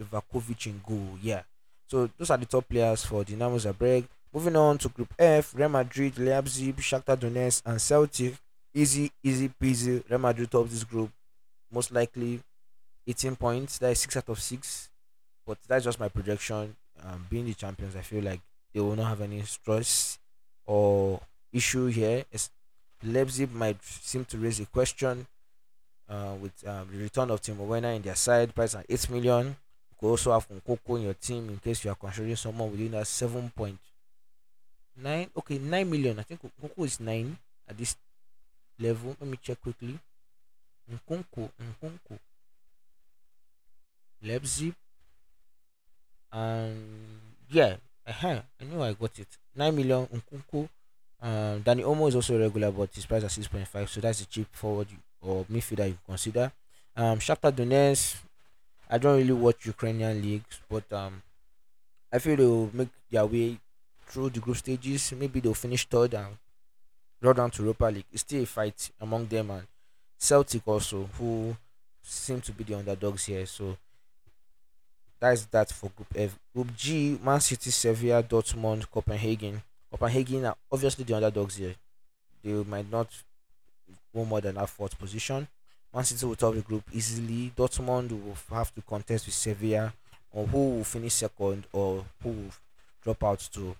Livakovic 0.00 0.66
in 0.66 0.80
goal. 0.86 1.18
Yeah. 1.22 1.42
So 1.86 2.10
those 2.18 2.30
are 2.30 2.36
the 2.36 2.46
top 2.46 2.68
players 2.68 3.04
for 3.04 3.24
Dinamo 3.24 3.58
Zagreb. 3.58 4.06
Moving 4.32 4.56
on 4.56 4.76
to 4.78 4.90
Group 4.90 5.14
F, 5.18 5.54
Real 5.54 5.70
Madrid, 5.70 6.18
Leipzig, 6.18 6.76
Shakhtar 6.76 7.16
Donetsk, 7.16 7.62
and 7.64 7.80
Celtic. 7.80 8.34
Easy, 8.74 9.10
easy 9.22 9.48
peasy. 9.48 10.02
Real 10.08 10.18
Madrid 10.18 10.50
top 10.50 10.68
this 10.68 10.84
group, 10.84 11.10
most 11.72 11.90
likely 11.92 12.40
18 13.06 13.36
points. 13.36 13.78
That 13.78 13.90
is 13.90 14.00
six 14.00 14.16
out 14.16 14.28
of 14.28 14.40
six. 14.40 14.88
But 15.46 15.58
that's 15.66 15.84
just 15.84 15.98
my 15.98 16.08
projection. 16.08 16.76
Um, 17.02 17.26
being 17.30 17.46
the 17.46 17.54
champions, 17.54 17.96
I 17.96 18.02
feel 18.02 18.22
like 18.24 18.40
they 18.72 18.80
will 18.80 18.96
not 18.96 19.08
have 19.08 19.20
any 19.22 19.42
stress 19.42 20.18
or 20.66 21.20
issue 21.52 21.86
here. 21.86 22.24
It's 22.30 22.50
Leipzig 23.02 23.52
might 23.54 23.82
seem 23.82 24.24
to 24.26 24.38
raise 24.38 24.60
a 24.60 24.66
question 24.66 25.26
uh, 26.08 26.34
with 26.40 26.52
um, 26.66 26.88
the 26.92 26.98
return 26.98 27.30
of 27.30 27.40
Timo 27.40 27.66
Werner 27.66 27.90
in 27.92 28.02
their 28.02 28.16
side, 28.16 28.54
price 28.54 28.74
at 28.74 28.86
8 28.88 29.10
million. 29.10 29.46
You 29.46 29.96
could 30.00 30.08
also 30.08 30.32
have 30.32 30.48
Nkoko 30.48 30.96
in 30.96 31.02
your 31.04 31.14
team 31.14 31.48
in 31.48 31.58
case 31.58 31.84
you 31.84 31.90
are 31.90 31.94
considering 31.94 32.36
someone 32.36 32.70
within 32.70 32.90
that 32.92 33.04
7.9. 33.04 33.78
Okay, 35.36 35.58
9 35.58 35.90
million. 35.90 36.18
I 36.18 36.22
think 36.22 36.40
Nkoko 36.42 36.84
is 36.84 37.00
9 37.00 37.36
at 37.68 37.78
this 37.78 37.96
level. 38.78 39.16
Let 39.20 39.28
me 39.28 39.38
check 39.42 39.60
quickly. 39.60 39.98
Nkunku, 40.90 41.50
Nkunku. 41.60 42.18
Leipzig. 44.22 44.74
And 46.32 47.20
yeah, 47.50 47.76
uh-huh, 48.06 48.42
I 48.60 48.64
know 48.64 48.82
I 48.82 48.92
got 48.92 49.18
it. 49.18 49.28
9 49.56 49.74
million 49.74 50.06
Nkunku 50.06 50.68
um, 51.20 51.62
Dani 51.62 51.82
Olmo 51.82 52.08
is 52.08 52.14
also 52.14 52.38
regular, 52.38 52.70
but 52.70 52.94
his 52.94 53.06
price 53.06 53.24
at 53.24 53.30
6.5, 53.30 53.88
so 53.88 54.00
that's 54.00 54.20
a 54.20 54.26
cheap 54.26 54.46
forward 54.52 54.86
or 55.20 55.44
midfielder 55.46 55.88
you 55.88 55.98
consider. 56.06 56.52
Um, 56.96 57.18
Shakhtar 57.18 57.52
Donetsk, 57.52 58.16
I 58.88 58.98
don't 58.98 59.16
really 59.16 59.32
watch 59.32 59.66
Ukrainian 59.66 60.22
leagues, 60.22 60.60
but 60.68 60.90
um, 60.92 61.22
I 62.12 62.18
feel 62.18 62.36
they'll 62.36 62.70
make 62.72 62.88
their 63.10 63.26
way 63.26 63.58
through 64.06 64.30
the 64.30 64.40
group 64.40 64.56
stages. 64.56 65.12
Maybe 65.12 65.40
they'll 65.40 65.54
finish 65.54 65.86
third 65.86 66.14
and 66.14 66.36
draw 67.20 67.32
down 67.32 67.50
to 67.50 67.62
Europa 67.62 67.86
League. 67.86 68.06
It's 68.12 68.22
still 68.22 68.42
a 68.42 68.46
fight 68.46 68.90
among 69.00 69.26
them 69.26 69.50
and 69.50 69.66
Celtic 70.18 70.66
also, 70.66 71.08
who 71.18 71.56
seem 72.02 72.40
to 72.40 72.52
be 72.52 72.64
the 72.64 72.74
underdogs 72.74 73.26
here. 73.26 73.46
So 73.46 73.76
that's 75.20 75.44
that 75.46 75.70
for 75.70 75.90
Group 75.90 76.08
F. 76.14 76.38
Group 76.54 76.74
G, 76.76 77.18
Man 77.22 77.40
City, 77.40 77.70
Sevilla, 77.70 78.22
Dortmund, 78.22 78.90
Copenhagen. 78.90 79.62
Copenhagen 79.90 80.44
are 80.46 80.56
obviously 80.70 81.04
the 81.04 81.14
underdogs 81.14 81.56
here. 81.56 81.74
They 82.42 82.52
might 82.52 82.90
not 82.90 83.08
go 84.14 84.24
more 84.24 84.40
than 84.40 84.56
that 84.56 84.68
fourth 84.68 84.98
position. 84.98 85.46
Man 85.94 86.04
City 86.04 86.26
will 86.26 86.36
top 86.36 86.54
the 86.54 86.60
group 86.60 86.84
easily. 86.92 87.52
Dortmund 87.56 88.10
will 88.10 88.36
have 88.50 88.74
to 88.74 88.82
contest 88.82 89.26
with 89.26 89.34
Sevilla, 89.34 89.92
on 90.32 90.46
who 90.46 90.76
will 90.76 90.84
finish 90.84 91.14
second, 91.14 91.64
or 91.72 92.04
who 92.22 92.28
will 92.28 92.50
drop 93.02 93.24
out 93.24 93.40
to 93.52 93.74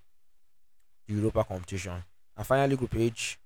the 1.07 1.15
Europa 1.15 1.45
competition. 1.45 2.03
And 2.39 2.47
finally, 2.47 2.77
Group 2.77 2.95
H, 2.95 3.37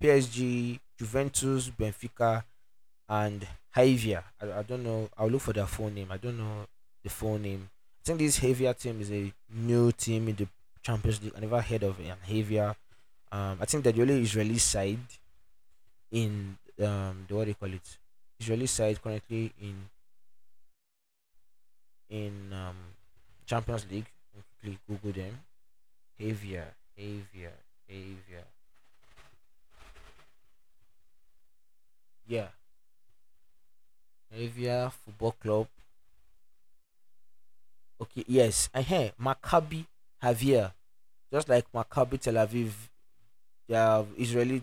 PSG, 0.00 0.78
Juventus, 0.98 1.70
Benfica, 1.70 2.44
and 3.08 3.46
Havia. 3.74 4.22
I, 4.40 4.58
I 4.58 4.62
don't 4.62 4.84
know. 4.84 5.08
I'll 5.16 5.28
look 5.28 5.40
for 5.40 5.54
their 5.54 5.66
full 5.66 5.90
name. 5.90 6.08
I 6.12 6.18
don't 6.18 6.36
know 6.38 6.66
the 7.02 7.08
full 7.08 7.38
name. 7.38 7.70
I 8.00 8.04
think 8.04 8.18
this 8.18 8.38
Havia 8.38 8.78
team 8.78 9.00
is 9.00 9.10
a 9.10 9.32
new 9.50 9.90
team 9.92 10.28
in 10.28 10.36
the 10.36 10.46
Champions 10.82 11.22
League. 11.22 11.32
I 11.34 11.40
never 11.40 11.60
heard 11.62 11.82
of 11.84 11.98
an 12.00 12.16
Havia. 12.28 12.76
Um, 13.32 13.58
I 13.60 13.64
think 13.64 13.82
that 13.84 13.94
the 13.94 14.02
only 14.02 14.20
Israeli 14.20 14.58
side 14.58 14.98
in 16.12 16.58
um 16.80 17.24
the 17.26 17.34
what 17.34 17.44
do 17.44 17.50
you 17.50 17.54
call 17.54 17.72
it? 17.72 17.98
Israeli 18.38 18.66
side 18.66 19.02
currently 19.02 19.52
in 19.60 19.88
in 22.10 22.52
um 22.52 22.76
Champions 23.46 23.86
League. 23.90 24.06
Quickly 24.60 24.78
Google 24.86 25.12
them. 25.12 25.40
Havia, 26.20 26.64
Havia, 26.98 27.50
Havia. 27.90 28.44
Yeah. 32.26 32.48
Havia 34.34 34.90
Football 34.92 35.32
Club. 35.32 35.66
Okay, 38.00 38.24
yes. 38.26 38.68
I 38.74 38.82
hear 38.82 39.12
Maccabi 39.20 39.86
Javier, 40.22 40.72
just 41.32 41.48
like 41.48 41.70
Maccabi 41.72 42.20
Tel 42.20 42.34
Aviv, 42.34 42.70
they 43.68 43.76
are 43.76 44.04
Israeli, 44.18 44.62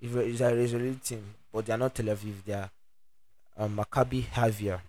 Israeli, 0.00 0.64
Israeli 0.64 0.94
team, 0.96 1.34
but 1.52 1.66
they 1.66 1.72
are 1.72 1.78
not 1.78 1.94
Tel 1.94 2.06
Aviv. 2.06 2.44
They 2.44 2.52
are 2.52 2.70
um, 3.56 3.76
Maccabi 3.76 4.24
Javier. 4.26 4.80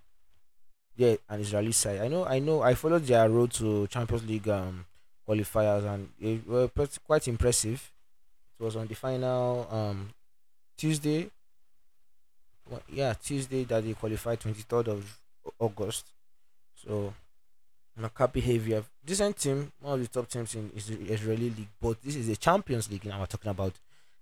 Yeah, 0.98 1.16
an 1.30 1.40
Israeli 1.40 1.72
side. 1.72 2.02
I 2.02 2.10
know. 2.10 2.26
I 2.26 2.40
know. 2.40 2.62
I 2.62 2.74
followed 2.74 3.06
their 3.06 3.30
road 3.30 3.52
to 3.54 3.88
Champions 3.88 4.28
League 4.28 4.50
um, 4.50 4.86
qualifiers, 5.30 5.86
and 5.86 6.10
it 6.20 6.48
was 6.48 6.98
quite 7.06 7.28
impressive. 7.28 7.92
It 8.60 8.64
was 8.64 8.76
on 8.76 8.88
the 8.88 8.96
final 8.96 9.68
um, 9.72 10.10
Tuesday. 10.76 11.30
Well, 12.70 12.82
yeah, 12.92 13.14
Tuesday 13.14 13.64
that 13.66 13.84
they 13.84 13.94
qualified, 13.94 14.40
twenty 14.40 14.62
third 14.62 14.88
of 14.88 15.20
August. 15.60 16.08
So 16.76 17.14
Maccabi 18.00 18.34
Behavior, 18.34 18.84
decent 19.06 19.38
team, 19.38 19.72
one 19.82 20.00
of 20.00 20.02
the 20.02 20.08
top 20.08 20.30
teams 20.30 20.56
in 20.56 20.72
the 20.74 21.14
Israeli 21.14 21.50
league, 21.50 21.68
but 21.82 22.02
this 22.02 22.16
is 22.16 22.30
a 22.30 22.36
Champions 22.36 22.90
League 22.90 23.06
now 23.06 23.20
we're 23.20 23.26
talking 23.26 23.52
about, 23.52 23.74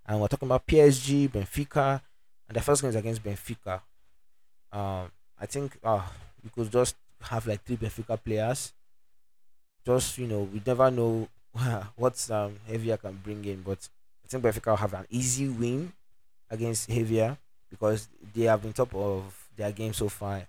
and 0.05 0.19
we're 0.19 0.27
talking 0.27 0.47
about 0.47 0.65
PSG, 0.65 1.29
Benfica, 1.29 2.01
and 2.47 2.55
the 2.55 2.61
first 2.61 2.81
game 2.81 2.89
is 2.89 2.95
against 2.95 3.23
Benfica. 3.23 3.81
Um, 4.71 5.11
I 5.39 5.45
think 5.45 5.77
uh 5.83 6.01
you 6.43 6.49
could 6.49 6.71
just 6.71 6.95
have 7.21 7.45
like 7.47 7.63
three 7.63 7.77
Benfica 7.77 8.21
players. 8.23 8.73
Just 9.87 10.17
you 10.17 10.27
know, 10.27 10.41
we 10.41 10.61
never 10.65 10.91
know 10.91 11.29
what 11.95 12.29
um 12.29 12.55
Havia 12.69 12.99
can 12.99 13.15
bring 13.23 13.45
in, 13.45 13.61
but 13.61 13.87
I 14.21 14.27
think 14.27 14.43
Benfica 14.43 14.71
will 14.71 14.75
have 14.75 14.93
an 14.93 15.05
easy 15.09 15.47
win 15.47 15.93
against 16.51 16.89
Havia 16.89 17.37
because 17.69 18.09
they 18.33 18.43
have 18.43 18.61
been 18.61 18.73
top 18.73 18.93
of 18.93 19.47
their 19.55 19.71
game 19.71 19.93
so 19.93 20.09
far 20.09 20.45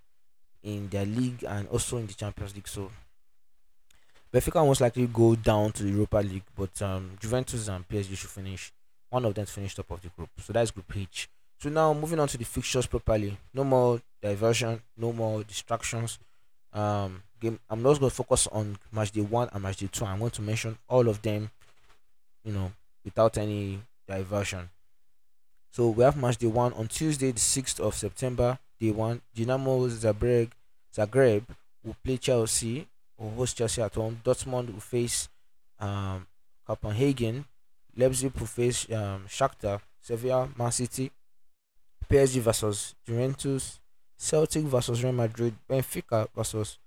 in 0.64 0.88
their 0.88 1.06
league 1.06 1.44
and 1.46 1.68
also 1.68 1.98
in 1.98 2.08
the 2.08 2.14
Champions 2.14 2.52
League. 2.52 2.66
So 2.66 2.90
Benfica 4.34 4.66
most 4.66 4.80
likely 4.80 5.06
go 5.06 5.36
down 5.36 5.70
to 5.70 5.84
the 5.84 5.90
Europa 5.90 6.16
League, 6.16 6.42
but 6.56 6.82
um, 6.82 7.12
Juventus 7.20 7.68
and 7.68 7.88
PSG 7.88 8.16
should 8.16 8.30
finish. 8.30 8.72
One 9.08 9.24
of 9.24 9.36
them 9.36 9.46
to 9.46 9.52
finish 9.52 9.76
top 9.76 9.92
of 9.92 10.02
the 10.02 10.08
group. 10.08 10.30
So 10.40 10.52
that's 10.52 10.72
Group 10.72 10.92
H. 10.96 11.28
So 11.60 11.68
now 11.68 11.94
moving 11.94 12.18
on 12.18 12.26
to 12.26 12.38
the 12.38 12.44
fixtures 12.44 12.86
properly. 12.88 13.38
No 13.54 13.62
more 13.62 14.02
diversion, 14.20 14.82
no 14.96 15.12
more 15.12 15.44
distractions. 15.44 16.18
Um, 16.72 17.22
game. 17.40 17.58
I'm 17.68 17.82
not 17.82 17.98
going 17.98 18.10
to 18.10 18.14
focus 18.16 18.46
on 18.48 18.78
match 18.92 19.12
day 19.12 19.20
one 19.20 19.48
and 19.52 19.62
match 19.62 19.78
day 19.78 19.88
two. 19.90 20.04
I'm 20.04 20.18
going 20.18 20.30
to 20.32 20.42
mention 20.42 20.78
all 20.88 21.08
of 21.08 21.22
them, 21.22 21.50
you 22.44 22.52
know, 22.52 22.72
without 23.04 23.38
any 23.38 23.80
diversion. 24.06 24.70
So 25.70 25.90
we 25.90 26.04
have 26.04 26.16
match 26.16 26.38
day 26.38 26.46
one 26.46 26.72
on 26.74 26.88
Tuesday, 26.88 27.30
the 27.32 27.40
sixth 27.40 27.80
of 27.80 27.94
September. 27.94 28.58
Day 28.80 28.92
one, 28.92 29.20
Dinamo 29.36 29.88
Zagreb, 29.90 30.50
Zagreb 30.94 31.42
will 31.84 31.96
play 32.04 32.16
Chelsea 32.16 32.86
will 33.18 33.30
host 33.30 33.56
Chelsea 33.56 33.82
at 33.82 33.94
home. 33.94 34.20
Dortmund 34.24 34.72
will 34.72 34.80
face 34.80 35.28
um, 35.80 36.26
Copenhagen. 36.66 37.44
Leipzig 37.96 38.32
will 38.38 38.46
face 38.46 38.86
um, 38.92 39.24
Shakhtar. 39.28 39.80
Sevilla, 40.00 40.48
Man 40.56 40.72
City. 40.72 41.10
PSG 42.08 42.40
versus 42.40 42.94
Juventus. 43.04 43.80
Celtic 44.16 44.64
versus 44.64 45.02
Real 45.02 45.12
Madrid. 45.12 45.54
Benfica 45.68 46.28
versus 46.34 46.78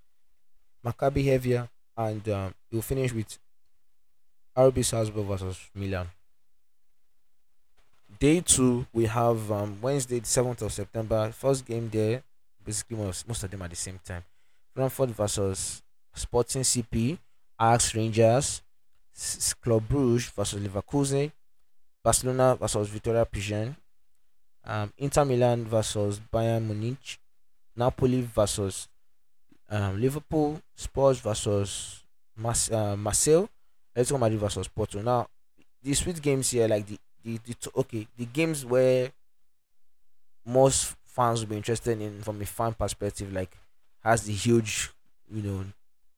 Maccabi 0.85 1.25
Havia. 1.25 1.69
And 1.97 2.27
um, 2.29 2.53
will 2.71 2.81
finish 2.81 3.13
with 3.13 3.37
RB 4.57 4.83
Salzburg 4.83 5.25
versus 5.25 5.69
Milan. 5.75 6.07
Day 8.19 8.41
two, 8.41 8.85
we 8.93 9.05
have 9.05 9.51
um, 9.51 9.77
Wednesday, 9.81 10.19
the 10.19 10.25
7th 10.25 10.61
of 10.61 10.71
September. 10.71 11.31
First 11.31 11.65
game 11.65 11.89
there. 11.89 12.23
Basically, 12.63 12.97
most, 12.97 13.27
most 13.27 13.43
of 13.43 13.51
them 13.51 13.61
at 13.61 13.69
the 13.69 13.75
same 13.75 13.99
time. 14.03 14.23
Frankfurt 14.73 15.09
versus 15.09 15.81
Sporting 16.13 16.61
CP, 16.61 17.17
Ajax 17.59 17.95
Rangers, 17.95 18.61
Club 19.61 19.83
Brugge 19.89 20.29
versus 20.31 20.61
Leverkusen, 20.61 21.31
Barcelona 22.03 22.55
versus 22.55 22.87
Victoria 22.89 23.25
Pilsen, 23.25 23.75
um, 24.65 24.91
Inter 24.97 25.25
Milan 25.25 25.65
versus 25.65 26.19
Bayern 26.31 26.67
Munich, 26.67 27.19
Napoli 27.75 28.21
versus 28.21 28.87
um, 29.71 29.99
Liverpool, 29.99 30.61
Spurs 30.75 31.19
versus 31.19 32.03
Mas- 32.35 32.71
uh, 32.71 32.95
Marseille, 32.97 33.47
Atletico 33.95 34.19
Madrid 34.19 34.39
versus 34.39 34.67
Porto. 34.67 35.01
Now, 35.01 35.27
the 35.81 35.93
sweet 35.93 36.21
games 36.21 36.51
here, 36.51 36.67
like 36.67 36.85
the 36.85 36.97
the, 37.23 37.39
the 37.45 37.55
okay, 37.77 38.07
the 38.17 38.25
games 38.25 38.65
where 38.65 39.11
most 40.45 40.95
fans 41.05 41.41
will 41.41 41.49
be 41.49 41.57
interested 41.57 41.99
in 42.01 42.21
from 42.21 42.41
a 42.41 42.45
fan 42.45 42.73
perspective, 42.73 43.31
like 43.31 43.57
has 44.03 44.23
the 44.23 44.33
huge, 44.33 44.91
you 45.31 45.41
know, 45.41 45.65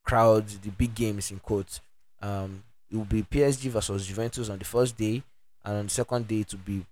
crowd, 0.03 0.47
the 0.47 0.69
big 0.71 0.95
games 0.95 1.31
in 1.31 1.39
quotes. 1.39 1.81
Um, 2.21 2.63
it 2.89 2.95
will 2.95 3.05
be 3.05 3.23
PSG 3.23 3.69
versus 3.69 4.05
Juventus 4.07 4.49
on 4.49 4.59
the 4.59 4.65
first 4.65 4.97
day, 4.97 5.23
and 5.65 5.77
on 5.77 5.85
the 5.85 5.91
second 5.91 6.27
day 6.27 6.41
it 6.41 6.51
will 6.53 6.61
be 6.65 6.85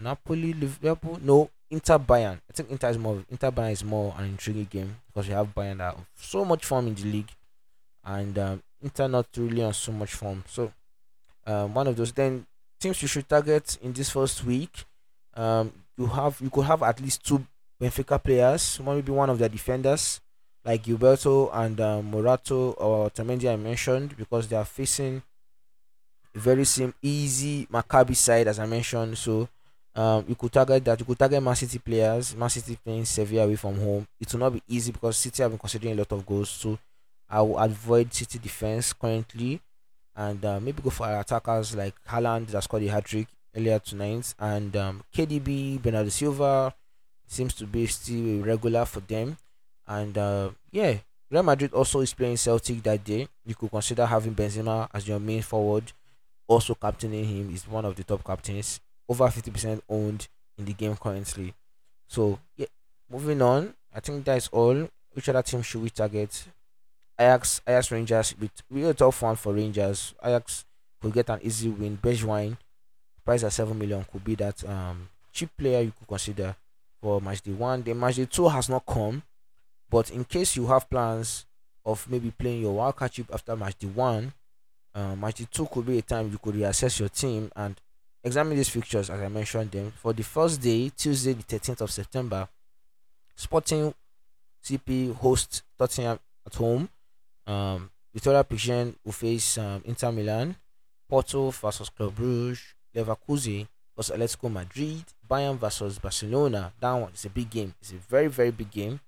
Napoli, 0.00 0.52
Liverpool. 0.52 1.18
No, 1.22 1.50
Inter 1.70 1.98
Bayern. 1.98 2.40
I 2.48 2.52
think 2.52 2.70
Inter 2.70 2.88
is 2.90 2.98
more 2.98 3.24
Inter 3.28 3.50
Bayern 3.50 3.72
is 3.72 3.84
more 3.84 4.14
an 4.18 4.24
intriguing 4.24 4.68
game 4.70 4.96
because 5.06 5.28
you 5.28 5.34
have 5.34 5.54
Bayern 5.54 5.78
that 5.78 5.94
have 5.96 6.06
so 6.16 6.44
much 6.44 6.64
form 6.64 6.86
in 6.88 6.94
the 6.94 7.04
league, 7.04 7.30
and 8.04 8.38
um, 8.38 8.62
Inter 8.82 9.08
not 9.08 9.26
really 9.36 9.62
on 9.62 9.74
so 9.74 9.92
much 9.92 10.14
form. 10.14 10.44
So 10.46 10.72
um, 11.46 11.74
one 11.74 11.86
of 11.86 11.96
those 11.96 12.12
then 12.12 12.46
teams 12.80 13.02
you 13.02 13.08
should 13.08 13.28
target 13.28 13.78
in 13.82 13.92
this 13.92 14.10
first 14.10 14.44
week. 14.44 14.84
Um, 15.34 15.72
you 15.96 16.06
have 16.06 16.40
you 16.40 16.50
could 16.50 16.64
have 16.64 16.82
at 16.82 17.00
least 17.00 17.24
two 17.24 17.44
Benfica 17.80 18.22
players. 18.22 18.80
One 18.80 18.96
will 18.96 19.02
be 19.02 19.12
one 19.12 19.30
of 19.30 19.38
their 19.38 19.48
defenders, 19.48 20.20
like 20.64 20.84
Gilberto 20.84 21.50
and 21.52 21.80
um, 21.80 22.10
Morato 22.10 22.74
or 22.78 23.10
Otamendi 23.10 23.52
I 23.52 23.56
mentioned, 23.56 24.16
because 24.16 24.48
they 24.48 24.56
are 24.56 24.64
facing 24.64 25.22
a 26.34 26.38
very 26.38 26.64
same 26.64 26.94
easy 27.02 27.66
Maccabi 27.66 28.16
side 28.16 28.48
as 28.48 28.58
I 28.58 28.66
mentioned. 28.66 29.18
So 29.18 29.48
um, 29.98 30.24
you 30.28 30.36
could 30.36 30.52
target 30.52 30.84
that. 30.84 31.00
You 31.00 31.04
could 31.04 31.18
target 31.18 31.42
Man 31.42 31.56
City 31.56 31.78
players. 31.80 32.36
Man 32.36 32.48
City 32.48 32.78
playing 32.82 33.04
Sevilla 33.04 33.44
away 33.44 33.56
from 33.56 33.76
home. 33.80 34.06
It 34.20 34.32
will 34.32 34.40
not 34.40 34.52
be 34.52 34.62
easy 34.68 34.92
because 34.92 35.16
City 35.16 35.42
have 35.42 35.50
been 35.50 35.58
considering 35.58 35.94
a 35.94 35.96
lot 35.96 36.12
of 36.12 36.24
goals. 36.24 36.50
So 36.50 36.78
I 37.28 37.42
will 37.42 37.58
avoid 37.58 38.14
City 38.14 38.38
defense 38.38 38.92
currently, 38.92 39.60
and 40.14 40.44
uh, 40.44 40.60
maybe 40.60 40.82
go 40.82 40.90
for 40.90 41.08
attackers 41.08 41.74
like 41.74 41.94
Haaland 42.06 42.46
that 42.48 42.62
scored 42.62 42.84
a 42.84 42.86
hat 42.86 43.06
trick 43.06 43.26
earlier 43.56 43.80
tonight, 43.80 44.34
and 44.38 44.76
um, 44.76 45.02
KDB, 45.12 45.82
Bernardo 45.82 46.10
Silva 46.10 46.72
seems 47.26 47.52
to 47.54 47.66
be 47.66 47.86
still 47.86 48.42
regular 48.42 48.84
for 48.84 49.00
them, 49.00 49.36
and 49.88 50.16
uh, 50.16 50.50
yeah, 50.70 50.94
Real 51.28 51.42
Madrid 51.42 51.74
also 51.74 52.00
is 52.00 52.14
playing 52.14 52.36
Celtic 52.36 52.82
that 52.84 53.02
day. 53.04 53.26
You 53.44 53.56
could 53.56 53.70
consider 53.70 54.06
having 54.06 54.34
Benzema 54.34 54.88
as 54.94 55.08
your 55.08 55.18
main 55.18 55.42
forward, 55.42 55.92
also 56.46 56.74
captaining 56.74 57.24
him. 57.24 57.54
is 57.54 57.66
one 57.66 57.84
of 57.84 57.96
the 57.96 58.04
top 58.04 58.24
captains, 58.24 58.80
over 59.08 59.28
fifty 59.30 59.50
percent 59.50 59.82
owned 59.88 60.28
in 60.56 60.64
the 60.64 60.72
game 60.72 60.96
currently. 60.96 61.54
So 62.06 62.38
yeah, 62.56 62.66
moving 63.10 63.42
on. 63.42 63.74
I 63.94 64.00
think 64.00 64.24
that 64.24 64.36
is 64.36 64.48
all. 64.52 64.88
Which 65.12 65.28
other 65.28 65.42
team 65.42 65.62
should 65.62 65.82
we 65.82 65.90
target? 65.90 66.46
Ajax, 67.18 67.60
Ajax 67.66 67.90
Rangers 67.90 68.34
with 68.38 68.52
real 68.70 68.94
tough 68.94 69.22
one 69.22 69.36
for 69.36 69.52
Rangers. 69.52 70.14
Ajax 70.22 70.64
could 71.00 71.12
get 71.12 71.30
an 71.30 71.40
easy 71.42 71.68
win. 71.68 71.98
Bergwijn, 72.00 72.56
price 73.24 73.42
at 73.42 73.52
seven 73.52 73.78
million, 73.78 74.04
could 74.12 74.22
be 74.22 74.34
that 74.36 74.62
um 74.68 75.08
cheap 75.32 75.50
player 75.56 75.80
you 75.80 75.92
could 75.98 76.06
consider 76.06 76.54
for 77.00 77.20
match 77.20 77.42
day 77.42 77.52
one. 77.52 77.82
The 77.82 77.94
match 77.94 78.16
day 78.16 78.26
two 78.26 78.48
has 78.48 78.68
not 78.68 78.86
come, 78.86 79.22
but 79.90 80.10
in 80.10 80.24
case 80.24 80.56
you 80.56 80.66
have 80.66 80.88
plans 80.88 81.46
of 81.84 82.08
maybe 82.10 82.30
playing 82.30 82.60
your 82.60 82.76
wildcard 82.76 83.12
chip 83.12 83.26
after 83.32 83.56
match 83.56 83.78
day 83.78 83.88
one, 83.88 84.32
uh, 84.94 85.16
match 85.16 85.36
day 85.36 85.46
two 85.50 85.66
could 85.66 85.86
be 85.86 85.98
a 85.98 86.02
time 86.02 86.30
you 86.30 86.38
could 86.38 86.54
reassess 86.54 87.00
your 87.00 87.08
team 87.08 87.50
and 87.56 87.80
examine 88.24 88.56
these 88.56 88.68
fixtures 88.68 89.10
as 89.10 89.20
I 89.20 89.28
mentioned 89.28 89.70
them. 89.70 89.92
For 89.96 90.12
the 90.12 90.24
first 90.24 90.60
day, 90.60 90.90
Tuesday 90.96 91.32
the 91.32 91.42
13th 91.42 91.80
of 91.80 91.90
September, 91.90 92.48
Sporting 93.36 93.94
CP 94.64 95.14
host 95.14 95.62
Tottenham 95.78 96.18
at 96.44 96.54
home. 96.54 96.88
Um, 97.46 97.90
Victoria 98.12 98.42
Pilsen 98.42 98.96
will 99.04 99.12
face 99.12 99.58
um, 99.58 99.82
Inter 99.84 100.10
Milan, 100.10 100.56
Porto 101.08 101.50
versus 101.50 101.88
Club 101.88 102.16
Brugge, 102.16 102.74
Leverkusen 102.94 103.68
versus 103.96 104.16
Atletico 104.16 104.50
Madrid, 104.50 105.04
Bayern 105.30 105.56
versus 105.56 105.98
Barcelona. 105.98 106.72
That 106.80 106.92
one 106.94 107.12
is 107.12 107.24
a 107.24 107.30
big 107.30 107.48
game. 107.48 107.74
It's 107.80 107.92
a 107.92 107.96
very 107.96 108.26
very 108.28 108.50
big 108.50 108.70
game. 108.70 109.00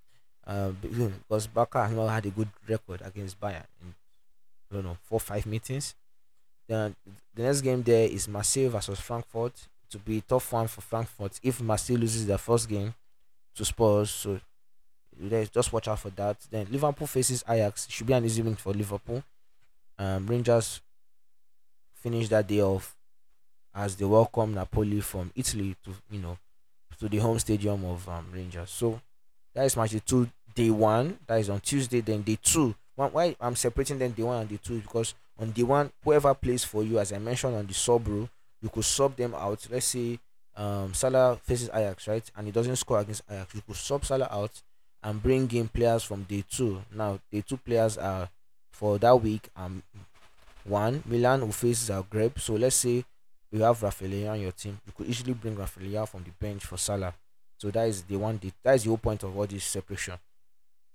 Uh, 0.47 0.71
because 0.71 1.47
Barca 1.47 1.87
has 1.87 1.93
not 1.93 2.09
had 2.09 2.27
a 2.27 2.31
good 2.31 2.49
record 2.67 3.03
against 3.05 3.41
Bayern 3.41 3.67
in 3.83 3.95
I 4.71 4.75
don't 4.75 4.85
know 4.85 4.97
four 5.03 5.21
five 5.21 5.47
meetings. 5.47 5.95
Then 6.71 6.95
the 7.35 7.43
next 7.43 7.63
game 7.63 7.83
there 7.83 8.09
is 8.09 8.29
Marseille 8.29 8.69
versus 8.69 9.01
Frankfurt. 9.01 9.53
To 9.91 9.99
be 9.99 10.19
a 10.19 10.21
tough 10.21 10.53
one 10.53 10.69
for 10.69 10.81
Frankfurt 10.81 11.41
if 11.43 11.61
Marseille 11.61 11.97
loses 11.97 12.25
their 12.29 12.39
first 12.39 12.69
game 12.69 12.95
to 13.57 13.65
Spurs. 13.65 14.09
So 14.09 14.41
just 15.53 15.73
watch 15.73 15.89
out 15.89 15.99
for 15.99 16.11
that. 16.11 16.37
Then 16.49 16.69
Liverpool 16.71 17.09
faces 17.09 17.43
Ajax. 17.49 17.89
Should 17.91 18.07
be 18.07 18.13
an 18.13 18.25
easy 18.25 18.41
win 18.43 18.55
for 18.55 18.73
Liverpool. 18.73 19.25
Um, 19.99 20.29
Rangers 20.29 20.81
finish 21.93 22.29
that 22.29 22.47
day 22.47 22.63
off 22.63 22.97
as 23.75 23.97
they 23.97 24.05
welcome 24.05 24.55
Napoli 24.55 25.01
from 25.01 25.33
Italy 25.35 25.75
to 25.85 25.91
you 26.09 26.21
know 26.21 26.39
to 27.01 27.09
the 27.09 27.19
home 27.19 27.41
stadium 27.41 27.85
of 27.85 28.09
um, 28.09 28.27
Rangers. 28.33 28.71
So 28.71 29.01
that 29.55 29.65
is 29.65 29.77
match 29.77 29.97
two 30.07 30.31
day 30.55 30.71
one. 30.71 31.19
That 31.27 31.41
is 31.41 31.51
on 31.51 31.59
Tuesday. 31.59 32.01
Then 32.01 32.23
day 32.23 32.39
two. 32.41 32.77
Why 32.95 33.35
I'm 33.41 33.57
separating 33.57 33.99
them 33.99 34.13
day 34.13 34.23
one 34.23 34.43
and 34.43 34.49
day 34.49 34.61
two 34.63 34.79
because 34.79 35.15
on 35.41 35.51
day 35.53 35.63
one, 35.63 35.91
whoever 36.05 36.35
plays 36.35 36.65
for 36.65 36.83
you, 36.83 36.99
as 36.99 37.13
I 37.13 37.19
mentioned 37.19 37.57
on 37.57 37.67
the 37.67 37.75
sub 37.75 38.07
rule, 38.07 38.29
you 38.61 38.69
could 38.69 38.85
sub 38.85 39.17
them 39.17 39.35
out. 39.35 39.67
Let's 39.71 39.87
say 39.87 40.19
um 40.57 40.93
Salah 40.95 41.39
faces 41.43 41.71
Ajax, 41.73 42.07
right, 42.09 42.31
and 42.37 42.47
he 42.47 42.53
doesn't 42.53 42.77
score 42.77 43.01
against 43.01 43.23
Ajax. 43.31 43.55
You 43.55 43.63
could 43.67 43.77
sub 43.77 44.05
Salah 44.05 44.29
out 44.31 44.63
and 45.03 45.23
bring 45.23 45.51
in 45.53 45.69
players 45.69 46.03
from 46.03 46.25
day 46.25 46.45
two. 46.49 46.83
Now, 46.95 47.19
day 47.33 47.43
two 47.47 47.57
players 47.57 47.97
are 47.97 48.29
for 48.71 48.99
that 48.99 49.17
week. 49.21 49.49
Um, 49.57 49.83
one 50.65 51.03
Milan 51.07 51.41
will 51.41 51.53
face 51.53 51.89
Zagreb. 51.89 52.39
So 52.39 52.55
let's 52.55 52.77
say 52.77 53.05
you 53.51 53.63
have 53.63 53.83
Rafael 53.83 54.31
on 54.31 54.41
your 54.41 54.53
team, 54.53 54.79
you 54.87 54.93
could 54.97 55.07
easily 55.09 55.33
bring 55.33 55.57
Rafael 55.57 56.07
from 56.07 56.23
the 56.23 56.31
bench 56.39 56.65
for 56.67 56.77
Salah. 56.77 57.15
So 57.57 57.71
that 57.71 57.89
is 57.89 58.03
the 58.03 58.17
one. 58.17 58.37
Day, 58.37 58.53
that 58.63 58.75
is 58.75 58.85
the 58.85 58.89
whole 58.91 58.99
point 58.99 59.23
of 59.23 59.37
all 59.37 59.47
this 59.47 59.65
separation. 59.65 60.15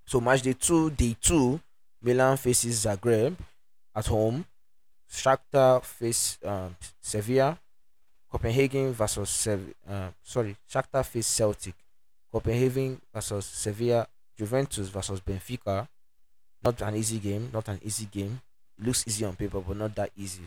So 0.05 0.21
match 0.21 0.43
day 0.43 0.53
two, 0.53 0.91
day 0.91 1.15
two, 1.19 1.59
Milan 2.01 2.37
faces 2.37 2.85
Zagreb 2.85 3.35
at 3.95 4.07
home. 4.07 4.45
Shakhtar 5.09 5.83
face 5.83 6.37
um, 6.43 6.75
Sevilla. 7.01 7.57
Copenhagen 8.31 8.91
versus 8.91 9.29
Sev- 9.29 9.73
uh, 9.89 10.09
sorry, 10.21 10.55
Shakhtar 10.69 11.05
face 11.05 11.27
Celtic. 11.27 11.75
Copenhagen 12.31 12.99
versus 13.13 13.45
Sevilla, 13.45 14.07
Juventus 14.37 14.89
versus 14.89 15.21
Benfica. 15.21 15.87
Not 16.63 16.81
an 16.81 16.95
easy 16.95 17.19
game. 17.19 17.49
Not 17.53 17.69
an 17.69 17.79
easy 17.83 18.05
game. 18.11 18.41
Looks 18.77 19.07
easy 19.07 19.23
on 19.23 19.35
paper, 19.35 19.61
but 19.61 19.77
not 19.77 19.95
that 19.95 20.11
easy. 20.17 20.43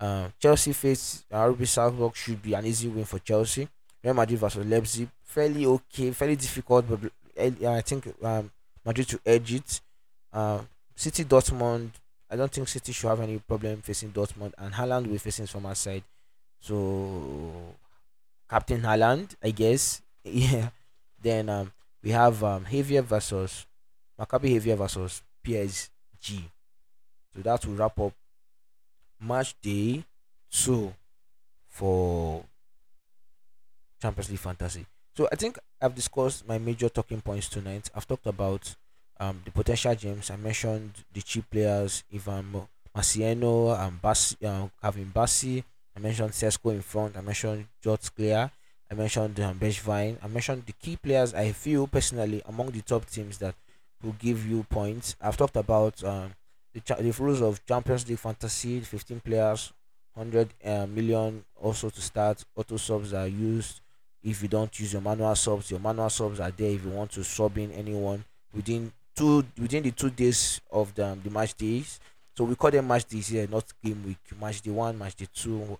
Uh, 0.00 0.28
Chelsea 0.38 0.72
face 0.72 1.24
uh, 1.30 1.44
RB 1.44 1.66
Salzburg 1.66 2.14
should 2.14 2.40
be 2.42 2.54
an 2.54 2.64
easy 2.64 2.88
win 2.88 3.04
for 3.04 3.18
Chelsea. 3.18 3.68
Real 4.02 4.14
Madrid 4.14 4.38
versus 4.38 4.64
Leipzig, 4.64 5.08
fairly 5.24 5.66
okay, 5.66 6.10
fairly 6.12 6.36
difficult, 6.36 6.86
but 6.88 7.00
uh, 7.38 7.70
I 7.70 7.80
think 7.80 8.06
um, 8.22 8.50
Madrid 8.84 9.08
to 9.08 9.20
edge 9.26 9.54
it. 9.54 9.80
Uh, 10.32 10.60
City 10.94 11.24
Dortmund, 11.24 11.90
I 12.30 12.36
don't 12.36 12.50
think 12.50 12.68
City 12.68 12.92
should 12.92 13.08
have 13.08 13.20
any 13.20 13.38
problem 13.38 13.82
facing 13.82 14.10
Dortmund, 14.12 14.52
and 14.58 14.74
Haaland 14.74 15.06
will 15.08 15.18
facing 15.18 15.46
from 15.46 15.66
our 15.66 15.74
side. 15.74 16.02
So, 16.60 17.74
Captain 18.48 18.80
Haaland, 18.82 19.36
I 19.42 19.50
guess, 19.50 20.02
yeah, 20.24 20.70
then 21.22 21.48
um, 21.48 21.72
we 22.02 22.10
have 22.10 22.42
um, 22.42 22.64
Javier 22.64 23.02
versus 23.04 23.66
Maccabi 24.18 24.56
Javier 24.56 24.76
versus 24.76 25.22
PSG. 25.44 26.42
So 27.34 27.42
that 27.42 27.64
will 27.66 27.74
wrap 27.74 27.98
up 28.00 28.12
match 29.20 29.54
day 29.60 30.04
two 30.50 30.94
for 31.68 32.44
Champions 34.00 34.30
League 34.30 34.40
Fantasy. 34.40 34.86
So 35.16 35.28
I 35.32 35.36
think 35.36 35.58
I've 35.80 35.94
discussed 35.94 36.46
my 36.46 36.58
major 36.58 36.88
talking 36.88 37.20
points 37.20 37.48
tonight. 37.48 37.90
I've 37.94 38.06
talked 38.06 38.26
about 38.26 38.74
um, 39.20 39.40
the 39.44 39.50
potential 39.50 39.94
gems. 39.94 40.30
I 40.30 40.36
mentioned 40.36 40.92
the 41.12 41.22
cheap 41.22 41.50
players, 41.50 42.04
Ivan 42.14 42.66
Marcano 42.94 43.78
and 43.78 44.00
Bassey, 44.02 44.46
um, 44.46 44.70
Calvin 44.80 45.12
Bassey. 45.14 45.62
I 45.96 46.00
mentioned 46.00 46.32
Sesko 46.32 46.72
in 46.72 46.82
front. 46.82 47.16
I 47.16 47.20
mentioned 47.20 47.66
George 47.82 48.14
Clear. 48.14 48.50
I 48.90 48.94
mentioned 48.94 49.40
um, 49.40 49.58
Bergwijn. 49.58 50.16
I 50.22 50.28
mentioned 50.28 50.64
the 50.66 50.72
key 50.72 50.96
players 50.96 51.34
I 51.34 51.52
feel 51.52 51.86
personally 51.86 52.42
among 52.46 52.70
the 52.70 52.82
top 52.82 53.06
teams 53.06 53.38
that 53.38 53.54
will 54.02 54.14
give 54.18 54.46
you 54.46 54.64
points. 54.64 55.16
I've 55.20 55.36
talked 55.36 55.56
about 55.56 56.02
um, 56.04 56.34
the, 56.72 56.80
cha- 56.80 56.96
the 56.96 57.10
rules 57.12 57.40
of 57.40 57.64
Champions 57.66 58.08
League 58.08 58.18
Fantasy, 58.18 58.80
15 58.80 59.20
players, 59.20 59.72
100 60.14 60.48
uh, 60.64 60.86
million 60.86 61.44
also 61.60 61.90
to 61.90 62.00
start. 62.00 62.44
Auto 62.54 62.76
subs 62.76 63.12
are 63.12 63.26
used 63.26 63.80
if 64.22 64.42
you 64.42 64.48
don't 64.48 64.78
use 64.78 64.92
your 64.92 65.02
manual 65.02 65.34
subs. 65.34 65.70
Your 65.70 65.80
manual 65.80 66.10
subs 66.10 66.40
are 66.40 66.50
there 66.50 66.70
if 66.70 66.84
you 66.84 66.90
want 66.90 67.10
to 67.12 67.24
sub 67.24 67.56
in 67.58 67.72
anyone 67.72 68.24
within 68.54 68.92
two 69.16 69.44
within 69.58 69.82
the 69.82 69.90
two 69.90 70.10
days 70.10 70.60
of 70.70 70.94
the, 70.94 71.18
the 71.24 71.30
match 71.30 71.54
days. 71.54 71.98
So 72.36 72.44
we 72.44 72.54
call 72.54 72.70
them 72.70 72.86
match 72.86 73.06
days 73.06 73.28
here, 73.28 73.48
not 73.50 73.64
game 73.82 74.04
week. 74.04 74.18
Match 74.40 74.60
day 74.60 74.70
one, 74.70 74.98
match 74.98 75.16
day 75.16 75.26
two, 75.32 75.78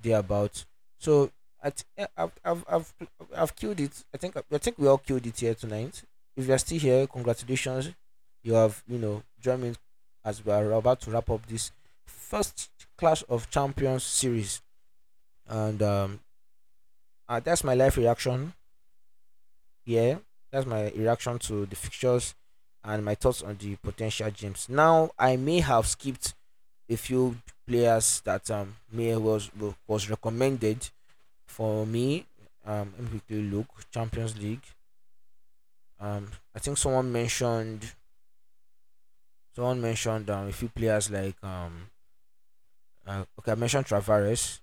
thereabout. 0.00 0.64
So 0.98 1.30
I 1.62 1.72
I've, 2.16 2.32
I've, 2.44 2.64
I've, 2.68 2.94
I've 3.34 3.56
killed 3.56 3.80
it. 3.80 4.04
I 4.14 4.18
think 4.18 4.36
I 4.36 4.58
think 4.58 4.78
we 4.78 4.86
all 4.86 4.98
killed 4.98 5.26
it 5.26 5.40
here 5.40 5.54
tonight. 5.54 6.02
If 6.36 6.46
you're 6.46 6.58
still 6.58 6.78
here, 6.78 7.06
congratulations. 7.06 7.90
You 8.42 8.54
have 8.54 8.82
you 8.86 8.98
know 8.98 9.22
joined 9.40 9.62
me 9.62 9.72
as 10.24 10.44
we 10.44 10.52
are 10.52 10.72
about 10.72 11.00
to 11.02 11.10
wrap 11.10 11.30
up 11.30 11.46
this 11.46 11.72
first 12.04 12.70
Clash 12.98 13.24
of 13.28 13.50
Champions 13.50 14.04
series. 14.04 14.60
And 15.48 15.82
um, 15.82 16.20
uh, 17.28 17.40
that's 17.40 17.64
my 17.64 17.74
live 17.74 17.96
reaction. 17.96 18.52
Yeah, 19.86 20.16
that's 20.50 20.66
my 20.66 20.90
reaction 20.90 21.38
to 21.40 21.66
the 21.66 21.76
fixtures 21.76 22.34
and 22.84 23.04
my 23.04 23.14
thoughts 23.14 23.42
on 23.42 23.56
the 23.58 23.76
potential 23.76 24.30
gems. 24.30 24.68
Now, 24.68 25.10
I 25.18 25.36
may 25.36 25.60
have 25.60 25.86
skipped 25.86 26.34
a 26.88 26.96
few 26.96 27.36
players 27.66 28.20
that 28.24 28.50
um 28.50 28.76
may 28.92 29.16
was 29.16 29.50
was 29.86 30.10
recommended 30.10 30.90
for 31.46 31.86
me. 31.86 32.26
Um, 32.66 32.92
let 32.98 33.12
me 33.12 33.20
quickly 33.20 33.42
look 33.42 33.66
Champions 33.90 34.38
League. 34.38 34.64
Um, 36.00 36.30
I 36.54 36.58
think 36.58 36.78
someone 36.78 37.10
mentioned. 37.10 37.92
Someone 39.54 39.80
mentioned 39.80 40.28
um, 40.30 40.48
a 40.48 40.52
few 40.52 40.68
players 40.68 41.10
like 41.10 41.36
um. 41.42 41.90
Uh, 43.06 43.24
okay, 43.38 43.52
I 43.52 43.54
mentioned 43.54 43.86
Tavares. 43.86 44.60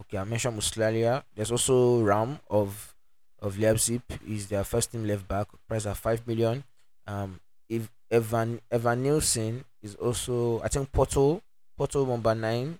Okay, 0.00 0.18
I 0.18 0.24
mentioned 0.24 0.58
Musiala. 0.58 1.22
There's 1.34 1.50
also 1.50 2.00
Raum 2.02 2.40
of 2.48 2.94
of 3.40 3.58
Leipzig. 3.58 4.02
Is 4.26 4.48
their 4.48 4.64
first 4.64 4.92
team 4.92 5.04
left 5.04 5.26
back, 5.28 5.48
price 5.68 5.86
at 5.86 5.96
five 5.96 6.26
million. 6.26 6.64
Um, 7.06 7.40
if 7.70 7.88
Evan 8.10 8.60
Evanilson 8.70 9.64
is 9.82 9.94
also 9.94 10.60
I 10.62 10.68
think 10.68 10.92
Porto 10.92 11.40
Porto 11.78 12.04
number 12.04 12.34
nine 12.34 12.78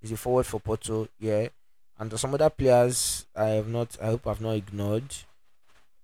is 0.00 0.12
a 0.12 0.16
forward 0.16 0.46
for 0.46 0.60
Porto. 0.60 1.08
Yeah, 1.18 1.48
and 1.98 2.18
some 2.18 2.32
other 2.32 2.48
players 2.48 3.26
I 3.36 3.48
have 3.48 3.68
not. 3.68 3.98
I 4.00 4.06
hope 4.06 4.26
I've 4.26 4.40
not 4.40 4.56
ignored. 4.56 5.14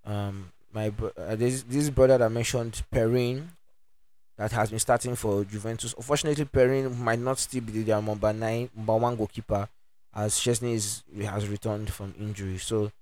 Um, 0.05 0.53
my 0.73 0.93
uh, 1.17 1.37
this 1.37 1.63
this 1.63 1.89
brother 1.89 2.19
that 2.19 2.31
mentioned 2.31 2.83
Perin 2.93 3.49
that 4.37 4.53
has 4.53 4.71
been 4.71 4.79
starting 4.79 5.17
for 5.17 5.45
Juventus. 5.45 5.95
Unfortunately, 5.97 6.45
Perin 6.45 6.97
might 6.99 7.19
not 7.19 7.39
still 7.39 7.63
be 7.63 7.83
their 7.83 8.03
number 8.03 8.33
nine, 8.33 8.69
number 8.77 8.97
one 8.97 9.17
goalkeeper, 9.17 9.69
as 10.15 10.35
Szczesny 10.35 10.75
is 10.75 11.03
has 11.23 11.49
returned 11.49 11.91
from 11.91 12.15
injury. 12.21 12.59
So, 12.59 12.93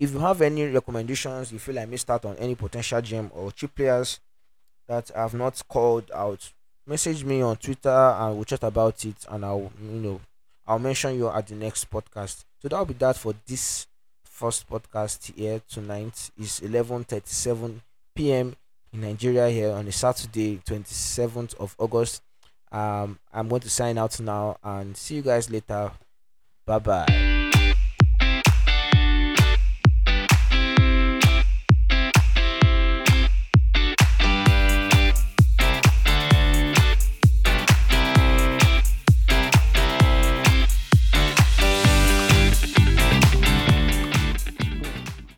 if 0.00 0.12
you 0.12 0.18
have 0.18 0.42
any 0.42 0.66
recommendations, 0.66 1.52
you 1.52 1.58
feel 1.58 1.78
I 1.78 1.84
missed 1.84 2.10
out 2.10 2.24
on 2.24 2.36
any 2.36 2.54
potential 2.54 3.00
gem 3.00 3.30
or 3.32 3.52
cheap 3.52 3.74
players 3.74 4.18
that 4.88 5.10
I 5.16 5.22
have 5.22 5.34
not 5.34 5.62
called 5.68 6.10
out, 6.14 6.52
message 6.86 7.24
me 7.24 7.40
on 7.42 7.56
Twitter 7.56 7.88
and 7.90 8.34
we'll 8.36 8.44
chat 8.44 8.62
about 8.64 9.04
it 9.04 9.16
and 9.28 9.44
I'll 9.44 9.70
you 9.80 10.00
know 10.00 10.20
I'll 10.66 10.78
mention 10.78 11.16
you 11.16 11.28
at 11.28 11.46
the 11.46 11.54
next 11.54 11.90
podcast. 11.90 12.44
So 12.60 12.68
that'll 12.68 12.84
be 12.86 12.94
that 12.94 13.16
for 13.16 13.34
this 13.46 13.86
first 14.24 14.68
podcast 14.68 15.34
here 15.34 15.60
tonight. 15.68 16.30
Is 16.38 16.60
eleven 16.60 17.04
thirty 17.04 17.30
seven 17.30 17.82
PM 18.14 18.54
in 18.92 19.00
Nigeria 19.00 19.48
here 19.50 19.72
on 19.72 19.86
a 19.88 19.92
Saturday, 19.92 20.60
twenty 20.64 20.92
seventh 20.94 21.54
of 21.58 21.74
August. 21.78 22.22
Um 22.70 23.18
I'm 23.32 23.48
going 23.48 23.62
to 23.62 23.70
sign 23.70 23.98
out 23.98 24.18
now 24.20 24.56
and 24.62 24.96
see 24.96 25.16
you 25.16 25.22
guys 25.22 25.50
later. 25.50 25.92
Bye 26.66 26.78
bye. 26.78 27.41